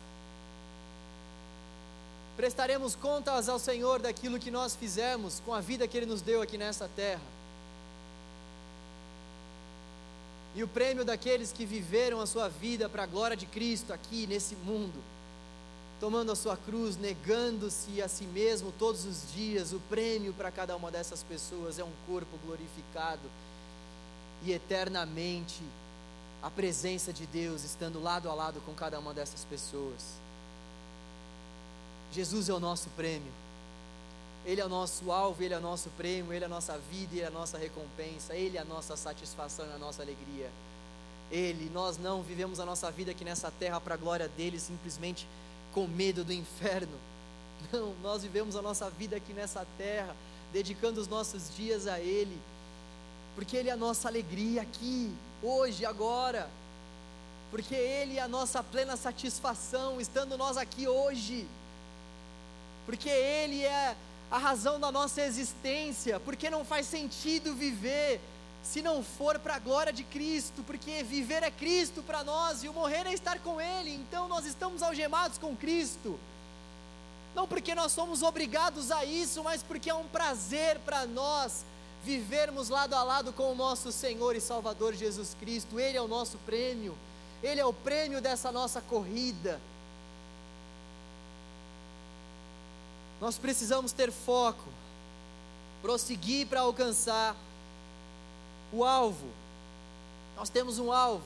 prestaremos 2.38 2.96
contas 2.96 3.50
ao 3.50 3.58
Senhor 3.58 4.00
daquilo 4.00 4.40
que 4.40 4.52
nós 4.52 4.76
fizemos 4.76 5.42
com 5.46 5.54
a 5.54 5.62
vida 5.62 5.88
que 5.88 5.98
Ele 5.98 6.06
nos 6.06 6.22
deu 6.22 6.42
aqui 6.42 6.58
nessa 6.58 6.90
terra. 6.96 7.35
E 10.56 10.64
o 10.64 10.68
prêmio 10.68 11.04
daqueles 11.04 11.52
que 11.52 11.66
viveram 11.66 12.22
a 12.22 12.26
sua 12.26 12.48
vida 12.48 12.88
para 12.88 13.04
a 13.04 13.06
glória 13.06 13.36
de 13.36 13.46
Cristo 13.46 13.92
aqui 13.92 14.26
nesse 14.26 14.56
mundo, 14.56 15.04
tomando 16.00 16.32
a 16.32 16.36
sua 16.36 16.56
cruz, 16.56 16.96
negando-se 16.96 18.02
a 18.02 18.08
si 18.08 18.24
mesmo 18.24 18.72
todos 18.80 19.04
os 19.06 19.34
dias, 19.34 19.74
o 19.74 19.82
prêmio 19.90 20.34
para 20.34 20.50
cada 20.50 20.76
uma 20.76 20.90
dessas 20.90 21.24
pessoas 21.24 21.78
é 21.78 21.84
um 21.84 21.92
corpo 22.08 22.38
glorificado 22.46 23.30
e 24.46 24.54
eternamente 24.54 25.62
a 26.42 26.50
presença 26.50 27.12
de 27.12 27.26
Deus 27.26 27.64
estando 27.64 28.02
lado 28.02 28.30
a 28.30 28.34
lado 28.34 28.62
com 28.66 28.74
cada 28.74 28.98
uma 28.98 29.14
dessas 29.14 29.44
pessoas. 29.44 30.02
Jesus 32.14 32.48
é 32.48 32.54
o 32.54 32.60
nosso 32.60 32.88
prêmio. 32.92 33.45
Ele 34.46 34.62
é 34.62 34.66
o 34.66 34.70
nosso 34.70 35.12
alvo, 35.12 35.42
Ele 35.42 35.54
é 35.54 35.58
o 35.58 35.62
nosso 35.62 35.90
prêmio, 35.92 36.32
Ele 36.32 36.44
é 36.44 36.48
a 36.48 36.50
nossa 36.50 36.78
vida, 36.92 37.14
Ele 37.14 37.22
é 37.22 37.28
a 37.28 37.32
nossa 37.32 37.58
recompensa, 37.58 38.36
Ele 38.36 38.58
é 38.58 38.62
a 38.62 38.66
nossa 38.66 38.96
satisfação 38.96 39.66
e 39.68 39.74
a 39.74 39.78
nossa 39.78 40.02
alegria. 40.02 40.50
Ele, 41.32 41.70
nós 41.74 41.98
não 41.98 42.22
vivemos 42.22 42.60
a 42.60 42.66
nossa 42.66 42.92
vida 42.92 43.12
aqui 43.12 43.26
nessa 43.26 43.52
terra 43.52 43.82
para 43.82 43.96
a 43.96 43.98
glória 43.98 44.28
dele, 44.28 44.60
simplesmente 44.60 45.28
com 45.74 45.88
medo 45.88 46.24
do 46.24 46.32
inferno. 46.32 46.98
Não, 47.74 47.96
nós 48.04 48.22
vivemos 48.22 48.56
a 48.56 48.62
nossa 48.62 48.90
vida 48.92 49.16
aqui 49.16 49.34
nessa 49.34 49.66
terra, 49.78 50.16
dedicando 50.54 51.02
os 51.02 51.08
nossos 51.08 51.56
dias 51.56 51.88
a 51.88 52.00
Ele, 52.00 52.38
porque 53.34 53.58
Ele 53.58 53.70
é 53.70 53.72
a 53.72 53.78
nossa 53.78 54.08
alegria 54.08 54.62
aqui, 54.62 55.12
hoje, 55.42 55.84
agora, 55.84 56.48
porque 57.50 57.74
Ele 57.74 58.18
é 58.18 58.22
a 58.22 58.28
nossa 58.28 58.62
plena 58.62 58.96
satisfação, 58.96 60.00
estando 60.00 60.38
nós 60.38 60.58
aqui 60.58 60.88
hoje 60.88 61.48
porque 62.86 63.10
Ele 63.10 63.64
é 63.64 63.96
a 64.30 64.38
razão 64.38 64.80
da 64.80 64.92
nossa 64.92 65.22
existência, 65.22 66.20
porque 66.20 66.50
não 66.50 66.66
faz 66.66 66.88
sentido 66.88 67.54
viver 67.54 68.20
se 68.64 68.82
não 68.82 69.04
for 69.04 69.38
para 69.38 69.56
a 69.56 69.60
glória 69.60 69.94
de 69.94 70.04
Cristo, 70.04 70.64
porque 70.64 71.04
viver 71.04 71.44
é 71.44 71.52
Cristo 71.52 72.02
para 72.02 72.24
nós 72.24 72.64
e 72.64 72.68
o 72.68 72.74
morrer 72.74 73.06
é 73.06 73.14
estar 73.14 73.40
com 73.40 73.62
Ele, 73.62 73.94
então 73.94 74.28
nós 74.28 74.46
estamos 74.46 74.82
algemados 74.82 75.38
com 75.38 75.56
Cristo. 75.56 76.20
Não 77.36 77.48
porque 77.48 77.76
nós 77.76 77.92
somos 77.92 78.24
obrigados 78.24 78.92
a 78.92 79.06
isso, 79.06 79.44
mas 79.44 79.62
porque 79.62 79.90
é 79.90 79.94
um 79.94 80.08
prazer 80.08 80.80
para 80.80 81.06
nós 81.06 81.64
vivermos 82.04 82.70
lado 82.70 82.94
a 82.94 83.04
lado 83.04 83.34
com 83.34 83.52
o 83.52 83.56
nosso 83.56 83.92
Senhor 83.92 84.36
e 84.36 84.42
Salvador 84.42 84.94
Jesus 84.94 85.36
Cristo. 85.40 85.80
Ele 85.80 85.98
é 85.98 86.02
o 86.02 86.08
nosso 86.08 86.38
prêmio, 86.40 86.98
Ele 87.44 87.60
é 87.60 87.66
o 87.66 87.74
prêmio 87.74 88.22
dessa 88.22 88.52
nossa 88.52 88.82
corrida. 88.82 89.60
Nós 93.20 93.38
precisamos 93.38 93.92
ter 93.92 94.12
foco, 94.12 94.68
prosseguir 95.82 96.48
para 96.48 96.62
alcançar 96.62 97.36
o 98.74 98.84
alvo. 98.84 99.28
Nós 100.36 100.50
temos 100.50 100.80
um 100.80 100.92
alvo. 100.92 101.24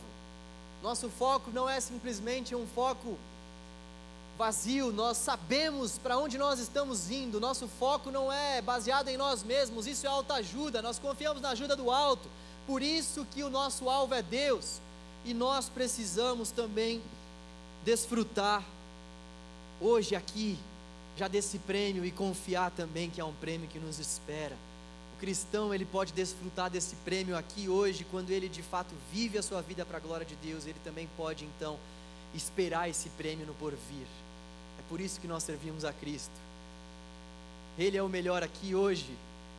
Nosso 0.84 1.10
foco 1.10 1.52
não 1.52 1.70
é 1.70 1.80
simplesmente 1.80 2.56
um 2.56 2.68
foco 2.68 3.18
vazio, 4.38 4.94
nós 4.94 5.18
sabemos 5.18 5.98
para 5.98 6.18
onde 6.18 6.38
nós 6.38 6.60
estamos 6.60 7.12
indo. 7.12 7.42
Nosso 7.42 7.68
foco 7.68 8.10
não 8.10 8.32
é 8.32 8.62
baseado 8.62 9.10
em 9.10 9.18
nós 9.18 9.44
mesmos, 9.44 9.86
isso 9.86 10.06
é 10.06 10.10
alta 10.10 10.36
ajuda. 10.36 10.82
Nós 10.82 10.98
confiamos 10.98 11.42
na 11.42 11.50
ajuda 11.50 11.76
do 11.76 11.92
alto. 11.92 12.30
Por 12.66 12.82
isso 12.82 13.26
que 13.34 13.44
o 13.44 13.50
nosso 13.50 13.90
alvo 13.90 14.14
é 14.14 14.22
Deus. 14.22 14.80
E 15.26 15.34
nós 15.34 15.68
precisamos 15.68 16.52
também 16.52 17.02
desfrutar 17.84 18.64
hoje 19.82 20.16
aqui 20.16 20.58
já 21.20 21.28
desse 21.28 21.60
prêmio 21.60 22.06
e 22.06 22.12
confiar 22.12 22.72
também 22.72 23.10
que 23.10 23.20
é 23.20 23.26
um 23.26 23.34
prêmio 23.34 23.68
que 23.68 23.78
nos 23.78 24.00
espera. 24.00 24.56
O 25.18 25.20
cristão, 25.20 25.74
ele 25.74 25.84
pode 25.84 26.14
desfrutar 26.14 26.70
desse 26.70 26.96
prêmio 27.04 27.36
aqui 27.36 27.68
hoje, 27.68 28.06
quando 28.10 28.30
ele 28.32 28.48
de 28.48 28.64
fato 28.64 28.96
vive 29.12 29.38
a 29.38 29.44
sua 29.44 29.62
vida 29.62 29.86
para 29.86 29.98
a 29.98 30.00
glória 30.00 30.26
de 30.26 30.36
Deus, 30.36 30.66
ele 30.66 30.80
também 30.82 31.10
pode 31.18 31.44
então 31.44 31.78
esperar 32.34 32.90
esse 32.90 33.10
prêmio 33.10 33.46
no 33.46 33.54
porvir. 33.56 34.08
É 34.80 34.82
por 34.88 35.02
isso 35.02 35.20
que 35.20 35.28
nós 35.28 35.44
servimos 35.44 35.84
a 35.84 35.92
Cristo. 35.92 36.32
Ele 37.78 37.98
é 37.98 38.02
o 38.04 38.08
melhor 38.08 38.42
aqui 38.42 38.74
hoje 38.74 39.12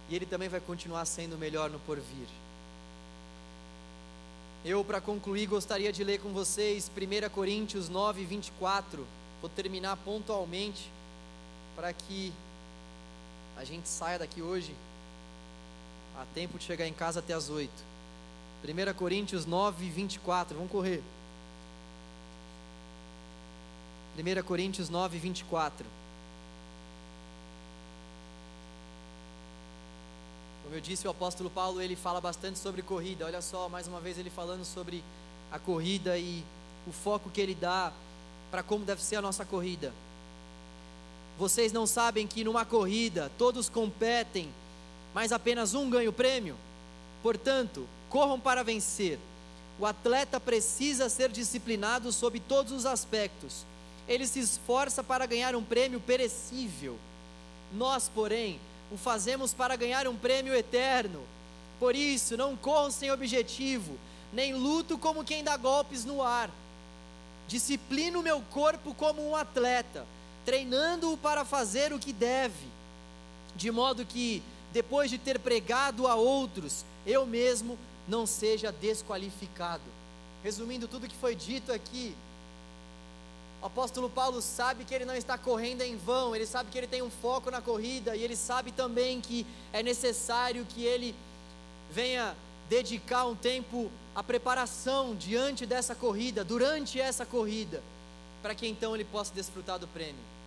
e 0.08 0.16
ele 0.16 0.24
também 0.24 0.48
vai 0.48 0.60
continuar 0.60 1.04
sendo 1.04 1.34
o 1.34 1.38
melhor 1.38 1.68
no 1.68 1.78
porvir. 1.80 2.28
Eu, 4.64 4.82
para 4.82 4.98
concluir, 4.98 5.46
gostaria 5.46 5.92
de 5.92 6.02
ler 6.02 6.20
com 6.20 6.32
vocês 6.32 6.90
1 6.90 7.28
Coríntios 7.28 7.90
9, 7.90 8.24
24. 8.24 9.06
Vou 9.42 9.50
terminar 9.50 9.98
pontualmente 9.98 10.90
para 11.80 11.94
que 11.94 12.30
a 13.56 13.64
gente 13.64 13.88
saia 13.88 14.18
daqui 14.18 14.42
hoje 14.42 14.76
a 16.20 16.26
tempo 16.34 16.58
de 16.58 16.64
chegar 16.64 16.86
em 16.86 16.92
casa 16.92 17.20
até 17.20 17.32
as 17.32 17.48
8. 17.48 17.72
1 18.62 18.94
Coríntios 18.98 19.46
9, 19.46 19.88
24, 19.88 20.54
vamos 20.54 20.70
correr. 20.70 21.02
1 24.14 24.42
Coríntios 24.42 24.90
9, 24.90 25.18
24. 25.18 25.86
Como 30.64 30.74
eu 30.74 30.82
disse, 30.82 31.08
o 31.08 31.10
apóstolo 31.10 31.48
Paulo 31.48 31.80
ele 31.80 31.96
fala 31.96 32.20
bastante 32.20 32.58
sobre 32.58 32.82
corrida. 32.82 33.24
Olha 33.24 33.40
só, 33.40 33.70
mais 33.70 33.88
uma 33.88 34.00
vez 34.00 34.18
ele 34.18 34.28
falando 34.28 34.66
sobre 34.66 35.02
a 35.50 35.58
corrida 35.58 36.18
e 36.18 36.44
o 36.86 36.92
foco 36.92 37.30
que 37.30 37.40
ele 37.40 37.54
dá 37.54 37.90
para 38.50 38.62
como 38.62 38.84
deve 38.84 39.02
ser 39.02 39.16
a 39.16 39.22
nossa 39.22 39.46
corrida. 39.46 39.94
Vocês 41.40 41.72
não 41.72 41.86
sabem 41.86 42.26
que 42.26 42.44
numa 42.44 42.66
corrida 42.66 43.32
todos 43.38 43.70
competem, 43.70 44.50
mas 45.14 45.32
apenas 45.32 45.72
um 45.72 45.88
ganha 45.88 46.10
o 46.10 46.12
prêmio? 46.12 46.54
Portanto, 47.22 47.88
corram 48.10 48.38
para 48.38 48.62
vencer. 48.62 49.18
O 49.78 49.86
atleta 49.86 50.38
precisa 50.38 51.08
ser 51.08 51.30
disciplinado 51.30 52.12
sob 52.12 52.38
todos 52.40 52.72
os 52.72 52.84
aspectos. 52.84 53.64
Ele 54.06 54.26
se 54.26 54.38
esforça 54.38 55.02
para 55.02 55.24
ganhar 55.24 55.54
um 55.56 55.64
prêmio 55.64 55.98
perecível. 55.98 56.98
Nós, 57.72 58.06
porém, 58.14 58.60
o 58.92 58.98
fazemos 58.98 59.54
para 59.54 59.76
ganhar 59.76 60.06
um 60.06 60.16
prêmio 60.16 60.54
eterno. 60.54 61.22
Por 61.78 61.96
isso, 61.96 62.36
não 62.36 62.54
corram 62.54 62.90
sem 62.90 63.10
objetivo, 63.10 63.96
nem 64.30 64.52
luto 64.52 64.98
como 64.98 65.24
quem 65.24 65.42
dá 65.42 65.56
golpes 65.56 66.04
no 66.04 66.22
ar. 66.22 66.50
Disciplino 67.48 68.22
meu 68.22 68.42
corpo 68.50 68.92
como 68.92 69.26
um 69.26 69.34
atleta, 69.34 70.04
treinando-o 70.50 71.16
para 71.16 71.44
fazer 71.44 71.92
o 71.92 71.98
que 72.00 72.12
deve, 72.12 72.66
de 73.54 73.70
modo 73.70 74.04
que, 74.04 74.42
depois 74.72 75.08
de 75.08 75.16
ter 75.16 75.38
pregado 75.38 76.08
a 76.08 76.16
outros, 76.16 76.84
eu 77.06 77.24
mesmo 77.24 77.78
não 78.08 78.26
seja 78.26 78.72
desqualificado. 78.72 79.84
Resumindo 80.42 80.88
tudo 80.88 81.06
que 81.06 81.14
foi 81.14 81.36
dito 81.36 81.72
aqui, 81.72 82.16
o 83.62 83.66
apóstolo 83.66 84.10
Paulo 84.10 84.42
sabe 84.42 84.84
que 84.84 84.92
ele 84.92 85.04
não 85.04 85.14
está 85.14 85.38
correndo 85.38 85.82
em 85.82 85.96
vão, 85.96 86.34
ele 86.34 86.46
sabe 86.46 86.68
que 86.68 86.78
ele 86.78 86.88
tem 86.88 87.00
um 87.00 87.10
foco 87.10 87.48
na 87.48 87.60
corrida 87.60 88.16
e 88.16 88.24
ele 88.24 88.34
sabe 88.34 88.72
também 88.72 89.20
que 89.20 89.46
é 89.72 89.84
necessário 89.84 90.66
que 90.68 90.82
ele 90.82 91.14
venha 91.92 92.34
dedicar 92.68 93.24
um 93.24 93.36
tempo 93.36 93.88
à 94.16 94.22
preparação 94.24 95.14
diante 95.14 95.64
dessa 95.64 95.94
corrida, 95.94 96.42
durante 96.42 97.00
essa 97.00 97.24
corrida, 97.24 97.80
para 98.42 98.52
que 98.52 98.66
então 98.66 98.96
ele 98.96 99.04
possa 99.04 99.32
desfrutar 99.32 99.78
do 99.78 99.86
prêmio. 99.86 100.39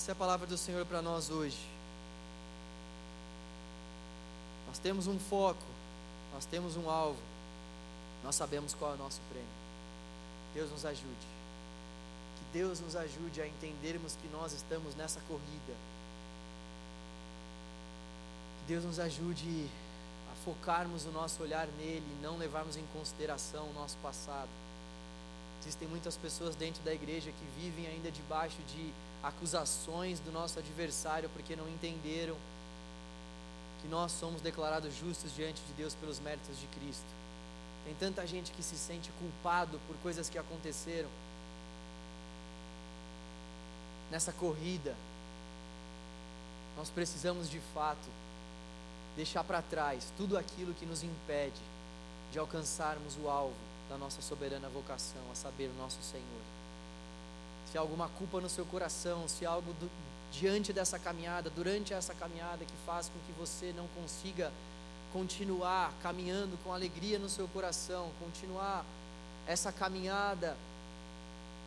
Essa 0.00 0.12
é 0.12 0.14
a 0.14 0.16
palavra 0.16 0.46
do 0.46 0.56
Senhor 0.56 0.86
para 0.86 1.02
nós 1.02 1.28
hoje. 1.28 1.58
Nós 4.66 4.78
temos 4.78 5.06
um 5.06 5.18
foco, 5.18 5.62
nós 6.32 6.46
temos 6.46 6.74
um 6.74 6.88
alvo, 6.88 7.20
nós 8.24 8.34
sabemos 8.34 8.72
qual 8.72 8.92
é 8.92 8.94
o 8.94 8.96
nosso 8.96 9.20
prêmio. 9.28 9.46
Deus 10.54 10.70
nos 10.70 10.86
ajude. 10.86 11.26
Deus 12.50 12.80
nos 12.80 12.96
ajude 12.96 13.42
a 13.42 13.46
entendermos 13.46 14.14
que 14.14 14.26
nós 14.28 14.54
estamos 14.54 14.94
nessa 14.94 15.20
corrida. 15.28 15.74
Que 18.60 18.68
Deus 18.68 18.84
nos 18.84 18.98
ajude 18.98 19.68
a 20.32 20.44
focarmos 20.46 21.04
o 21.04 21.10
nosso 21.10 21.42
olhar 21.42 21.66
nele 21.76 22.06
e 22.10 22.22
não 22.22 22.38
levarmos 22.38 22.78
em 22.78 22.86
consideração 22.94 23.68
o 23.68 23.74
nosso 23.74 23.98
passado. 23.98 24.48
Existem 25.60 25.86
muitas 25.86 26.16
pessoas 26.16 26.56
dentro 26.56 26.82
da 26.82 26.92
igreja 26.92 27.30
que 27.30 27.60
vivem 27.60 27.86
ainda 27.86 28.10
debaixo 28.10 28.56
de 28.68 28.92
acusações 29.22 30.18
do 30.20 30.32
nosso 30.32 30.58
adversário 30.58 31.28
porque 31.34 31.54
não 31.54 31.68
entenderam 31.68 32.36
que 33.82 33.88
nós 33.88 34.12
somos 34.12 34.40
declarados 34.40 34.94
justos 34.96 35.34
diante 35.34 35.60
de 35.62 35.72
Deus 35.74 35.94
pelos 35.94 36.18
méritos 36.18 36.58
de 36.58 36.66
Cristo. 36.78 37.04
Tem 37.84 37.94
tanta 37.94 38.26
gente 38.26 38.52
que 38.52 38.62
se 38.62 38.76
sente 38.76 39.10
culpado 39.18 39.78
por 39.86 39.96
coisas 39.98 40.28
que 40.28 40.38
aconteceram 40.38 41.08
nessa 44.10 44.32
corrida, 44.32 44.94
nós 46.76 46.90
precisamos 46.90 47.48
de 47.48 47.60
fato 47.72 48.08
deixar 49.16 49.44
para 49.44 49.62
trás 49.62 50.12
tudo 50.16 50.36
aquilo 50.36 50.74
que 50.74 50.86
nos 50.86 51.02
impede 51.02 51.60
de 52.32 52.38
alcançarmos 52.38 53.16
o 53.22 53.28
alvo 53.28 53.69
da 53.90 53.98
nossa 53.98 54.22
soberana 54.22 54.68
vocação, 54.68 55.20
a 55.32 55.34
saber, 55.34 55.66
o 55.66 55.74
nosso 55.74 55.98
Senhor. 56.00 56.42
Se 57.70 57.76
há 57.76 57.80
alguma 57.80 58.08
culpa 58.08 58.40
no 58.40 58.48
seu 58.48 58.64
coração, 58.64 59.28
se 59.28 59.44
há 59.44 59.50
algo 59.50 59.72
do, 59.74 59.90
diante 60.32 60.72
dessa 60.72 60.96
caminhada, 60.96 61.50
durante 61.50 61.92
essa 61.92 62.14
caminhada 62.14 62.64
que 62.64 62.74
faz 62.86 63.08
com 63.08 63.18
que 63.26 63.38
você 63.38 63.74
não 63.76 63.88
consiga 64.00 64.52
continuar 65.12 65.92
caminhando 66.02 66.56
com 66.62 66.72
alegria 66.72 67.18
no 67.18 67.28
seu 67.28 67.48
coração, 67.48 68.12
continuar 68.20 68.84
essa 69.46 69.72
caminhada 69.72 70.56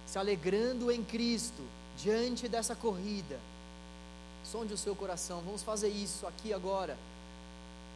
se 0.08 0.18
alegrando 0.18 0.92
em 0.92 1.04
Cristo, 1.04 1.62
diante 1.98 2.48
dessa 2.48 2.76
corrida, 2.76 3.40
sonde 4.50 4.74
o 4.74 4.78
seu 4.78 4.96
coração. 4.96 5.42
Vamos 5.42 5.62
fazer 5.62 5.90
isso 5.90 6.26
aqui 6.26 6.54
agora, 6.54 6.98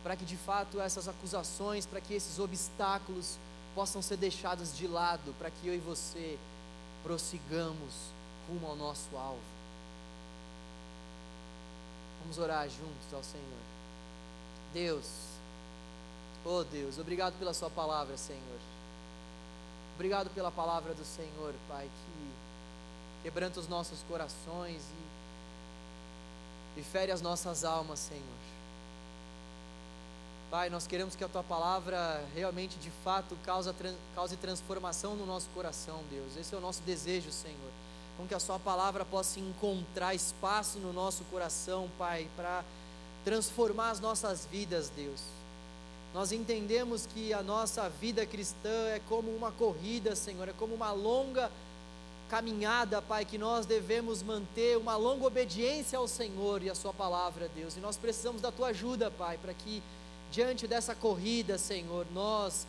para 0.03 0.15
que 0.15 0.25
de 0.25 0.35
fato 0.35 0.81
essas 0.81 1.07
acusações, 1.07 1.85
para 1.85 2.01
que 2.01 2.13
esses 2.13 2.39
obstáculos 2.39 3.37
possam 3.77 4.01
ser 4.01 4.17
deixados 4.17 4.75
de 4.75 4.87
lado, 4.87 5.35
para 5.37 5.51
que 5.51 5.67
eu 5.67 5.75
e 5.75 5.77
você 5.77 6.39
prossigamos 7.03 7.93
rumo 8.49 8.65
ao 8.65 8.75
nosso 8.75 9.15
alvo. 9.15 9.39
Vamos 12.21 12.39
orar 12.39 12.67
juntos 12.67 13.13
ao 13.13 13.23
Senhor. 13.23 13.45
Deus, 14.73 15.05
oh 16.43 16.63
Deus, 16.63 16.97
obrigado 16.97 17.37
pela 17.37 17.53
Sua 17.53 17.69
palavra, 17.69 18.17
Senhor. 18.17 18.59
Obrigado 19.93 20.31
pela 20.31 20.49
palavra 20.49 20.95
do 20.95 21.05
Senhor, 21.05 21.53
Pai, 21.69 21.85
que 21.85 22.31
quebranta 23.21 23.59
os 23.59 23.67
nossos 23.67 23.99
corações 24.09 24.81
e, 26.75 26.79
e 26.79 26.83
fere 26.83 27.11
as 27.11 27.21
nossas 27.21 27.63
almas, 27.63 27.99
Senhor. 27.99 28.56
Pai, 30.49 30.69
nós 30.69 30.87
queremos 30.87 31.13
que 31.13 31.23
a 31.25 31.27
tua 31.27 31.43
palavra 31.43 32.23
realmente, 32.33 32.77
de 32.77 32.89
fato, 33.03 33.37
cause, 33.43 33.69
cause 34.15 34.37
transformação 34.37 35.13
no 35.13 35.25
nosso 35.25 35.49
coração, 35.53 36.01
Deus. 36.09 36.37
Esse 36.37 36.55
é 36.55 36.57
o 36.57 36.61
nosso 36.61 36.81
desejo, 36.83 37.31
Senhor. 37.31 37.71
Com 38.15 38.25
que 38.25 38.33
a 38.33 38.39
sua 38.39 38.57
palavra 38.57 39.03
possa 39.03 39.41
encontrar 39.41 40.15
espaço 40.15 40.79
no 40.79 40.93
nosso 40.93 41.25
coração, 41.25 41.89
Pai, 41.97 42.29
para 42.37 42.63
transformar 43.25 43.89
as 43.89 43.99
nossas 43.99 44.47
vidas, 44.49 44.89
Deus. 44.95 45.19
Nós 46.13 46.31
entendemos 46.31 47.05
que 47.05 47.33
a 47.33 47.43
nossa 47.43 47.89
vida 47.89 48.25
cristã 48.25 48.87
é 48.87 49.01
como 49.09 49.29
uma 49.35 49.51
corrida, 49.51 50.15
Senhor, 50.15 50.47
é 50.47 50.53
como 50.53 50.73
uma 50.73 50.93
longa 50.93 51.51
caminhada, 52.29 53.01
Pai, 53.01 53.25
que 53.25 53.37
nós 53.37 53.65
devemos 53.65 54.23
manter 54.23 54.77
uma 54.77 54.95
longa 54.95 55.27
obediência 55.27 55.99
ao 55.99 56.07
Senhor 56.07 56.63
e 56.63 56.69
à 56.69 56.75
Sua 56.75 56.93
palavra, 56.93 57.49
Deus. 57.53 57.75
E 57.75 57.81
nós 57.81 57.97
precisamos 57.97 58.41
da 58.41 58.49
Tua 58.49 58.69
ajuda, 58.69 59.11
Pai, 59.11 59.37
para 59.37 59.53
que 59.53 59.83
diante 60.31 60.67
dessa 60.67 60.93
corrida, 60.95 61.57
Senhor, 61.57 62.05
nós 62.13 62.67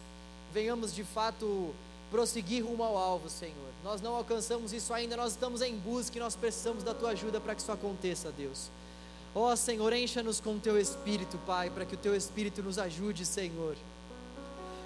venhamos 0.52 0.94
de 0.94 1.04
fato 1.04 1.74
prosseguir 2.10 2.64
rumo 2.64 2.82
ao 2.82 2.96
alvo, 2.96 3.28
Senhor. 3.28 3.68
Nós 3.84 4.00
não 4.00 4.14
alcançamos 4.14 4.72
isso 4.72 4.92
ainda, 4.94 5.16
nós 5.16 5.32
estamos 5.32 5.60
em 5.62 5.76
busca 5.76 6.16
e 6.16 6.20
nós 6.20 6.34
precisamos 6.34 6.82
da 6.82 6.94
Tua 6.94 7.10
ajuda 7.10 7.40
para 7.40 7.54
que 7.54 7.60
isso 7.60 7.72
aconteça, 7.72 8.32
Deus. 8.32 8.70
Ó 9.34 9.52
oh, 9.52 9.56
Senhor, 9.56 9.92
encha-nos 9.92 10.40
com 10.40 10.56
o 10.56 10.60
Teu 10.60 10.78
Espírito, 10.80 11.38
Pai, 11.46 11.70
para 11.70 11.84
que 11.84 11.94
o 11.94 11.98
Teu 11.98 12.14
Espírito 12.16 12.62
nos 12.62 12.78
ajude, 12.78 13.26
Senhor 13.26 13.76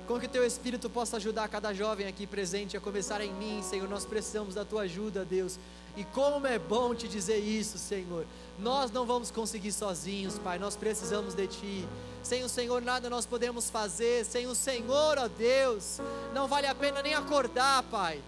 com 0.07 0.19
que 0.19 0.27
o 0.27 0.29
teu 0.29 0.45
Espírito 0.45 0.91
possa 0.91 1.17
ajudar 1.17 1.49
cada 1.49 1.73
jovem 1.73 2.07
aqui 2.07 2.27
presente 2.27 2.77
a 2.77 2.81
começar 2.81 3.21
em 3.21 3.33
mim, 3.33 3.63
Senhor. 3.63 3.89
Nós 3.89 4.05
precisamos 4.05 4.55
da 4.55 4.65
tua 4.65 4.83
ajuda, 4.83 5.25
Deus. 5.25 5.59
E 5.97 6.05
como 6.05 6.47
é 6.47 6.59
bom 6.59 6.95
te 6.95 7.07
dizer 7.07 7.39
isso, 7.39 7.79
Senhor. 7.79 8.27
Nós 8.59 8.91
não 8.91 9.07
vamos 9.07 9.31
conseguir 9.31 9.73
sozinhos, 9.73 10.39
Pai. 10.39 10.59
Nós 10.59 10.77
precisamos 10.77 11.35
de 11.35 11.47
Ti. 11.47 11.89
Sem 12.23 12.45
o 12.45 12.49
Senhor 12.49 12.81
nada 12.81 13.11
nós 13.11 13.27
podemos 13.27 13.69
fazer. 13.69 14.25
Sem 14.25 14.47
o 14.47 14.55
Senhor, 14.55 15.19
ó 15.19 15.29
Deus, 15.29 15.99
não 16.33 16.47
vale 16.47 16.67
a 16.67 16.75
pena 16.75 17.03
nem 17.03 17.15
acordar, 17.15 17.83
Pai. 17.85 18.23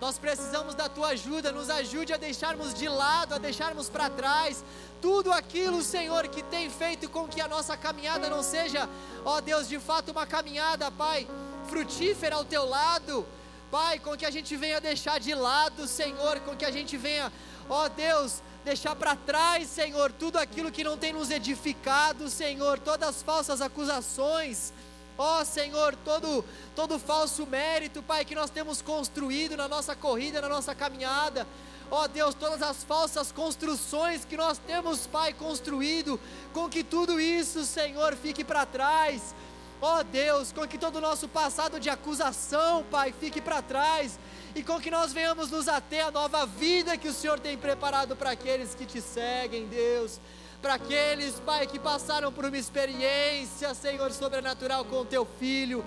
Nós 0.00 0.18
precisamos 0.18 0.74
da 0.74 0.88
tua 0.88 1.08
ajuda, 1.08 1.50
nos 1.50 1.70
ajude 1.70 2.12
a 2.12 2.18
deixarmos 2.18 2.74
de 2.74 2.86
lado, 2.86 3.34
a 3.34 3.38
deixarmos 3.38 3.88
para 3.88 4.10
trás 4.10 4.62
tudo 5.00 5.32
aquilo, 5.32 5.82
Senhor, 5.82 6.28
que 6.28 6.42
tem 6.42 6.68
feito 6.68 7.08
com 7.08 7.26
que 7.26 7.40
a 7.40 7.48
nossa 7.48 7.76
caminhada 7.76 8.28
não 8.28 8.42
seja, 8.42 8.88
ó 9.24 9.40
Deus, 9.40 9.68
de 9.68 9.78
fato 9.78 10.10
uma 10.12 10.26
caminhada, 10.26 10.90
Pai, 10.90 11.26
frutífera 11.68 12.36
ao 12.36 12.44
teu 12.44 12.66
lado. 12.68 13.26
Pai, 13.70 13.98
com 13.98 14.16
que 14.16 14.24
a 14.24 14.30
gente 14.30 14.54
venha 14.56 14.80
deixar 14.80 15.18
de 15.18 15.34
lado, 15.34 15.86
Senhor, 15.88 16.40
com 16.40 16.54
que 16.56 16.64
a 16.64 16.70
gente 16.70 16.96
venha, 16.96 17.32
ó 17.68 17.88
Deus, 17.88 18.42
deixar 18.66 18.96
para 18.96 19.14
trás, 19.14 19.68
Senhor, 19.68 20.10
tudo 20.10 20.38
aquilo 20.38 20.72
que 20.72 20.82
não 20.82 20.98
tem 20.98 21.12
nos 21.12 21.30
edificado, 21.30 22.28
Senhor, 22.28 22.80
todas 22.80 23.08
as 23.10 23.22
falsas 23.22 23.62
acusações, 23.62 24.72
Ó 25.18 25.44
Senhor, 25.44 25.96
todo, 26.04 26.44
todo 26.74 26.98
falso 26.98 27.46
mérito, 27.46 28.02
Pai, 28.02 28.22
que 28.22 28.34
nós 28.34 28.50
temos 28.50 28.82
construído 28.82 29.56
na 29.56 29.66
nossa 29.66 29.96
corrida, 29.96 30.42
na 30.42 30.48
nossa 30.48 30.74
caminhada. 30.74 31.46
Ó 31.90 32.02
oh, 32.02 32.08
Deus, 32.08 32.34
todas 32.34 32.60
as 32.60 32.84
falsas 32.84 33.32
construções 33.32 34.26
que 34.26 34.36
nós 34.36 34.58
temos, 34.58 35.06
Pai, 35.06 35.32
construído, 35.32 36.20
com 36.52 36.68
que 36.68 36.84
tudo 36.84 37.18
isso, 37.18 37.64
Senhor, 37.64 38.14
fique 38.14 38.44
para 38.44 38.66
trás. 38.66 39.34
Ó 39.80 40.00
oh, 40.00 40.04
Deus, 40.04 40.52
com 40.52 40.66
que 40.66 40.76
todo 40.76 40.96
o 40.96 41.00
nosso 41.00 41.28
passado 41.28 41.80
de 41.80 41.88
acusação, 41.88 42.84
Pai, 42.90 43.14
fique 43.18 43.40
para 43.40 43.62
trás. 43.62 44.18
E 44.56 44.62
com 44.62 44.80
que 44.80 44.90
nós 44.90 45.12
venhamos 45.12 45.50
nos 45.50 45.68
ater 45.68 46.06
à 46.06 46.10
nova 46.10 46.46
vida 46.46 46.96
que 46.96 47.08
o 47.08 47.12
Senhor 47.12 47.38
tem 47.38 47.58
preparado 47.58 48.16
para 48.16 48.30
aqueles 48.30 48.74
que 48.74 48.86
te 48.86 49.02
seguem, 49.02 49.66
Deus. 49.66 50.18
Para 50.62 50.74
aqueles, 50.74 51.38
Pai, 51.40 51.66
que 51.66 51.78
passaram 51.78 52.32
por 52.32 52.46
uma 52.46 52.56
experiência, 52.56 53.74
Senhor, 53.74 54.10
sobrenatural 54.12 54.86
com 54.86 55.02
o 55.02 55.04
teu 55.04 55.26
filho. 55.38 55.84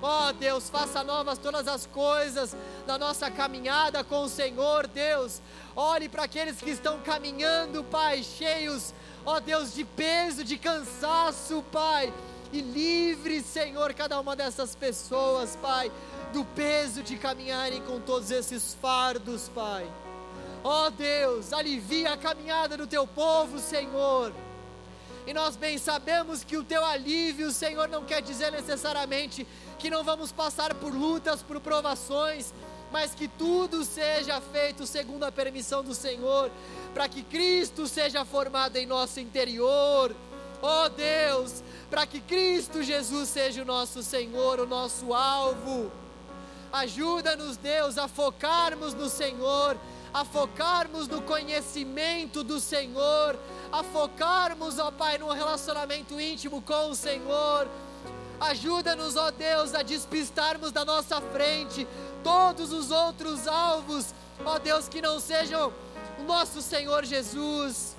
Ó 0.00 0.28
oh, 0.28 0.32
Deus, 0.34 0.70
faça 0.70 1.02
novas 1.02 1.36
todas 1.36 1.66
as 1.66 1.84
coisas 1.84 2.56
da 2.86 2.96
nossa 2.96 3.28
caminhada 3.28 4.04
com 4.04 4.22
o 4.22 4.28
Senhor, 4.28 4.86
Deus. 4.86 5.42
Olhe 5.74 6.08
para 6.08 6.22
aqueles 6.22 6.60
que 6.60 6.70
estão 6.70 7.00
caminhando, 7.00 7.82
Pai, 7.82 8.22
cheios, 8.22 8.94
ó 9.26 9.34
oh, 9.34 9.40
Deus, 9.40 9.74
de 9.74 9.84
peso, 9.84 10.44
de 10.44 10.56
cansaço, 10.56 11.64
Pai. 11.72 12.14
E 12.52 12.60
livre, 12.60 13.40
Senhor, 13.42 13.94
cada 13.94 14.20
uma 14.20 14.36
dessas 14.36 14.74
pessoas, 14.74 15.56
Pai 15.56 15.90
do 16.32 16.44
peso 16.44 17.02
de 17.02 17.16
caminharem 17.16 17.82
com 17.82 18.00
todos 18.00 18.30
esses 18.30 18.74
fardos, 18.80 19.50
Pai. 19.54 19.86
Ó 20.64 20.86
oh 20.86 20.90
Deus, 20.90 21.52
alivia 21.52 22.12
a 22.12 22.16
caminhada 22.16 22.76
do 22.76 22.86
teu 22.86 23.06
povo, 23.06 23.58
Senhor. 23.58 24.32
E 25.26 25.34
nós 25.34 25.56
bem 25.56 25.78
sabemos 25.78 26.42
que 26.42 26.56
o 26.56 26.64
teu 26.64 26.84
alívio, 26.84 27.52
Senhor, 27.52 27.88
não 27.88 28.04
quer 28.04 28.22
dizer 28.22 28.50
necessariamente 28.50 29.46
que 29.78 29.90
não 29.90 30.02
vamos 30.02 30.32
passar 30.32 30.74
por 30.74 30.92
lutas, 30.92 31.42
por 31.42 31.60
provações, 31.60 32.52
mas 32.90 33.14
que 33.14 33.28
tudo 33.28 33.84
seja 33.84 34.40
feito 34.40 34.86
segundo 34.86 35.24
a 35.24 35.32
permissão 35.32 35.84
do 35.84 35.94
Senhor, 35.94 36.50
para 36.94 37.08
que 37.08 37.22
Cristo 37.22 37.86
seja 37.86 38.24
formado 38.24 38.76
em 38.76 38.86
nosso 38.86 39.20
interior. 39.20 40.14
Ó 40.60 40.84
oh 40.84 40.88
Deus, 40.88 41.62
para 41.92 42.06
que 42.06 42.22
Cristo 42.22 42.82
Jesus 42.82 43.28
seja 43.28 43.60
o 43.60 43.66
nosso 43.66 44.02
Senhor, 44.02 44.58
o 44.58 44.66
nosso 44.66 45.12
alvo. 45.12 45.92
Ajuda-nos, 46.72 47.58
Deus, 47.58 47.98
a 47.98 48.08
focarmos 48.08 48.94
no 48.94 49.10
Senhor, 49.10 49.76
a 50.14 50.24
focarmos 50.24 51.06
no 51.06 51.20
conhecimento 51.20 52.42
do 52.42 52.58
Senhor, 52.58 53.38
a 53.70 53.82
focarmos, 53.82 54.78
ó 54.78 54.90
Pai, 54.90 55.18
num 55.18 55.28
relacionamento 55.32 56.18
íntimo 56.18 56.62
com 56.62 56.88
o 56.88 56.94
Senhor. 56.94 57.68
Ajuda-nos, 58.40 59.14
ó 59.14 59.30
Deus, 59.30 59.74
a 59.74 59.82
despistarmos 59.82 60.72
da 60.72 60.86
nossa 60.86 61.20
frente 61.20 61.86
todos 62.24 62.72
os 62.72 62.90
outros 62.90 63.46
alvos, 63.46 64.14
ó 64.46 64.58
Deus, 64.58 64.88
que 64.88 65.02
não 65.02 65.20
sejam 65.20 65.70
o 66.18 66.22
nosso 66.22 66.62
Senhor 66.62 67.04
Jesus. 67.04 67.94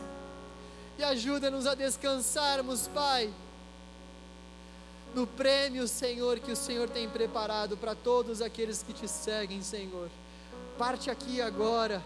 E 0.97 1.03
ajuda-nos 1.03 1.67
a 1.67 1.75
descansarmos, 1.75 2.87
Pai 2.87 3.31
no 5.13 5.27
prêmio, 5.27 5.87
Senhor, 5.87 6.39
que 6.39 6.51
o 6.51 6.55
Senhor 6.55 6.89
tem 6.89 7.07
preparado 7.07 7.77
para 7.77 7.93
todos 7.93 8.41
aqueles 8.41 8.81
que 8.81 8.93
te 8.93 9.07
seguem, 9.07 9.61
Senhor. 9.61 10.09
Parte 10.77 11.09
aqui 11.09 11.39
agora 11.39 12.03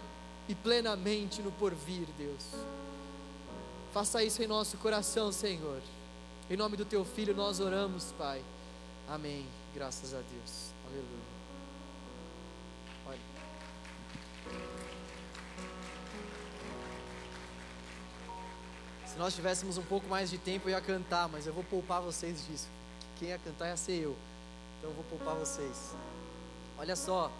e 0.48 0.54
plenamente 0.54 1.42
no 1.42 1.52
porvir, 1.52 2.08
Deus. 2.18 2.44
Faça 3.94 4.24
isso 4.24 4.44
em 4.44 4.48
nosso 4.48 4.78
coração, 4.78 5.32
Senhor. 5.32 5.82
Em 6.50 6.58
nome 6.58 6.76
do 6.76 6.86
teu 6.86 7.06
filho 7.06 7.36
nós 7.36 7.60
oramos, 7.60 8.14
Pai. 8.18 8.42
Amém. 9.08 9.46
Graças 9.74 10.14
a 10.14 10.18
Deus. 10.18 10.74
Aleluia. 10.86 11.38
Se 19.06 19.18
nós 19.18 19.34
tivéssemos 19.34 19.78
um 19.78 19.84
pouco 19.84 20.08
mais 20.08 20.30
de 20.30 20.38
tempo, 20.38 20.68
eu 20.68 20.74
ia 20.74 20.82
cantar, 20.82 21.28
mas 21.28 21.48
eu 21.48 21.54
vou 21.54 21.64
poupar 21.64 22.02
vocês 22.02 22.46
disso 22.46 22.77
quem 23.20 23.30
ia 23.30 23.38
cantar 23.38 23.68
ia 23.68 23.78
ser 23.78 24.04
eu. 24.04 24.16
Então 24.78 24.92
eu 24.92 24.96
vou 24.96 25.04
poupar 25.06 25.36
vocês. 25.36 25.94
Olha 26.78 26.96
só, 26.96 27.32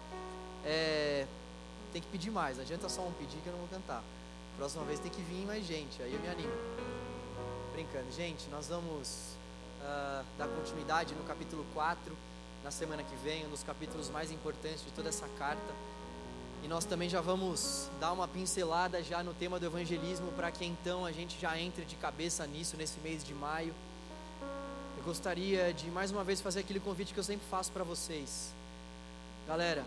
é, 0.64 1.26
tem 1.92 2.02
que 2.02 2.08
pedir 2.08 2.30
mais. 2.30 2.56
Não 2.56 2.64
adianta 2.64 2.88
só 2.88 3.02
um 3.02 3.12
pedir 3.12 3.38
que 3.38 3.46
eu 3.46 3.52
não 3.52 3.60
vou 3.60 3.68
cantar. 3.68 4.02
Próxima 4.56 4.84
vez 4.84 4.98
tem 4.98 5.10
que 5.10 5.22
vir 5.22 5.46
mais 5.46 5.64
gente, 5.64 6.02
aí 6.02 6.12
eu 6.12 6.20
me 6.20 6.28
animo. 6.28 6.52
Brincando. 7.72 8.10
Gente, 8.12 8.48
nós 8.48 8.66
vamos 8.66 9.36
uh, 9.80 10.24
dar 10.36 10.48
continuidade 10.48 11.14
no 11.14 11.22
capítulo 11.22 11.64
4 11.74 12.16
na 12.64 12.70
semana 12.72 13.04
que 13.04 13.14
vem, 13.22 13.46
um 13.46 13.50
dos 13.50 13.62
capítulos 13.62 14.10
mais 14.10 14.32
importantes 14.32 14.84
de 14.84 14.90
toda 14.90 15.08
essa 15.08 15.28
carta. 15.38 15.74
E 16.64 16.66
nós 16.66 16.84
também 16.84 17.08
já 17.08 17.20
vamos 17.20 17.88
dar 18.00 18.12
uma 18.12 18.26
pincelada 18.26 19.00
já 19.00 19.22
no 19.22 19.32
tema 19.32 19.60
do 19.60 19.66
evangelismo 19.66 20.32
para 20.32 20.50
que 20.50 20.64
então 20.64 21.06
a 21.06 21.12
gente 21.12 21.40
já 21.40 21.56
entre 21.56 21.84
de 21.84 21.94
cabeça 21.94 22.44
nisso 22.48 22.76
nesse 22.76 22.98
mês 22.98 23.22
de 23.22 23.32
maio 23.32 23.72
gostaria 25.04 25.72
de 25.72 25.90
mais 25.90 26.10
uma 26.10 26.24
vez 26.24 26.40
fazer 26.40 26.60
aquele 26.60 26.80
convite 26.80 27.12
que 27.12 27.20
eu 27.20 27.24
sempre 27.24 27.46
faço 27.50 27.70
para 27.72 27.84
vocês. 27.84 28.50
Galera, 29.46 29.84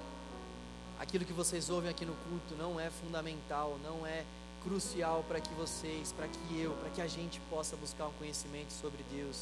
aquilo 1.00 1.26
que 1.26 1.34
vocês 1.34 1.70
ouvem 1.70 1.90
aqui 1.90 2.06
no 2.06 2.14
culto 2.14 2.56
não 2.58 2.80
é 2.80 2.90
fundamental, 2.90 3.78
não 3.84 4.06
é 4.06 4.24
crucial 4.64 5.24
para 5.28 5.40
que 5.40 5.54
vocês, 5.54 6.12
para 6.12 6.28
que 6.28 6.60
eu, 6.60 6.72
para 6.74 6.90
que 6.90 7.02
a 7.02 7.08
gente 7.08 7.40
possa 7.50 7.76
buscar 7.76 8.08
um 8.08 8.14
conhecimento 8.14 8.72
sobre 8.72 9.04
Deus, 9.12 9.38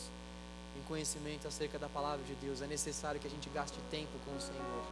um 0.79 0.83
conhecimento 0.87 1.47
acerca 1.47 1.77
da 1.77 1.89
palavra 1.89 2.23
de 2.25 2.35
Deus. 2.35 2.61
É 2.61 2.67
necessário 2.67 3.19
que 3.19 3.27
a 3.27 3.29
gente 3.29 3.49
gaste 3.49 3.77
tempo 3.91 4.11
com 4.25 4.35
o 4.35 4.41
Senhor. 4.41 4.83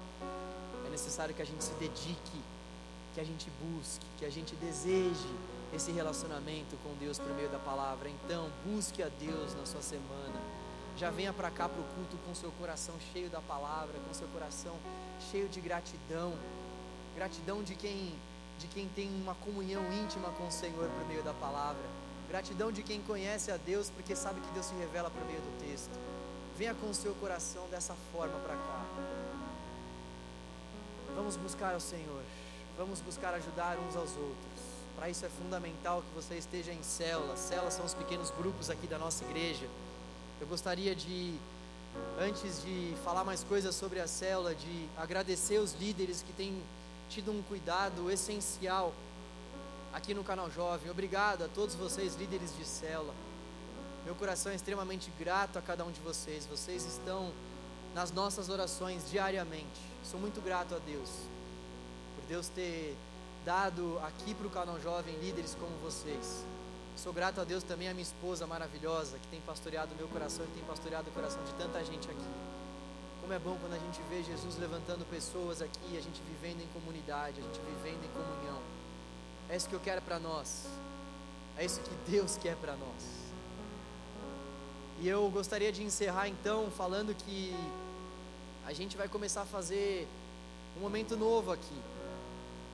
É 0.86 0.90
necessário 0.90 1.34
que 1.34 1.42
a 1.42 1.46
gente 1.46 1.64
se 1.64 1.74
dedique, 1.74 2.42
que 3.14 3.22
a 3.22 3.24
gente 3.24 3.50
busque, 3.62 4.06
que 4.20 4.26
a 4.26 4.30
gente 4.30 4.56
deseje 4.56 5.28
esse 5.74 5.92
relacionamento 5.92 6.78
com 6.84 6.94
Deus 7.00 7.18
por 7.18 7.34
meio 7.34 7.50
da 7.50 7.60
palavra. 7.60 8.10
Então, 8.10 8.50
busque 8.66 9.02
a 9.02 9.10
Deus 9.20 9.56
na 9.56 9.66
sua 9.66 9.82
semana 9.82 10.67
já 10.98 11.12
venha 11.12 11.32
para 11.32 11.52
cá 11.52 11.70
para 11.70 11.80
o 11.80 11.84
culto 11.96 12.18
com 12.26 12.34
seu 12.34 12.52
coração 12.54 12.96
cheio 13.14 13.30
da 13.30 13.40
palavra, 13.40 13.94
com 14.08 14.14
seu 14.14 14.28
coração 14.30 14.76
cheio 15.32 15.48
de 15.48 15.62
gratidão, 15.62 16.34
gratidão 17.16 17.64
de 17.64 17.76
quem 17.76 18.14
de 18.58 18.66
quem 18.66 18.90
tem 18.90 19.08
uma 19.22 19.36
comunhão 19.36 19.84
íntima 19.94 20.30
com 20.32 20.48
o 20.48 20.52
Senhor 20.52 20.90
por 20.90 21.08
meio 21.08 21.22
da 21.22 21.32
palavra, 21.36 21.84
gratidão 22.28 22.72
de 22.72 22.82
quem 22.82 23.00
conhece 23.04 23.52
a 23.52 23.58
Deus 23.58 23.92
porque 23.92 24.16
sabe 24.16 24.42
que 24.42 24.48
Deus 24.52 24.66
se 24.66 24.74
revela 24.74 25.12
por 25.12 25.24
meio 25.26 25.40
do 25.40 25.60
texto. 25.60 25.92
Venha 26.58 26.74
com 26.74 26.90
o 26.90 26.94
seu 26.94 27.14
coração 27.16 27.68
dessa 27.70 27.94
forma 28.12 28.34
para 28.40 28.56
cá. 28.56 28.86
Vamos 31.16 31.36
buscar 31.36 31.76
ao 31.76 31.80
Senhor, 31.80 32.24
vamos 32.76 33.00
buscar 33.02 33.36
ajudar 33.36 33.78
uns 33.78 33.96
aos 33.96 34.10
outros. 34.18 34.68
Para 34.96 35.08
isso 35.08 35.24
é 35.24 35.30
fundamental 35.30 36.02
que 36.02 36.16
você 36.16 36.36
esteja 36.40 36.74
em 36.74 36.82
células. 36.82 37.38
Células 37.38 37.76
são 37.76 37.86
os 37.86 37.94
pequenos 37.94 38.32
grupos 38.32 38.72
aqui 38.72 38.88
da 38.88 38.98
nossa 38.98 39.24
igreja 39.24 39.68
eu 40.40 40.48
gostaria 40.48 40.96
de, 40.96 41.36
antes 42.20 42.62
de 42.64 42.94
falar 43.04 43.24
mais 43.24 43.44
coisas 43.44 43.76
sobre 43.76 44.00
a 44.00 44.08
célula, 44.08 44.54
de 44.54 44.88
agradecer 44.98 45.60
os 45.60 45.74
líderes 45.74 46.22
que 46.22 46.34
têm 46.34 46.62
tido 47.10 47.32
um 47.32 47.42
cuidado 47.44 48.12
essencial 48.12 48.94
aqui 49.94 50.14
no 50.14 50.24
canal 50.24 50.52
Jovem. 50.52 50.92
Obrigado 50.92 51.44
a 51.44 51.48
todos 51.48 51.76
vocês, 51.76 52.16
líderes 52.16 52.56
de 52.56 52.66
célula. 52.66 53.14
Meu 54.06 54.16
coração 54.16 54.52
é 54.52 54.56
extremamente 54.56 55.12
grato 55.20 55.58
a 55.58 55.62
cada 55.62 55.84
um 55.84 55.92
de 55.92 56.00
vocês. 56.02 56.46
Vocês 56.46 56.86
estão 56.86 57.32
nas 57.94 58.12
nossas 58.12 58.48
orações 58.48 59.10
diariamente. 59.10 59.82
Sou 60.04 60.20
muito 60.20 60.40
grato 60.42 60.76
a 60.76 60.80
Deus 60.80 61.10
por 62.16 62.28
Deus 62.28 62.48
ter 62.50 62.96
dado 63.44 64.00
aqui 64.04 64.34
para 64.34 64.48
o 64.48 64.50
canal 64.50 64.80
Jovem 64.82 65.16
líderes 65.20 65.56
como 65.60 65.72
vocês. 65.84 66.44
Sou 66.98 67.14
grato 67.14 67.40
a 67.40 67.44
Deus 67.44 67.64
também, 67.64 67.88
a 67.88 67.94
minha 67.94 68.02
esposa 68.02 68.48
maravilhosa, 68.48 69.20
que 69.20 69.28
tem 69.28 69.40
pastoreado 69.42 69.94
o 69.94 69.98
meu 69.98 70.08
coração 70.08 70.44
e 70.44 70.48
tem 70.48 70.64
pastoreado 70.64 71.08
o 71.10 71.14
coração 71.14 71.44
de 71.44 71.54
tanta 71.54 71.84
gente 71.86 72.10
aqui. 72.10 72.26
Como 73.22 73.32
é 73.32 73.38
bom 73.38 73.56
quando 73.62 73.74
a 73.74 73.78
gente 73.78 74.02
vê 74.10 74.24
Jesus 74.24 74.58
levantando 74.58 75.06
pessoas 75.06 75.62
aqui, 75.62 75.96
a 75.96 76.02
gente 76.02 76.20
vivendo 76.24 76.60
em 76.62 76.68
comunidade, 76.68 77.40
a 77.40 77.44
gente 77.44 77.60
vivendo 77.60 78.04
em 78.04 78.10
comunhão. 78.10 78.60
É 79.48 79.56
isso 79.56 79.70
que 79.70 79.76
eu 79.76 79.80
quero 79.80 80.02
para 80.02 80.18
nós. 80.18 80.66
É 81.56 81.64
isso 81.64 81.80
que 81.82 82.12
Deus 82.12 82.36
quer 82.38 82.56
para 82.56 82.76
nós. 82.76 83.04
E 85.00 85.08
eu 85.08 85.30
gostaria 85.30 85.72
de 85.72 85.84
encerrar 85.84 86.28
então 86.28 86.72
falando 86.72 87.14
que 87.14 87.56
a 88.66 88.74
gente 88.74 88.98
vai 88.98 89.08
começar 89.08 89.44
a 89.44 89.46
fazer 89.46 90.08
um 90.76 90.80
momento 90.80 91.16
novo 91.16 91.52
aqui, 91.52 91.80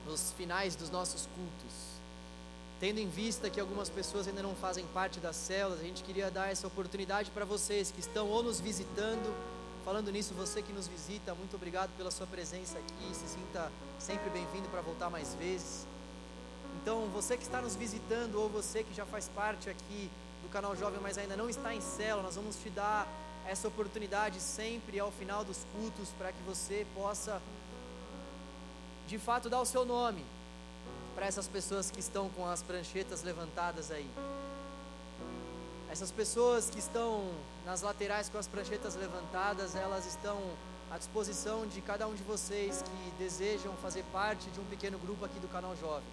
nos 0.06 0.32
finais 0.32 0.74
dos 0.74 0.88
nossos 0.88 1.26
cultos. 1.26 1.93
Tendo 2.84 2.98
em 2.98 3.08
vista 3.08 3.48
que 3.48 3.58
algumas 3.58 3.88
pessoas 3.88 4.28
ainda 4.28 4.42
não 4.42 4.54
fazem 4.54 4.84
parte 4.92 5.18
das 5.18 5.36
células, 5.36 5.80
a 5.80 5.84
gente 5.84 6.04
queria 6.04 6.30
dar 6.30 6.52
essa 6.52 6.66
oportunidade 6.66 7.30
para 7.30 7.46
vocês 7.46 7.90
que 7.90 7.98
estão 7.98 8.28
ou 8.28 8.42
nos 8.42 8.60
visitando. 8.60 9.34
Falando 9.86 10.12
nisso, 10.12 10.34
você 10.34 10.60
que 10.60 10.70
nos 10.70 10.86
visita, 10.86 11.34
muito 11.34 11.56
obrigado 11.56 11.88
pela 11.96 12.10
sua 12.10 12.26
presença 12.26 12.76
aqui. 12.76 13.14
Se 13.14 13.26
sinta 13.26 13.72
sempre 13.98 14.28
bem-vindo 14.28 14.68
para 14.68 14.82
voltar 14.82 15.08
mais 15.08 15.34
vezes. 15.36 15.86
Então, 16.82 17.06
você 17.06 17.38
que 17.38 17.42
está 17.42 17.62
nos 17.62 17.74
visitando 17.74 18.34
ou 18.34 18.50
você 18.50 18.82
que 18.82 18.92
já 18.92 19.06
faz 19.06 19.28
parte 19.28 19.70
aqui 19.70 20.10
do 20.42 20.50
canal 20.50 20.76
Jovem, 20.76 21.00
mas 21.00 21.16
ainda 21.16 21.38
não 21.38 21.48
está 21.48 21.74
em 21.74 21.80
célula, 21.80 22.24
nós 22.24 22.36
vamos 22.36 22.54
te 22.56 22.68
dar 22.68 23.08
essa 23.46 23.66
oportunidade 23.66 24.38
sempre 24.40 25.00
ao 25.00 25.10
final 25.10 25.42
dos 25.42 25.64
cultos 25.72 26.10
para 26.18 26.32
que 26.32 26.42
você 26.42 26.86
possa 26.94 27.40
de 29.08 29.16
fato 29.16 29.48
dar 29.48 29.62
o 29.62 29.64
seu 29.64 29.86
nome 29.86 30.22
para 31.14 31.26
essas 31.26 31.46
pessoas 31.46 31.90
que 31.90 32.00
estão 32.00 32.28
com 32.30 32.46
as 32.46 32.62
pranchetas 32.62 33.22
levantadas 33.22 33.90
aí. 33.90 34.08
Essas 35.90 36.10
pessoas 36.10 36.68
que 36.68 36.78
estão 36.78 37.30
nas 37.64 37.82
laterais 37.82 38.28
com 38.28 38.36
as 38.36 38.48
pranchetas 38.48 38.96
levantadas, 38.96 39.76
elas 39.76 40.06
estão 40.06 40.40
à 40.90 40.98
disposição 40.98 41.66
de 41.66 41.80
cada 41.80 42.06
um 42.06 42.14
de 42.14 42.22
vocês 42.24 42.82
que 42.82 43.12
desejam 43.18 43.72
fazer 43.82 44.04
parte 44.12 44.50
de 44.50 44.60
um 44.60 44.64
pequeno 44.64 44.98
grupo 44.98 45.24
aqui 45.24 45.38
do 45.38 45.48
canal 45.48 45.76
Jovem. 45.76 46.08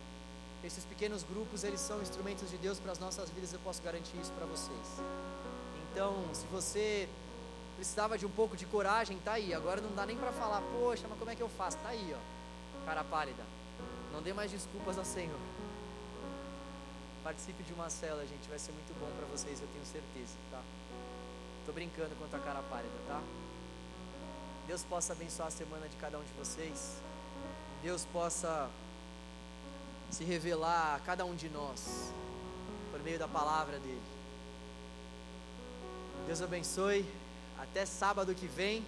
Esses 0.64 0.86
pequenos 0.86 1.24
grupos, 1.24 1.64
eles 1.64 1.82
são 1.82 2.00
instrumentos 2.02 2.50
de 2.52 2.58
Deus 2.58 2.80
para 2.80 2.92
as 2.92 3.00
nossas 3.00 3.30
vidas, 3.32 3.52
eu 3.52 3.60
posso 3.64 3.82
garantir 3.82 4.16
isso 4.22 4.32
para 4.34 4.46
vocês. 4.46 5.02
Então, 5.92 6.16
se 6.34 6.46
você 6.52 7.10
precisava 7.76 8.16
de 8.16 8.28
um 8.28 8.30
pouco 8.30 8.56
de 8.56 8.68
coragem, 8.68 9.18
tá 9.26 9.34
aí. 9.34 9.54
Agora 9.54 9.82
não 9.82 9.94
dá 9.96 10.06
nem 10.06 10.16
para 10.16 10.32
falar, 10.32 10.62
poxa, 10.80 11.08
mas 11.10 11.18
como 11.18 11.32
é 11.32 11.36
que 11.36 11.42
eu 11.42 11.50
faço? 11.50 11.78
Tá 11.78 11.90
aí, 11.90 12.16
ó. 12.16 12.86
Cara 12.86 13.04
pálida. 13.04 13.44
Não 14.12 14.22
dê 14.22 14.34
mais 14.34 14.52
desculpas 14.52 14.98
ao 14.98 15.06
Senhor. 15.06 15.40
Participe 17.24 17.64
de 17.64 17.74
uma 17.74 17.90
cela, 17.90 18.26
gente, 18.26 18.50
vai 18.50 18.58
ser 18.58 18.72
muito 18.72 19.00
bom 19.00 19.10
para 19.18 19.28
vocês, 19.28 19.62
eu 19.62 19.68
tenho 19.68 19.86
certeza, 19.86 20.36
tá? 20.50 20.62
Tô 21.66 21.72
brincando 21.72 22.16
com 22.16 22.26
a 22.26 22.40
cara 22.40 22.62
pálida, 22.64 22.94
tá? 23.08 23.22
Deus 24.68 24.84
possa 24.84 25.14
abençoar 25.14 25.48
a 25.48 25.52
semana 25.52 25.88
de 25.88 25.96
cada 25.98 26.18
um 26.18 26.24
de 26.24 26.34
vocês. 26.34 26.98
Deus 27.84 28.06
possa 28.06 28.70
se 30.10 30.24
revelar 30.24 30.96
a 30.96 31.00
cada 31.00 31.26
um 31.26 31.36
de 31.36 31.50
nós 31.50 32.12
por 32.92 33.02
meio 33.02 33.20
da 33.20 33.28
palavra 33.28 33.80
dele. 33.80 34.02
Deus 36.26 36.42
abençoe. 36.42 37.06
Até 37.60 37.86
sábado 37.86 38.34
que 38.34 38.48
vem. 38.48 38.86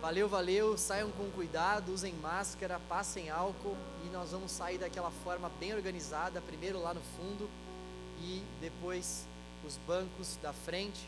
Valeu, 0.00 0.28
valeu. 0.28 0.78
Saiam 0.78 1.10
com 1.12 1.30
cuidado, 1.30 1.92
usem 1.92 2.14
máscara, 2.14 2.80
passem 2.88 3.30
álcool 3.30 3.76
e 4.04 4.08
nós 4.10 4.30
vamos 4.30 4.50
sair 4.50 4.78
daquela 4.78 5.10
forma 5.24 5.50
bem 5.60 5.74
organizada. 5.74 6.40
Primeiro 6.40 6.80
lá 6.80 6.94
no 6.94 7.00
fundo 7.16 7.48
e 8.22 8.42
depois 8.60 9.26
os 9.66 9.76
bancos 9.86 10.36
da 10.42 10.52
frente. 10.52 11.06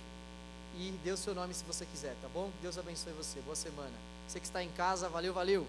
E 0.76 0.92
dê 1.02 1.10
o 1.10 1.16
seu 1.16 1.34
nome 1.34 1.52
se 1.52 1.64
você 1.64 1.84
quiser, 1.84 2.14
tá 2.22 2.28
bom? 2.32 2.50
Deus 2.62 2.78
abençoe 2.78 3.12
você. 3.12 3.40
Boa 3.40 3.56
semana. 3.56 3.92
Você 4.28 4.38
que 4.38 4.46
está 4.46 4.62
em 4.62 4.68
casa, 4.70 5.08
valeu, 5.08 5.34
valeu. 5.34 5.66